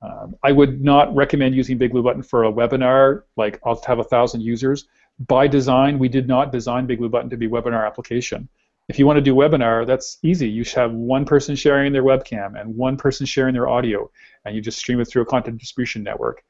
Um, 0.00 0.36
I 0.42 0.52
would 0.52 0.82
not 0.82 1.14
recommend 1.14 1.54
using 1.54 1.76
Big 1.76 1.92
Blue 1.92 2.02
Button 2.02 2.22
for 2.22 2.44
a 2.44 2.52
webinar, 2.52 3.22
like 3.36 3.60
I'll 3.64 3.80
have 3.86 3.98
a 3.98 4.04
thousand 4.04 4.40
users. 4.40 4.86
By 5.26 5.48
design, 5.48 5.98
we 5.98 6.08
did 6.08 6.28
not 6.28 6.50
design 6.50 6.86
Big 6.86 6.98
Blue 6.98 7.08
Button 7.08 7.30
to 7.30 7.36
be 7.36 7.48
webinar 7.48 7.86
application. 7.86 8.48
If 8.88 8.98
you 8.98 9.06
want 9.06 9.16
to 9.16 9.22
do 9.22 9.34
webinar, 9.34 9.86
that's 9.86 10.18
easy. 10.22 10.48
You 10.48 10.62
should 10.62 10.78
have 10.78 10.92
one 10.92 11.24
person 11.24 11.56
sharing 11.56 11.92
their 11.92 12.02
webcam 12.02 12.60
and 12.60 12.76
one 12.76 12.96
person 12.96 13.24
sharing 13.24 13.54
their 13.54 13.68
audio, 13.68 14.10
and 14.44 14.54
you 14.54 14.60
just 14.60 14.78
stream 14.78 15.00
it 15.00 15.06
through 15.06 15.22
a 15.22 15.26
content 15.26 15.58
distribution 15.58 16.02
network. 16.02 16.44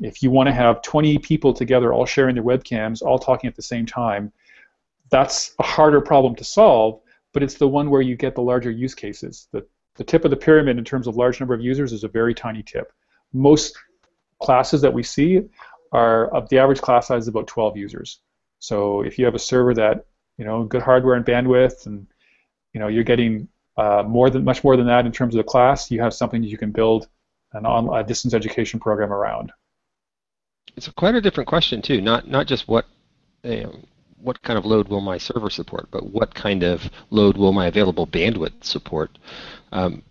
If 0.00 0.22
you 0.22 0.30
want 0.30 0.46
to 0.46 0.52
have 0.52 0.82
20 0.82 1.18
people 1.18 1.52
together 1.52 1.92
all 1.92 2.06
sharing 2.06 2.34
their 2.34 2.44
webcams, 2.44 3.02
all 3.02 3.18
talking 3.18 3.48
at 3.48 3.56
the 3.56 3.62
same 3.62 3.84
time, 3.84 4.32
that's 5.10 5.54
a 5.58 5.62
harder 5.62 6.00
problem 6.00 6.34
to 6.36 6.44
solve, 6.44 7.00
but 7.32 7.42
it's 7.42 7.54
the 7.54 7.68
one 7.68 7.90
where 7.90 8.02
you 8.02 8.16
get 8.16 8.34
the 8.34 8.42
larger 8.42 8.70
use 8.70 8.94
cases. 8.94 9.48
The, 9.52 9.66
the 9.96 10.04
tip 10.04 10.24
of 10.24 10.30
the 10.30 10.36
pyramid 10.36 10.78
in 10.78 10.84
terms 10.84 11.06
of 11.06 11.16
large 11.16 11.40
number 11.40 11.54
of 11.54 11.60
users 11.60 11.92
is 11.92 12.04
a 12.04 12.08
very 12.08 12.34
tiny 12.34 12.62
tip. 12.62 12.92
Most 13.32 13.76
classes 14.42 14.80
that 14.80 14.92
we 14.92 15.02
see 15.02 15.42
are 15.92 16.28
of 16.34 16.48
the 16.48 16.58
average 16.58 16.80
class 16.80 17.08
size 17.08 17.22
is 17.22 17.28
about 17.28 17.46
12 17.46 17.76
users. 17.76 18.20
So 18.58 19.02
if 19.02 19.18
you 19.18 19.24
have 19.24 19.34
a 19.34 19.38
server 19.38 19.74
that 19.74 20.06
you 20.38 20.44
know 20.44 20.64
good 20.64 20.82
hardware 20.82 21.14
and 21.14 21.24
bandwidth, 21.24 21.86
and 21.86 22.06
you 22.72 22.80
know 22.80 22.88
you're 22.88 23.04
getting 23.04 23.48
uh, 23.76 24.02
more 24.06 24.30
than 24.30 24.44
much 24.44 24.64
more 24.64 24.76
than 24.76 24.86
that 24.86 25.06
in 25.06 25.12
terms 25.12 25.34
of 25.34 25.38
the 25.38 25.44
class, 25.44 25.90
you 25.90 26.00
have 26.00 26.14
something 26.14 26.40
that 26.40 26.48
you 26.48 26.58
can 26.58 26.70
build 26.70 27.08
an 27.52 27.66
on 27.66 27.88
a 27.98 28.04
distance 28.04 28.34
education 28.34 28.80
program 28.80 29.12
around. 29.12 29.52
It's 30.76 30.88
quite 30.88 31.14
a 31.14 31.20
different 31.20 31.48
question 31.48 31.82
too. 31.82 32.00
Not 32.00 32.28
not 32.28 32.46
just 32.46 32.68
what 32.68 32.86
you 33.42 33.62
know, 33.64 33.74
what 34.18 34.42
kind 34.42 34.58
of 34.58 34.64
load 34.64 34.88
will 34.88 35.00
my 35.00 35.18
server 35.18 35.50
support, 35.50 35.88
but 35.90 36.10
what 36.10 36.34
kind 36.34 36.62
of 36.62 36.90
load 37.10 37.36
will 37.36 37.52
my 37.52 37.66
available 37.66 38.06
bandwidth 38.06 38.64
support. 38.64 39.18
Um, 39.72 40.02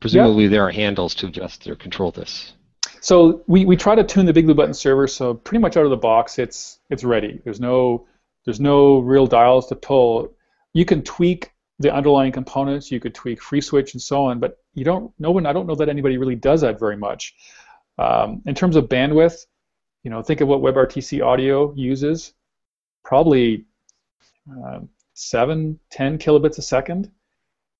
presumably, 0.00 0.44
yeah. 0.44 0.50
there 0.50 0.62
are 0.62 0.70
handles 0.70 1.14
to 1.16 1.26
adjust 1.26 1.66
or 1.66 1.74
control 1.74 2.10
this. 2.10 2.52
So 3.00 3.42
we, 3.46 3.64
we 3.64 3.76
try 3.76 3.94
to 3.94 4.04
tune 4.04 4.26
the 4.26 4.32
Big 4.32 4.46
Blue 4.46 4.54
Button 4.54 4.74
server 4.74 5.06
so 5.06 5.34
pretty 5.34 5.60
much 5.60 5.76
out 5.76 5.84
of 5.84 5.90
the 5.90 5.96
box 5.96 6.38
it's 6.38 6.78
it's 6.90 7.04
ready. 7.04 7.40
There's 7.44 7.60
no 7.60 8.06
there's 8.46 8.60
no 8.60 9.00
real 9.00 9.26
dials 9.26 9.66
to 9.66 9.74
pull. 9.74 10.32
You 10.72 10.86
can 10.86 11.02
tweak 11.02 11.52
the 11.78 11.92
underlying 11.92 12.32
components. 12.32 12.90
You 12.90 13.00
could 13.00 13.14
tweak 13.14 13.40
FreeSwitch 13.40 13.92
and 13.92 14.00
so 14.00 14.24
on, 14.24 14.38
but 14.38 14.58
you 14.72 14.84
don't. 14.84 15.12
No 15.18 15.32
one. 15.32 15.44
I 15.44 15.52
don't 15.52 15.66
know 15.66 15.74
that 15.74 15.90
anybody 15.90 16.16
really 16.16 16.36
does 16.36 16.62
that 16.62 16.78
very 16.80 16.96
much. 16.96 17.34
Um, 17.98 18.42
in 18.46 18.54
terms 18.54 18.76
of 18.76 18.88
bandwidth, 18.88 19.46
you 20.04 20.10
know, 20.10 20.22
think 20.22 20.40
of 20.40 20.48
what 20.48 20.60
WebRTC 20.60 21.24
audio 21.24 21.74
uses. 21.74 22.32
Probably 23.04 23.66
uh, 24.50 24.80
seven, 25.14 25.78
ten 25.90 26.18
kilobits 26.18 26.58
a 26.58 26.62
second, 26.62 27.10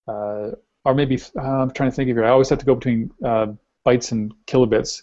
uh, 0.08 0.50
or 0.84 0.94
maybe 0.94 1.20
uh, 1.38 1.62
I'm 1.62 1.70
trying 1.70 1.90
to 1.90 1.96
think 1.96 2.10
of 2.10 2.18
it. 2.18 2.24
I 2.24 2.30
always 2.30 2.48
have 2.48 2.58
to 2.58 2.66
go 2.66 2.74
between 2.74 3.12
uh, 3.24 3.48
bytes 3.86 4.10
and 4.10 4.34
kilobits. 4.46 5.02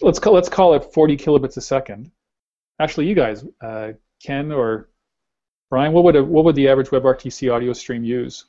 Let's 0.00 0.18
call 0.18 0.34
let's 0.34 0.48
call 0.48 0.74
it 0.74 0.92
40 0.94 1.16
kilobits 1.16 1.56
a 1.56 1.60
second. 1.60 2.12
Actually, 2.78 3.08
you 3.08 3.14
guys, 3.14 3.44
uh, 3.60 3.92
Ken 4.22 4.52
or 4.52 4.89
Brian, 5.70 5.92
what 5.92 6.02
would 6.04 6.16
a, 6.16 6.24
what 6.24 6.44
would 6.44 6.56
the 6.56 6.68
average 6.68 6.88
WebRTC 6.88 7.52
audio 7.52 7.72
stream 7.72 8.02
use? 8.02 8.44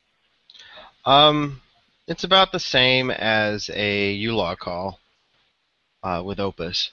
Um, 1.05 1.61
it's 2.07 2.23
about 2.23 2.51
the 2.51 2.59
same 2.59 3.11
as 3.11 3.69
a 3.73 4.19
ulaw 4.23 4.57
call 4.57 4.99
uh, 6.03 6.23
with 6.25 6.39
Opus. 6.39 6.91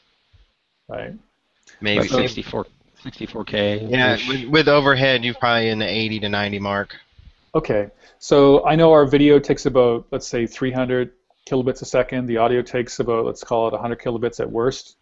Right. 0.86 1.14
Maybe 1.80 2.06
64, 2.06 2.66
64K. 3.04 3.90
Yeah, 3.90 4.18
with, 4.28 4.44
with, 4.48 4.68
overhead, 4.68 5.24
you're 5.24 5.34
probably 5.34 5.70
in 5.70 5.78
the 5.78 5.88
80 5.88 6.20
to 6.20 6.28
90 6.28 6.58
mark. 6.58 6.96
Okay. 7.54 7.90
So 8.18 8.66
I 8.66 8.74
know 8.76 8.92
our 8.92 9.06
video 9.06 9.38
takes 9.38 9.64
about, 9.64 10.06
let's 10.10 10.26
say, 10.26 10.46
300 10.46 11.10
kilobits 11.48 11.80
a 11.80 11.86
second. 11.86 12.26
The 12.26 12.36
audio 12.36 12.60
takes 12.60 13.00
about, 13.00 13.24
let's 13.24 13.42
call 13.42 13.68
it 13.68 13.72
100 13.72 13.98
kilobits 13.98 14.40
at 14.40 14.50
worst. 14.50 14.96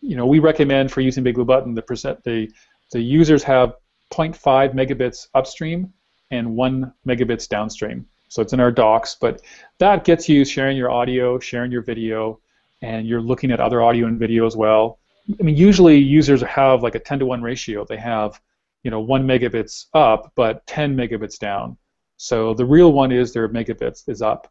You 0.00 0.16
know, 0.16 0.26
we 0.26 0.38
recommend 0.38 0.92
for 0.92 1.00
using 1.00 1.24
Big 1.24 1.34
Blue 1.34 1.44
Button, 1.44 1.74
the 1.74 1.82
percent 1.82 2.22
the 2.24 2.50
the 2.90 3.00
users 3.00 3.42
have 3.44 3.74
0.5 4.12 4.74
megabits 4.74 5.28
upstream 5.34 5.92
and 6.30 6.54
1 6.54 6.92
megabits 7.06 7.48
downstream. 7.48 8.06
So 8.28 8.40
it's 8.40 8.52
in 8.52 8.60
our 8.60 8.70
docs, 8.70 9.16
but 9.20 9.42
that 9.78 10.04
gets 10.04 10.28
you 10.28 10.44
sharing 10.44 10.76
your 10.76 10.90
audio, 10.90 11.38
sharing 11.38 11.72
your 11.72 11.82
video, 11.82 12.40
and 12.80 13.06
you're 13.06 13.20
looking 13.20 13.50
at 13.50 13.60
other 13.60 13.82
audio 13.82 14.06
and 14.06 14.18
video 14.18 14.46
as 14.46 14.56
well. 14.56 14.98
I 15.38 15.42
mean, 15.42 15.56
usually 15.56 15.98
users 15.98 16.42
have 16.42 16.82
like 16.82 16.94
a 16.94 16.98
10 16.98 17.20
to 17.20 17.26
1 17.26 17.42
ratio. 17.42 17.84
They 17.84 17.98
have, 17.98 18.40
you 18.82 18.90
know, 18.90 19.00
1 19.00 19.26
megabits 19.26 19.86
up, 19.94 20.32
but 20.34 20.66
10 20.66 20.96
megabits 20.96 21.38
down. 21.38 21.76
So 22.16 22.54
the 22.54 22.64
real 22.64 22.92
one 22.92 23.12
is 23.12 23.32
their 23.32 23.48
megabits 23.48 24.08
is 24.08 24.22
up. 24.22 24.50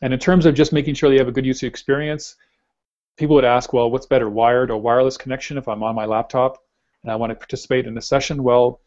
And 0.00 0.12
in 0.12 0.18
terms 0.18 0.46
of 0.46 0.54
just 0.54 0.72
making 0.72 0.94
sure 0.94 1.08
they 1.08 1.18
have 1.18 1.28
a 1.28 1.32
good 1.32 1.46
user 1.46 1.66
experience, 1.66 2.36
people 3.16 3.36
would 3.36 3.44
ask, 3.44 3.72
well, 3.72 3.90
what's 3.90 4.06
better, 4.06 4.28
wired 4.28 4.70
or 4.70 4.80
wireless 4.80 5.16
connection 5.16 5.58
if 5.58 5.68
I'm 5.68 5.82
on 5.82 5.94
my 5.94 6.06
laptop 6.06 6.58
and 7.02 7.12
I 7.12 7.16
want 7.16 7.30
to 7.30 7.36
participate 7.36 7.86
in 7.86 7.96
a 7.96 8.02
session? 8.02 8.42
Well, 8.42 8.80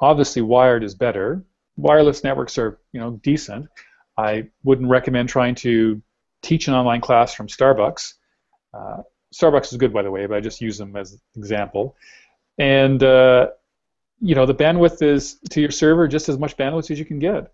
obviously 0.00 0.42
wired 0.42 0.82
is 0.82 0.94
better. 0.94 1.44
Wireless 1.76 2.24
networks 2.24 2.58
are, 2.58 2.78
you 2.92 3.00
know, 3.00 3.12
decent. 3.22 3.68
I 4.16 4.48
wouldn't 4.64 4.88
recommend 4.88 5.28
trying 5.28 5.54
to 5.56 6.02
teach 6.42 6.68
an 6.68 6.74
online 6.74 7.00
class 7.00 7.34
from 7.34 7.46
Starbucks. 7.46 8.14
Uh, 8.74 8.98
Starbucks 9.34 9.72
is 9.72 9.78
good, 9.78 9.92
by 9.92 10.02
the 10.02 10.10
way, 10.10 10.26
but 10.26 10.36
I 10.36 10.40
just 10.40 10.60
use 10.60 10.78
them 10.78 10.96
as 10.96 11.12
an 11.12 11.20
example. 11.36 11.96
And 12.58 13.02
uh, 13.02 13.48
you 14.20 14.34
know, 14.34 14.46
the 14.46 14.54
bandwidth 14.54 15.02
is 15.02 15.38
to 15.50 15.60
your 15.60 15.70
server 15.70 16.06
just 16.06 16.28
as 16.28 16.38
much 16.38 16.56
bandwidth 16.56 16.90
as 16.90 16.98
you 16.98 17.04
can 17.04 17.18
get. 17.18 17.52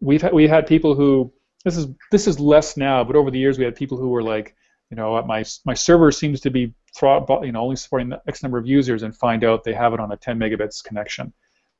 We've 0.00 0.22
had, 0.22 0.32
we 0.32 0.46
had 0.46 0.66
people 0.66 0.94
who 0.94 1.32
this 1.64 1.76
is 1.76 1.88
this 2.10 2.26
is 2.26 2.38
less 2.40 2.76
now, 2.76 3.04
but 3.04 3.16
over 3.16 3.30
the 3.30 3.38
years 3.38 3.58
we 3.58 3.64
had 3.64 3.74
people 3.74 3.98
who 3.98 4.08
were 4.08 4.22
like, 4.22 4.54
you 4.90 4.96
know, 4.96 5.20
my 5.22 5.44
my 5.64 5.74
server 5.74 6.10
seems 6.12 6.40
to 6.42 6.50
be 6.50 6.74
you 7.02 7.52
know 7.52 7.60
only 7.60 7.76
supporting 7.76 8.08
the 8.08 8.22
X 8.26 8.42
number 8.42 8.58
of 8.58 8.66
users, 8.66 9.02
and 9.02 9.14
find 9.16 9.44
out 9.44 9.64
they 9.64 9.74
have 9.74 9.92
it 9.92 10.00
on 10.00 10.12
a 10.12 10.16
10 10.16 10.38
megabits 10.38 10.82
connection. 10.82 11.32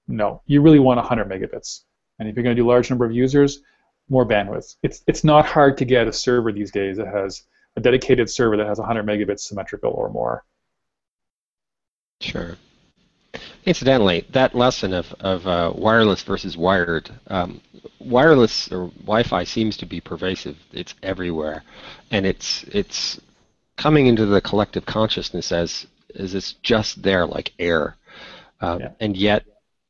No, 0.08 0.42
you 0.46 0.60
really 0.60 0.78
want 0.78 0.98
100 0.98 1.28
megabits. 1.28 1.82
And 2.18 2.28
if 2.28 2.36
you're 2.36 2.44
going 2.44 2.56
to 2.56 2.60
do 2.60 2.66
a 2.66 2.70
large 2.70 2.90
number 2.90 3.04
of 3.04 3.12
users, 3.12 3.60
more 4.08 4.26
bandwidth. 4.26 4.76
It's 4.82 5.02
it's 5.06 5.24
not 5.24 5.46
hard 5.46 5.76
to 5.78 5.84
get 5.84 6.06
a 6.06 6.12
server 6.12 6.52
these 6.52 6.70
days 6.70 6.96
that 6.96 7.08
has 7.08 7.42
a 7.76 7.80
dedicated 7.80 8.30
server 8.30 8.56
that 8.56 8.66
has 8.66 8.78
100 8.78 9.04
megabits 9.04 9.40
symmetrical 9.40 9.90
or 9.90 10.10
more. 10.10 10.44
Sure. 12.20 12.56
Incidentally, 13.66 14.24
that 14.30 14.54
lesson 14.54 14.94
of, 14.94 15.12
of 15.20 15.46
uh, 15.46 15.72
wireless 15.74 16.22
versus 16.22 16.56
wired, 16.56 17.10
um, 17.26 17.60
wireless 17.98 18.70
or 18.72 18.88
Wi-Fi 19.00 19.44
seems 19.44 19.76
to 19.78 19.86
be 19.86 20.00
pervasive. 20.00 20.56
It's 20.72 20.94
everywhere, 21.02 21.62
and 22.10 22.24
it's 22.24 22.62
it's 22.64 23.20
coming 23.76 24.06
into 24.06 24.24
the 24.24 24.40
collective 24.40 24.86
consciousness 24.86 25.52
as 25.52 25.86
as 26.14 26.34
it's 26.34 26.52
just 26.62 27.02
there 27.02 27.26
like 27.26 27.52
air, 27.58 27.96
um, 28.60 28.80
yeah. 28.80 28.90
and 29.00 29.16
yet 29.16 29.44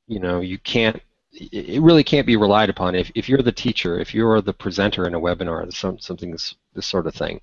you 0.06 0.20
know 0.20 0.40
you 0.40 0.58
can't 0.58 1.00
it 1.38 1.82
really 1.82 2.04
can't 2.04 2.26
be 2.26 2.36
relied 2.36 2.70
upon 2.70 2.94
if, 2.94 3.10
if 3.14 3.28
you're 3.28 3.42
the 3.42 3.52
teacher 3.52 3.98
if 3.98 4.14
you're 4.14 4.40
the 4.40 4.52
presenter 4.52 5.06
in 5.06 5.14
a 5.14 5.20
webinar 5.20 5.70
some, 5.72 5.98
something 5.98 6.30
this, 6.30 6.54
this 6.74 6.86
sort 6.86 7.06
of 7.06 7.14
thing 7.14 7.40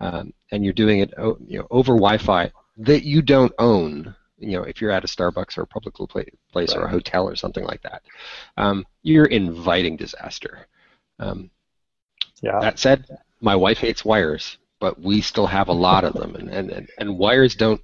um, 0.00 0.32
and 0.50 0.64
you're 0.64 0.74
doing 0.74 1.00
it 1.00 1.12
you 1.46 1.58
know 1.58 1.66
over 1.70 1.94
wi-fi 1.94 2.50
that 2.76 3.04
you 3.04 3.22
don't 3.22 3.52
own 3.58 4.14
you 4.38 4.52
know 4.52 4.62
if 4.62 4.80
you're 4.80 4.90
at 4.90 5.04
a 5.04 5.06
starbucks 5.06 5.56
or 5.56 5.62
a 5.62 5.66
public 5.66 5.94
place 5.94 6.28
right. 6.54 6.76
or 6.76 6.84
a 6.84 6.90
hotel 6.90 7.26
or 7.26 7.36
something 7.36 7.64
like 7.64 7.82
that 7.82 8.02
um, 8.56 8.86
you're 9.02 9.26
inviting 9.26 9.96
disaster 9.96 10.66
um, 11.18 11.50
yeah. 12.42 12.58
that 12.60 12.78
said 12.78 13.06
my 13.40 13.56
wife 13.56 13.78
hates 13.78 14.04
wires 14.04 14.58
but 14.80 15.00
we 15.00 15.20
still 15.20 15.46
have 15.46 15.68
a 15.68 15.72
lot 15.72 16.04
of 16.04 16.14
them 16.14 16.34
and, 16.36 16.48
and, 16.48 16.70
and, 16.70 16.88
and 16.98 17.18
wires 17.18 17.54
don't 17.54 17.80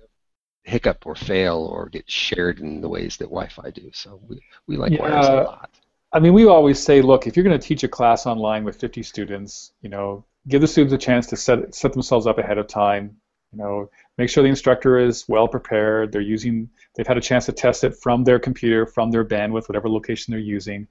hiccup 0.66 1.06
or 1.06 1.14
fail 1.14 1.68
or 1.72 1.88
get 1.88 2.10
shared 2.10 2.58
in 2.58 2.80
the 2.80 2.88
ways 2.88 3.16
that 3.16 3.26
Wi-Fi 3.26 3.70
do. 3.70 3.88
So 3.92 4.20
we, 4.28 4.40
we 4.66 4.76
like 4.76 4.92
yeah, 4.92 5.00
wires 5.00 5.26
a 5.26 5.34
lot. 5.34 5.70
I 6.12 6.18
mean, 6.18 6.32
we 6.32 6.46
always 6.46 6.82
say, 6.82 7.02
look, 7.02 7.26
if 7.26 7.36
you're 7.36 7.44
going 7.44 7.58
to 7.58 7.66
teach 7.66 7.84
a 7.84 7.88
class 7.88 8.26
online 8.26 8.64
with 8.64 8.76
50 8.80 9.02
students, 9.02 9.72
you 9.80 9.88
know, 9.88 10.24
give 10.48 10.60
the 10.60 10.66
students 10.66 10.92
a 10.92 10.98
chance 10.98 11.26
to 11.28 11.36
set 11.36 11.74
set 11.74 11.92
themselves 11.92 12.26
up 12.26 12.38
ahead 12.38 12.58
of 12.58 12.66
time. 12.66 13.16
You 13.52 13.58
know, 13.58 13.90
make 14.18 14.28
sure 14.28 14.42
the 14.42 14.48
instructor 14.48 14.98
is 14.98 15.24
well 15.28 15.46
prepared. 15.46 16.10
They're 16.10 16.20
using, 16.20 16.68
they've 16.94 17.06
had 17.06 17.16
a 17.16 17.22
chance 17.22 17.46
to 17.46 17.52
test 17.52 17.84
it 17.84 17.96
from 17.96 18.24
their 18.24 18.40
computer, 18.40 18.86
from 18.86 19.10
their 19.10 19.24
bandwidth, 19.24 19.68
whatever 19.68 19.88
location 19.88 20.32
they're 20.32 20.40
using. 20.40 20.88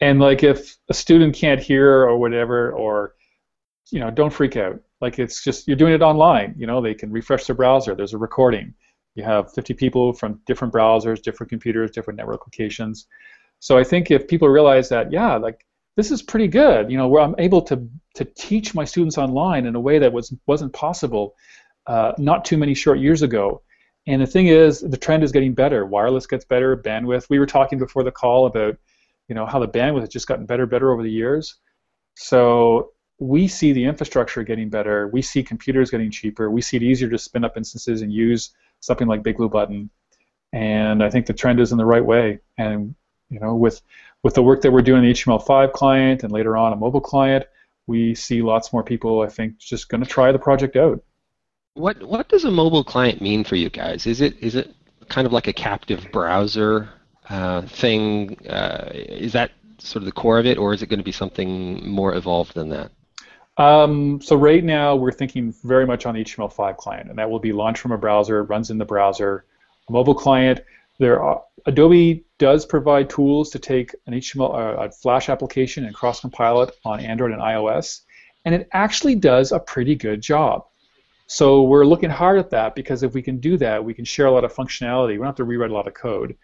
And 0.00 0.20
like, 0.20 0.42
if 0.42 0.78
a 0.88 0.94
student 0.94 1.34
can't 1.34 1.60
hear 1.60 1.86
or 1.86 2.16
whatever, 2.16 2.72
or 2.72 3.14
you 3.90 4.00
know, 4.00 4.10
don't 4.10 4.32
freak 4.32 4.56
out. 4.56 4.80
Like, 5.02 5.18
it's 5.18 5.44
just 5.44 5.68
you're 5.68 5.76
doing 5.76 5.92
it 5.92 6.02
online. 6.02 6.54
You 6.56 6.66
know, 6.66 6.80
they 6.80 6.94
can 6.94 7.12
refresh 7.12 7.44
their 7.44 7.56
browser. 7.56 7.94
There's 7.94 8.14
a 8.14 8.18
recording. 8.18 8.72
You 9.14 9.24
have 9.24 9.52
50 9.52 9.74
people 9.74 10.12
from 10.12 10.40
different 10.46 10.72
browsers, 10.72 11.22
different 11.22 11.50
computers, 11.50 11.90
different 11.90 12.16
network 12.16 12.46
locations. 12.46 13.06
So 13.58 13.78
I 13.78 13.84
think 13.84 14.10
if 14.10 14.26
people 14.26 14.48
realize 14.48 14.88
that, 14.88 15.12
yeah, 15.12 15.36
like 15.36 15.64
this 15.96 16.10
is 16.10 16.22
pretty 16.22 16.48
good, 16.48 16.90
you 16.90 16.96
know, 16.96 17.08
where 17.08 17.22
I'm 17.22 17.34
able 17.38 17.62
to 17.62 17.88
to 18.14 18.24
teach 18.24 18.74
my 18.74 18.84
students 18.84 19.18
online 19.18 19.66
in 19.66 19.74
a 19.74 19.80
way 19.80 19.98
that 19.98 20.12
was 20.12 20.34
wasn't 20.46 20.72
possible 20.72 21.34
uh, 21.86 22.12
not 22.18 22.44
too 22.44 22.56
many 22.56 22.74
short 22.74 22.98
years 22.98 23.22
ago. 23.22 23.62
And 24.06 24.20
the 24.20 24.26
thing 24.26 24.48
is, 24.48 24.80
the 24.80 24.96
trend 24.96 25.22
is 25.22 25.32
getting 25.32 25.54
better. 25.54 25.86
Wireless 25.86 26.26
gets 26.26 26.44
better, 26.44 26.76
bandwidth. 26.76 27.28
We 27.30 27.38
were 27.38 27.46
talking 27.46 27.78
before 27.78 28.02
the 28.02 28.10
call 28.10 28.46
about, 28.46 28.76
you 29.28 29.34
know, 29.34 29.46
how 29.46 29.60
the 29.60 29.68
bandwidth 29.68 30.00
has 30.00 30.08
just 30.08 30.26
gotten 30.26 30.46
better, 30.46 30.66
better 30.66 30.92
over 30.92 31.02
the 31.02 31.10
years. 31.10 31.56
So 32.16 32.90
we 33.20 33.46
see 33.46 33.72
the 33.72 33.84
infrastructure 33.84 34.42
getting 34.42 34.70
better. 34.70 35.08
We 35.08 35.22
see 35.22 35.42
computers 35.44 35.90
getting 35.90 36.10
cheaper. 36.10 36.50
We 36.50 36.62
see 36.62 36.78
it 36.78 36.82
easier 36.82 37.08
to 37.10 37.18
spin 37.18 37.44
up 37.44 37.56
instances 37.56 38.02
and 38.02 38.12
use 38.12 38.50
something 38.82 39.08
like 39.08 39.22
Big 39.22 39.38
Blue 39.38 39.48
Button. 39.48 39.88
And 40.52 41.02
I 41.02 41.08
think 41.08 41.24
the 41.24 41.32
trend 41.32 41.60
is 41.60 41.72
in 41.72 41.78
the 41.78 41.86
right 41.86 42.04
way. 42.04 42.40
And 42.58 42.94
you 43.30 43.40
know, 43.40 43.54
with 43.54 43.80
with 44.22 44.34
the 44.34 44.42
work 44.42 44.60
that 44.60 44.70
we're 44.70 44.82
doing 44.82 45.02
in 45.02 45.08
the 45.08 45.14
HTML5 45.14 45.72
client 45.72 46.22
and 46.22 46.30
later 46.30 46.56
on 46.56 46.72
a 46.72 46.76
mobile 46.76 47.00
client, 47.00 47.46
we 47.86 48.14
see 48.14 48.42
lots 48.42 48.72
more 48.72 48.84
people. 48.84 49.22
I 49.22 49.28
think 49.28 49.56
just 49.58 49.88
going 49.88 50.02
to 50.02 50.08
try 50.08 50.30
the 50.30 50.38
project 50.38 50.76
out. 50.76 51.02
What 51.74 52.02
what 52.02 52.28
does 52.28 52.44
a 52.44 52.50
mobile 52.50 52.84
client 52.84 53.22
mean 53.22 53.44
for 53.44 53.56
you 53.56 53.70
guys? 53.70 54.06
Is 54.06 54.20
it 54.20 54.36
is 54.40 54.54
it 54.54 54.74
kind 55.08 55.26
of 55.26 55.32
like 55.32 55.46
a 55.46 55.52
captive 55.52 56.06
browser 56.12 56.90
uh, 57.30 57.62
thing? 57.62 58.36
Uh, 58.46 58.90
is 58.92 59.32
that 59.32 59.52
sort 59.78 60.02
of 60.02 60.06
the 60.06 60.12
core 60.12 60.38
of 60.38 60.46
it, 60.46 60.58
or 60.58 60.74
is 60.74 60.82
it 60.82 60.88
going 60.88 61.00
to 61.00 61.04
be 61.04 61.12
something 61.12 61.88
more 61.88 62.14
evolved 62.14 62.54
than 62.54 62.68
that? 62.68 62.92
Um, 63.58 64.20
so 64.22 64.34
right 64.36 64.64
now 64.64 64.96
we're 64.96 65.12
thinking 65.12 65.54
very 65.62 65.86
much 65.86 66.06
on 66.06 66.14
the 66.14 66.24
HTML5 66.24 66.76
client, 66.76 67.10
and 67.10 67.18
that 67.18 67.30
will 67.30 67.38
be 67.38 67.52
launched 67.52 67.80
from 67.80 67.92
a 67.92 67.98
browser, 67.98 68.44
runs 68.44 68.70
in 68.70 68.78
the 68.78 68.84
browser. 68.84 69.44
A 69.88 69.92
mobile 69.92 70.14
client, 70.14 70.60
there 70.98 71.22
are, 71.22 71.42
Adobe 71.66 72.24
does 72.38 72.64
provide 72.64 73.10
tools 73.10 73.50
to 73.50 73.58
take 73.58 73.94
an 74.06 74.14
HTML, 74.14 74.54
uh, 74.54 74.82
a 74.82 74.90
Flash 74.90 75.28
application 75.28 75.84
and 75.84 75.94
cross-compile 75.94 76.62
it 76.62 76.74
on 76.84 77.00
Android 77.00 77.32
and 77.32 77.42
iOS, 77.42 78.00
and 78.44 78.54
it 78.54 78.68
actually 78.72 79.14
does 79.14 79.52
a 79.52 79.60
pretty 79.60 79.94
good 79.94 80.20
job. 80.20 80.64
So 81.26 81.62
we're 81.62 81.86
looking 81.86 82.10
hard 82.10 82.38
at 82.38 82.50
that 82.50 82.74
because 82.74 83.02
if 83.02 83.14
we 83.14 83.22
can 83.22 83.38
do 83.38 83.56
that, 83.58 83.82
we 83.82 83.94
can 83.94 84.04
share 84.04 84.26
a 84.26 84.30
lot 84.30 84.44
of 84.44 84.52
functionality. 84.52 85.10
We 85.10 85.16
don't 85.16 85.26
have 85.26 85.36
to 85.36 85.44
rewrite 85.44 85.70
a 85.70 85.74
lot 85.74 85.86
of 85.86 85.94
code. 85.94 86.36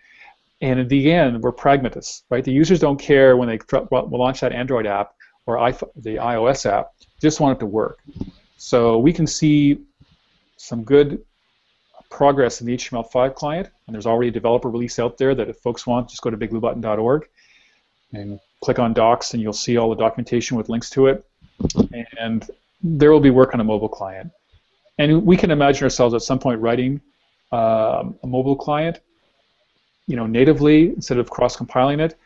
And 0.61 0.81
in 0.81 0.89
the 0.89 1.13
end, 1.13 1.43
we're 1.43 1.53
pragmatists, 1.53 2.25
right? 2.31 2.43
The 2.43 2.53
users 2.53 2.81
don't 2.81 2.99
care 2.99 3.37
when 3.37 3.49
they 3.49 3.59
launch 3.93 4.41
that 4.41 4.53
Android 4.53 4.87
app 4.87 5.15
or 5.49 5.73
the 5.97 6.17
iOS 6.17 6.67
app. 6.67 6.93
Just 7.21 7.41
want 7.41 7.57
it 7.57 7.61
to 7.61 7.67
work. 7.67 7.99
So 8.59 8.99
we 8.99 9.15
can 9.15 9.27
see 9.27 9.81
some 10.59 10.85
good 10.85 11.25
progress 12.11 12.61
in 12.61 12.67
the 12.67 12.77
HTML5 12.77 13.35
client, 13.35 13.69
and 13.87 13.95
there's 13.95 14.07
already 14.07 14.29
a 14.29 14.31
developer 14.31 14.69
release 14.69 14.99
out 14.99 15.17
there 15.17 15.35
that 15.35 15.49
if 15.49 15.57
folks 15.57 15.87
want, 15.87 16.11
just 16.11 16.21
go 16.21 16.29
to 16.29 16.37
bigbluebutton.org 16.37 17.29
and 18.13 18.39
click 18.63 18.79
on 18.79 18.93
docs, 18.93 19.33
and 19.33 19.43
you'll 19.43 19.53
see 19.55 19.79
all 19.79 19.89
the 19.89 19.97
documentation 19.97 20.57
with 20.57 20.69
links 20.69 20.91
to 20.91 21.07
it. 21.07 21.25
And 22.19 22.49
there 22.83 23.11
will 23.11 23.21
be 23.21 23.31
work 23.31 23.55
on 23.55 23.61
a 23.61 23.65
mobile 23.65 23.89
client. 23.89 24.31
And 24.99 25.25
we 25.25 25.37
can 25.37 25.51
imagine 25.51 25.85
ourselves 25.85 26.15
at 26.15 26.23
some 26.23 26.39
point 26.39 26.61
writing 26.61 27.01
um, 27.53 28.19
a 28.23 28.27
mobile 28.27 28.57
client, 28.57 29.01
you 30.07 30.17
know, 30.17 30.27
natively 30.27 30.91
instead 30.91 31.19
of 31.19 31.31
cross-compiling 31.31 32.01
it. 32.01 32.19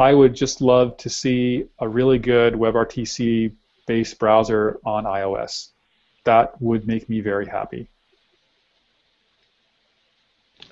I 0.00 0.14
would 0.14 0.34
just 0.34 0.62
love 0.62 0.96
to 0.96 1.10
see 1.10 1.66
a 1.78 1.86
really 1.86 2.18
good 2.18 2.54
WebRTC-based 2.54 4.18
browser 4.18 4.80
on 4.82 5.04
iOS. 5.04 5.68
That 6.24 6.60
would 6.60 6.86
make 6.86 7.10
me 7.10 7.20
very 7.20 7.46
happy. 7.46 7.86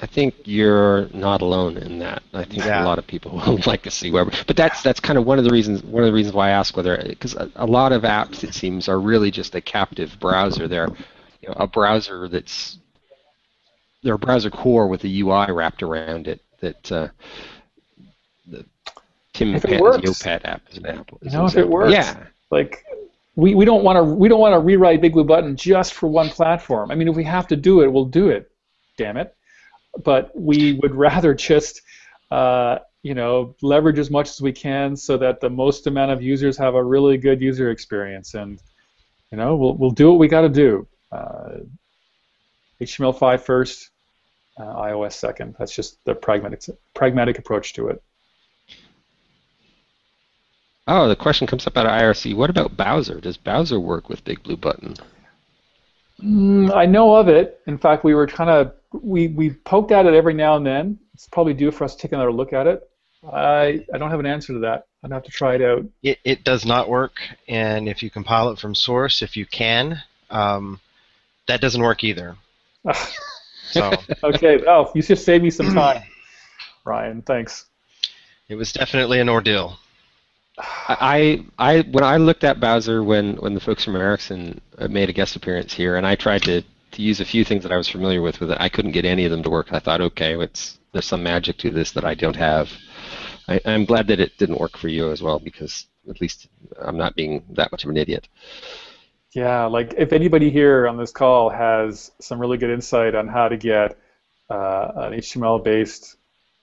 I 0.01 0.07
think 0.07 0.35
you're 0.45 1.09
not 1.13 1.43
alone 1.43 1.77
in 1.77 1.99
that. 1.99 2.23
I 2.33 2.45
think 2.45 2.65
yeah. 2.65 2.83
a 2.83 2.87
lot 2.87 2.99
of 2.99 3.07
people 3.07 3.43
would 3.47 3.67
like 3.67 3.83
to 3.83 3.91
see 3.91 4.11
web, 4.11 4.33
but 4.47 4.57
that's 4.57 4.83
that's 4.83 5.01
kind 5.01 5.19
of 5.19 5.27
one 5.27 5.39
of 5.39 5.45
the 5.45 5.51
reasons 5.51 5.83
one 5.83 6.05
of 6.05 6.07
the 6.07 6.13
reasons 6.13 6.35
why 6.35 6.49
I 6.49 6.51
ask 6.53 6.77
whether 6.77 6.97
because 6.97 7.35
a, 7.35 7.51
a, 7.57 7.67
lot 7.67 7.93
of 7.93 8.03
apps 8.03 8.45
it 8.45 8.55
seems 8.55 8.89
are 8.89 9.01
really 9.01 9.31
just 9.31 9.55
a 9.57 9.61
captive 9.61 10.17
browser. 10.21 10.69
They're 10.69 10.89
you 11.43 11.49
know, 11.49 11.57
a 11.57 11.67
browser 11.67 12.29
that's 12.29 12.79
they're 14.03 14.15
a 14.15 14.19
browser 14.19 14.51
core 14.51 14.87
with 14.87 15.05
a 15.05 15.21
UI 15.21 15.51
wrapped 15.51 15.83
around 15.83 16.29
it 16.29 16.41
that 16.61 16.93
uh, 16.93 17.09
the 18.47 18.65
Tim 19.39 19.55
if 19.55 19.63
Panton's 19.63 20.05
Neopet 20.05 20.45
app 20.45 20.63
is 20.71 20.79
an 20.79 20.87
example. 20.87 21.19
You 21.23 21.31
know, 21.31 21.47
if 21.47 21.57
it 21.57 21.69
works, 21.69 21.93
yeah, 21.93 22.27
like 22.51 22.85
we, 23.37 23.55
we 23.55 23.65
don't 23.65 23.85
want 23.85 23.97
to 23.97 24.03
we 24.03 24.29
don't 24.29 24.41
want 24.41 24.55
to 24.55 24.59
rewrite 24.59 25.01
Big 25.01 25.13
Blue 25.13 25.25
Button 25.25 25.57
just 25.57 25.95
for 25.95 26.09
one 26.09 26.29
platform. 26.29 26.91
I 26.91 26.95
mean, 26.95 27.09
if 27.09 27.17
we 27.17 27.25
have 27.25 27.47
to 27.49 27.57
do 27.57 27.83
it, 27.83 27.93
we'll 27.93 28.05
do 28.05 28.29
it. 28.29 28.51
Damn 28.97 29.17
it 29.17 29.35
but 30.05 30.31
we 30.35 30.75
would 30.75 30.95
rather 31.07 31.35
just 31.35 31.83
uh, 32.31 32.79
you 33.03 33.15
know 33.15 33.55
leverage 33.63 33.99
as 33.99 34.11
much 34.11 34.29
as 34.29 34.41
we 34.41 34.53
can 34.53 34.97
so 34.97 35.17
that 35.17 35.41
the 35.41 35.51
most 35.51 35.87
amount 35.87 36.11
of 36.11 36.23
users 36.23 36.57
have 36.57 36.75
a 36.75 36.83
really 36.83 37.17
good 37.17 37.41
user 37.41 37.71
experience 37.71 38.35
and 38.35 38.61
you 39.31 39.39
know 39.39 39.57
we'll, 39.57 39.75
we'll 39.75 39.91
do 39.91 40.11
what 40.11 40.19
we 40.19 40.29
got 40.29 40.43
to 40.43 40.49
do 40.49 40.87
uh, 41.13 41.59
HTML5 42.81 43.41
first 43.41 43.91
uh, 44.59 44.63
iOS 44.63 45.13
second 45.13 45.55
that's 45.59 45.75
just 45.75 46.05
the 46.05 46.15
pragmatic 46.15 46.63
pragmatic 46.95 47.39
approach 47.39 47.73
to 47.75 47.89
it 47.89 48.03
Oh, 50.91 51.07
the 51.07 51.17
question 51.17 51.47
comes 51.47 51.67
up 51.67 51.77
out 51.77 51.85
of 51.85 51.93
IRC. 51.93 52.35
What 52.35 52.49
about 52.49 52.75
Bowser? 52.75 53.21
Does 53.21 53.37
Bowser 53.37 53.79
work 53.79 54.09
with 54.09 54.25
Big 54.25 54.43
Blue 54.43 54.57
Button? 54.57 54.95
Mm, 56.19 56.75
I 56.75 56.87
know 56.87 57.15
of 57.15 57.29
it. 57.29 57.61
In 57.67 57.77
fact, 57.77 58.05
we 58.05 58.15
were 58.15 58.27
kind 58.27 58.49
of 58.49 58.73
we 59.03 59.29
we 59.29 59.51
poked 59.51 59.93
at 59.93 60.07
it 60.07 60.15
every 60.15 60.33
now 60.33 60.57
and 60.57 60.67
then. 60.67 60.99
It's 61.13 61.29
probably 61.29 61.53
due 61.53 61.71
for 61.71 61.85
us 61.85 61.95
to 61.95 62.01
take 62.01 62.13
another 62.13 62.33
look 62.33 62.55
at 62.55 62.67
it. 62.67 62.89
I 63.31 63.85
I 63.93 63.99
don't 63.99 64.11
have 64.11 64.19
an 64.19 64.25
answer 64.27 64.55
to 64.55 64.61
that. 64.61 64.87
I'd 65.05 65.13
have 65.13 65.25
to 65.25 65.31
try 65.31 65.57
it 65.57 65.63
out. 65.63 65.85
It 66.03 66.19
it 66.25 66.43
does 66.43 66.65
not 66.65 66.89
work, 66.89 67.17
and 67.47 67.87
if 67.87 68.03
you 68.03 68.09
compile 68.09 68.49
it 68.49 68.59
from 68.59 68.75
source, 68.75 69.21
if 69.21 69.37
you 69.37 69.45
can, 69.45 70.03
um, 70.31 70.81
that 71.49 71.61
doesn't 71.61 71.83
work 71.83 72.03
either. 72.03 72.35
so 73.71 73.93
okay, 74.25 74.63
oh, 74.67 74.91
you 74.95 75.03
just 75.03 75.27
saved 75.27 75.45
me 75.45 75.51
some 75.51 75.75
time, 75.75 76.03
Ryan. 76.85 77.21
Thanks. 77.21 77.67
It 78.49 78.55
was 78.55 78.73
definitely 78.73 79.21
an 79.21 79.29
ordeal. 79.29 79.77
I, 80.59 81.45
I 81.59 81.81
when 81.83 82.05
I 82.05 82.17
looked 82.17 82.45
at 82.45 82.61
Bowser 82.61 83.03
when, 83.03 83.37
when 83.37 83.55
the 83.55 83.61
folks 83.61 83.85
from 83.85 83.97
Ericsson 83.97 84.61
uh, 84.79 84.89
made 84.89 85.09
a 85.09 85.13
guest 85.13 85.37
appearance 85.37 85.73
here, 85.73 85.97
and 85.97 86.07
I 86.07 86.17
tried 86.17 86.43
to, 86.43 86.63
to 86.63 87.03
use 87.03 87.21
a 87.21 87.25
few 87.25 87.45
things 87.45 87.63
that 87.63 87.73
I 87.73 87.77
was 87.77 87.89
familiar 87.89 88.21
with 88.21 88.41
with 88.41 88.51
it, 88.51 88.59
I 88.61 88.69
couldn't 88.69 88.93
get 88.93 89.05
any 89.05 89.25
of 89.25 89.31
them 89.31 89.43
to 89.45 89.51
work. 89.51 89.73
I 89.73 89.79
thought, 89.79 90.01
okay, 90.01 90.37
it's 90.37 90.79
there's 90.93 91.05
some 91.05 91.23
magic 91.23 91.59
to 91.59 91.71
this 91.71 91.93
that 91.93 92.05
I 92.05 92.15
don't 92.15 92.37
have. 92.37 92.73
I, 93.47 93.61
I'm 93.65 93.85
glad 93.85 94.09
that 94.09 94.21
it 94.21 94.37
didn't 94.39 94.61
work 94.61 94.77
for 94.77 94.89
you 94.89 95.11
as 95.11 95.23
well 95.23 95.39
because 95.39 95.87
at 96.09 96.21
least 96.21 96.49
I'm 96.81 96.97
not 96.97 97.15
being 97.15 97.45
that 97.51 97.71
much 97.71 97.85
of 97.85 97.91
an 97.91 97.97
idiot. 97.97 98.29
Yeah, 99.33 99.67
like 99.67 99.95
if 99.99 100.13
anybody 100.13 100.51
here 100.51 100.89
on 100.89 100.97
this 100.97 101.13
call 101.13 101.51
has 101.51 102.11
some 102.21 102.41
really 102.41 102.59
good 102.59 102.71
insight 102.71 103.15
on 103.15 103.29
how 103.29 103.49
to 103.49 103.57
get 103.57 103.99
uh, 104.51 104.93
an 104.97 105.13
HTML-based 105.13 106.17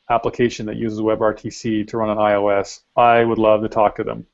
application 0.09 0.67
that 0.67 0.75
uses 0.75 0.99
WebRTC 0.99 1.87
to 1.87 1.97
run 1.97 2.09
on 2.09 2.17
iOS, 2.17 2.81
I 2.95 3.23
would 3.23 3.39
love 3.39 3.61
to 3.61 3.69
talk 3.69 3.95
to 3.95 4.03
them. 4.03 4.27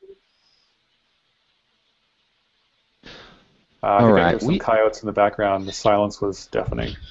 Uh, 3.83 3.87
I 3.87 3.99
think 3.99 4.11
right. 4.11 4.29
there's 4.31 4.41
some 4.41 4.49
we... 4.49 4.59
coyotes 4.59 5.01
in 5.01 5.07
the 5.07 5.13
background. 5.13 5.67
The 5.67 5.71
silence 5.71 6.21
was 6.21 6.47
deafening. 6.47 6.95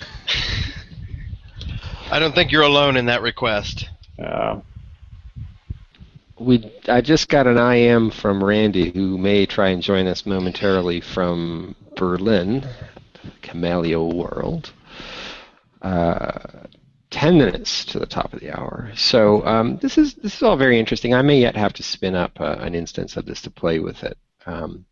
I 2.12 2.18
don't 2.18 2.34
think 2.34 2.52
you're 2.52 2.62
alone 2.62 2.96
in 2.96 3.06
that 3.06 3.22
request. 3.22 3.88
Yeah. 4.18 4.60
We, 6.38 6.72
I 6.88 7.00
just 7.00 7.28
got 7.28 7.46
an 7.46 7.58
IM 7.58 8.10
from 8.10 8.42
Randy, 8.42 8.90
who 8.90 9.18
may 9.18 9.46
try 9.46 9.70
and 9.70 9.82
join 9.82 10.06
us 10.06 10.26
momentarily 10.26 11.00
from 11.00 11.74
Berlin, 11.96 12.66
Kamailio 13.42 14.12
World. 14.12 14.72
Uh, 15.82 16.30
10 17.10 17.38
minutes 17.38 17.84
to 17.86 17.98
the 17.98 18.06
top 18.06 18.32
of 18.32 18.40
the 18.40 18.56
hour. 18.56 18.90
So 18.94 19.44
um, 19.44 19.78
this 19.78 19.98
is 19.98 20.14
this 20.14 20.36
is 20.36 20.42
all 20.42 20.56
very 20.56 20.78
interesting. 20.78 21.12
I 21.12 21.22
may 21.22 21.40
yet 21.40 21.56
have 21.56 21.72
to 21.74 21.82
spin 21.82 22.14
up 22.14 22.40
uh, 22.40 22.56
an 22.60 22.74
instance 22.74 23.16
of 23.16 23.26
this 23.26 23.42
to 23.42 23.50
play 23.50 23.80
with 23.80 24.02
it. 24.04 24.16
Um, 24.46 24.86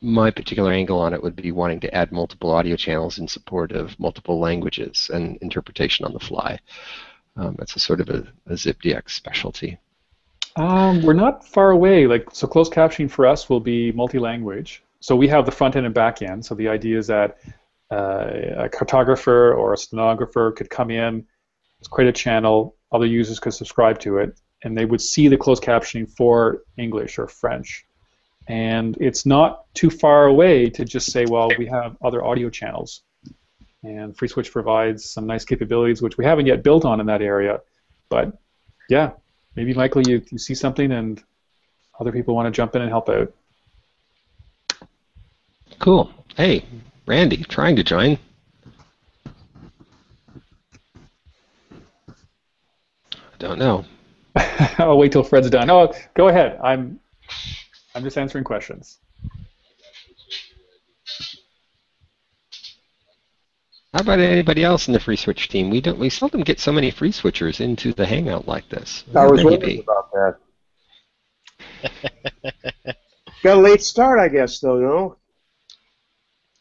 my 0.00 0.30
particular 0.30 0.72
angle 0.72 0.98
on 0.98 1.14
it 1.14 1.22
would 1.22 1.36
be 1.36 1.52
wanting 1.52 1.80
to 1.80 1.94
add 1.94 2.10
multiple 2.10 2.50
audio 2.50 2.76
channels 2.76 3.18
in 3.18 3.28
support 3.28 3.70
of 3.72 3.98
multiple 4.00 4.40
languages 4.40 5.10
and 5.12 5.36
interpretation 5.38 6.04
on 6.04 6.12
the 6.12 6.18
fly. 6.18 6.58
Um, 7.36 7.54
that's 7.58 7.76
a 7.76 7.80
sort 7.80 8.00
of 8.00 8.08
a, 8.10 8.26
a 8.46 8.54
ZipDX 8.54 9.10
specialty. 9.10 9.78
Um, 10.56 11.02
we're 11.02 11.12
not 11.14 11.46
far 11.46 11.70
away. 11.70 12.06
Like 12.06 12.28
so, 12.32 12.46
closed 12.46 12.72
captioning 12.72 13.10
for 13.10 13.26
us 13.26 13.48
will 13.48 13.60
be 13.60 13.92
multi-language. 13.92 14.82
So 15.00 15.16
we 15.16 15.28
have 15.28 15.46
the 15.46 15.52
front 15.52 15.76
end 15.76 15.86
and 15.86 15.94
back 15.94 16.20
end. 16.20 16.44
So 16.44 16.54
the 16.54 16.68
idea 16.68 16.98
is 16.98 17.06
that 17.06 17.38
uh, 17.90 18.64
a 18.64 18.68
cartographer 18.68 19.56
or 19.56 19.72
a 19.72 19.76
stenographer 19.76 20.52
could 20.52 20.70
come 20.70 20.90
in, 20.90 21.26
create 21.90 22.08
a 22.08 22.12
channel, 22.12 22.76
other 22.92 23.06
users 23.06 23.40
could 23.40 23.54
subscribe 23.54 23.98
to 24.00 24.18
it, 24.18 24.38
and 24.64 24.76
they 24.76 24.84
would 24.84 25.00
see 25.00 25.28
the 25.28 25.36
closed 25.36 25.62
captioning 25.62 26.08
for 26.08 26.62
English 26.76 27.18
or 27.18 27.26
French. 27.26 27.86
And 28.48 28.96
it's 29.00 29.24
not 29.24 29.72
too 29.74 29.90
far 29.90 30.26
away 30.26 30.68
to 30.70 30.84
just 30.84 31.10
say, 31.10 31.24
well, 31.26 31.50
we 31.58 31.66
have 31.66 31.96
other 32.02 32.24
audio 32.24 32.50
channels. 32.50 33.02
And 33.84 34.16
FreeSwitch 34.16 34.52
provides 34.52 35.08
some 35.08 35.26
nice 35.26 35.44
capabilities, 35.44 36.02
which 36.02 36.18
we 36.18 36.24
haven't 36.24 36.46
yet 36.46 36.62
built 36.62 36.84
on 36.84 37.00
in 37.00 37.06
that 37.06 37.22
area. 37.22 37.60
But 38.08 38.36
yeah, 38.88 39.10
maybe 39.56 39.74
Michael, 39.74 40.02
you, 40.02 40.22
you 40.30 40.38
see 40.38 40.54
something 40.54 40.92
and 40.92 41.22
other 41.98 42.12
people 42.12 42.34
want 42.34 42.46
to 42.46 42.56
jump 42.56 42.74
in 42.76 42.82
and 42.82 42.90
help 42.90 43.08
out. 43.08 43.32
Cool. 45.78 46.12
Hey, 46.36 46.64
Randy, 47.06 47.38
trying 47.44 47.76
to 47.76 47.82
join. 47.82 48.18
Don't 53.42 53.58
know. 53.58 53.84
I'll 54.78 54.96
wait 54.96 55.10
till 55.10 55.24
Fred's 55.24 55.50
done. 55.50 55.68
Oh, 55.68 55.92
go 56.14 56.28
ahead. 56.28 56.60
I'm 56.62 57.00
I'm 57.92 58.04
just 58.04 58.16
answering 58.16 58.44
questions. 58.44 59.00
How 63.92 64.02
about 64.02 64.20
anybody 64.20 64.62
else 64.62 64.86
in 64.86 64.94
the 64.94 65.00
FreeSwitch 65.00 65.48
team? 65.48 65.70
We 65.70 65.80
don't 65.80 65.98
we 65.98 66.08
seldom 66.08 66.42
get 66.42 66.60
so 66.60 66.70
many 66.70 66.92
free 66.92 67.10
switchers 67.10 67.60
into 67.60 67.92
the 67.92 68.06
hangout 68.06 68.46
like 68.46 68.68
this. 68.68 69.02
I 69.12 69.26
was 69.26 69.42
wondering 69.42 69.80
about 69.80 70.12
that. 70.12 70.36
Got 73.42 73.56
a 73.56 73.60
late 73.60 73.82
start, 73.82 74.20
I 74.20 74.28
guess, 74.28 74.60
though, 74.60 74.78
no? 74.78 75.16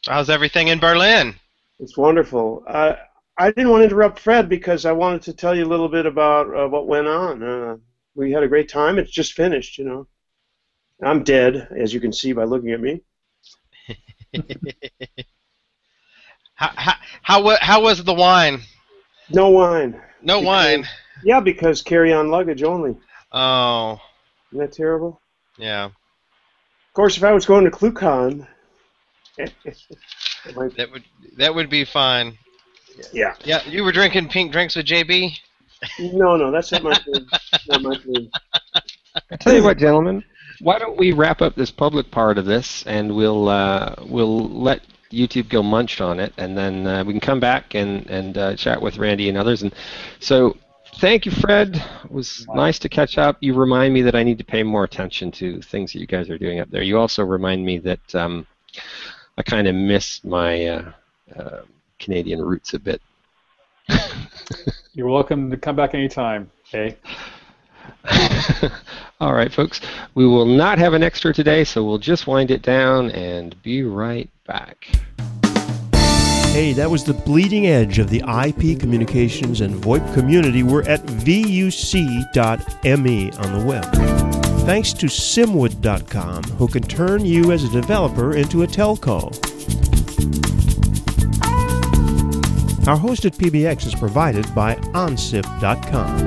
How's 0.07 0.31
everything 0.31 0.69
in 0.69 0.79
Berlin? 0.79 1.35
It's 1.79 1.95
wonderful. 1.95 2.63
Uh, 2.67 2.95
I 3.41 3.47
didn't 3.47 3.71
want 3.71 3.81
to 3.81 3.85
interrupt 3.85 4.19
Fred 4.19 4.47
because 4.47 4.85
I 4.85 4.91
wanted 4.91 5.23
to 5.23 5.33
tell 5.33 5.55
you 5.55 5.65
a 5.65 5.73
little 5.73 5.89
bit 5.89 6.05
about 6.05 6.55
uh, 6.55 6.67
what 6.67 6.85
went 6.85 7.07
on. 7.07 7.41
Uh, 7.41 7.77
we 8.13 8.31
had 8.31 8.43
a 8.43 8.47
great 8.47 8.69
time. 8.69 8.99
It's 8.99 9.09
just 9.09 9.33
finished, 9.33 9.79
you 9.79 9.85
know. 9.85 10.07
I'm 11.01 11.23
dead, 11.23 11.69
as 11.75 11.91
you 11.91 11.99
can 11.99 12.13
see 12.13 12.33
by 12.33 12.43
looking 12.43 12.69
at 12.69 12.79
me. 12.79 13.01
how, 16.53 16.69
how, 16.75 16.93
how, 17.23 17.57
how 17.61 17.81
was 17.81 18.03
the 18.03 18.13
wine? 18.13 18.61
No 19.31 19.49
wine. 19.49 19.99
No 20.21 20.41
because, 20.41 20.45
wine? 20.45 20.87
Yeah, 21.23 21.39
because 21.39 21.81
carry-on 21.81 22.29
luggage 22.29 22.61
only. 22.61 22.95
Oh. 23.31 23.99
Isn't 24.51 24.59
that 24.59 24.71
terrible? 24.71 25.19
Yeah. 25.57 25.85
Of 25.85 26.93
course, 26.93 27.17
if 27.17 27.23
I 27.23 27.31
was 27.31 27.47
going 27.47 27.65
to 27.65 27.71
ClueCon, 27.71 28.45
that 29.37 30.91
would 30.91 31.05
that 31.37 31.55
would 31.55 31.71
be 31.71 31.85
fine. 31.85 32.37
Yeah. 33.13 33.35
Yeah. 33.43 33.63
You 33.67 33.83
were 33.83 33.91
drinking 33.91 34.29
pink 34.29 34.51
drinks 34.51 34.75
with 34.75 34.85
JB. 34.85 35.37
No, 35.99 36.35
no, 36.35 36.51
that's 36.51 36.71
not 36.71 36.83
my 36.83 36.93
thing. 36.95 37.25
not 37.67 37.81
my 37.81 37.95
thing. 37.97 38.29
I 39.31 39.35
tell 39.35 39.53
you 39.53 39.63
what, 39.63 39.77
gentlemen, 39.77 40.23
why 40.61 40.79
don't 40.79 40.97
we 40.97 41.11
wrap 41.11 41.41
up 41.41 41.55
this 41.55 41.71
public 41.71 42.11
part 42.11 42.37
of 42.37 42.45
this, 42.45 42.83
and 42.85 43.15
we'll 43.15 43.49
uh, 43.49 43.95
we'll 44.05 44.47
let 44.49 44.81
YouTube 45.11 45.49
go 45.49 45.63
munch 45.63 45.99
on 45.99 46.19
it, 46.19 46.33
and 46.37 46.57
then 46.57 46.87
uh, 46.87 47.03
we 47.03 47.13
can 47.13 47.19
come 47.19 47.39
back 47.39 47.75
and 47.75 48.07
and 48.09 48.37
uh, 48.37 48.55
chat 48.55 48.81
with 48.81 48.97
Randy 48.97 49.29
and 49.29 49.37
others. 49.37 49.63
And 49.63 49.73
so, 50.19 50.55
thank 50.97 51.25
you, 51.25 51.31
Fred. 51.31 51.75
It 52.05 52.11
was 52.11 52.45
nice 52.53 52.77
to 52.79 52.89
catch 52.89 53.17
up. 53.17 53.37
You 53.41 53.53
remind 53.53 53.93
me 53.93 54.01
that 54.03 54.15
I 54.15 54.23
need 54.23 54.37
to 54.37 54.45
pay 54.45 54.63
more 54.63 54.83
attention 54.83 55.31
to 55.33 55.61
things 55.61 55.93
that 55.93 55.99
you 55.99 56.07
guys 56.07 56.29
are 56.29 56.37
doing 56.37 56.59
up 56.59 56.69
there. 56.69 56.83
You 56.83 56.99
also 56.99 57.23
remind 57.23 57.65
me 57.65 57.79
that 57.79 58.15
um, 58.15 58.45
I 59.37 59.43
kind 59.43 59.67
of 59.67 59.75
miss 59.75 60.23
my 60.23 60.65
uh, 60.67 60.91
uh, 61.35 61.61
Canadian 62.01 62.41
roots 62.41 62.73
a 62.73 62.79
bit. 62.79 63.01
You're 64.93 65.07
welcome 65.07 65.49
to 65.51 65.57
come 65.57 65.75
back 65.77 65.93
anytime. 65.93 66.51
Hey. 66.65 66.97
Eh? 68.05 68.69
All 69.21 69.33
right, 69.33 69.53
folks. 69.53 69.79
We 70.15 70.25
will 70.25 70.45
not 70.45 70.79
have 70.79 70.93
an 70.93 71.03
extra 71.03 71.33
today, 71.33 71.63
so 71.63 71.85
we'll 71.85 71.97
just 71.97 72.27
wind 72.27 72.51
it 72.51 72.61
down 72.61 73.11
and 73.11 73.61
be 73.61 73.83
right 73.83 74.29
back. 74.45 74.87
Hey, 76.51 76.73
that 76.73 76.89
was 76.91 77.05
the 77.05 77.13
bleeding 77.13 77.67
edge 77.67 77.97
of 77.97 78.09
the 78.09 78.19
IP 78.27 78.77
communications 78.77 79.61
and 79.61 79.75
VoIP 79.75 80.13
community. 80.13 80.63
We're 80.63 80.83
at 80.83 81.01
vuc.me 81.05 81.71
on 83.31 83.59
the 83.59 83.65
web. 83.65 83.85
Thanks 84.65 84.91
to 84.93 85.05
Simwood.com, 85.05 86.43
who 86.43 86.67
can 86.67 86.83
turn 86.83 87.25
you 87.25 87.51
as 87.51 87.63
a 87.63 87.69
developer 87.69 88.35
into 88.35 88.63
a 88.63 88.67
telco. 88.67 89.31
Our 92.87 92.97
host 92.97 93.25
at 93.25 93.33
PBX 93.33 93.85
is 93.85 93.95
provided 93.95 94.53
by 94.55 94.75
OnSIP.com. 94.75 96.17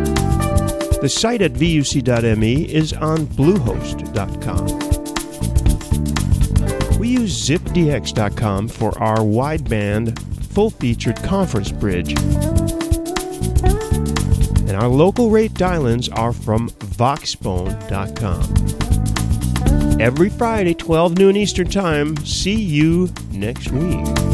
The 1.00 1.08
site 1.08 1.42
at 1.42 1.52
vuc.me 1.52 2.62
is 2.72 2.92
on 2.92 3.26
Bluehost.com. 3.26 4.94
We 6.98 7.08
use 7.08 7.48
ZipDX.com 7.48 8.68
for 8.68 8.98
our 8.98 9.18
wideband, 9.18 10.18
full 10.52 10.70
featured 10.70 11.22
conference 11.22 11.70
bridge. 11.72 12.14
And 14.60 14.72
our 14.72 14.88
local 14.88 15.30
rate 15.30 15.54
dial 15.54 15.86
ins 15.86 16.08
are 16.08 16.32
from 16.32 16.70
Voxbone.com. 16.70 18.40
Every 20.00 20.30
Friday, 20.30 20.74
12 20.74 21.18
noon 21.18 21.36
Eastern 21.36 21.68
Time. 21.68 22.16
See 22.18 22.54
you 22.54 23.12
next 23.32 23.70
week. 23.70 24.33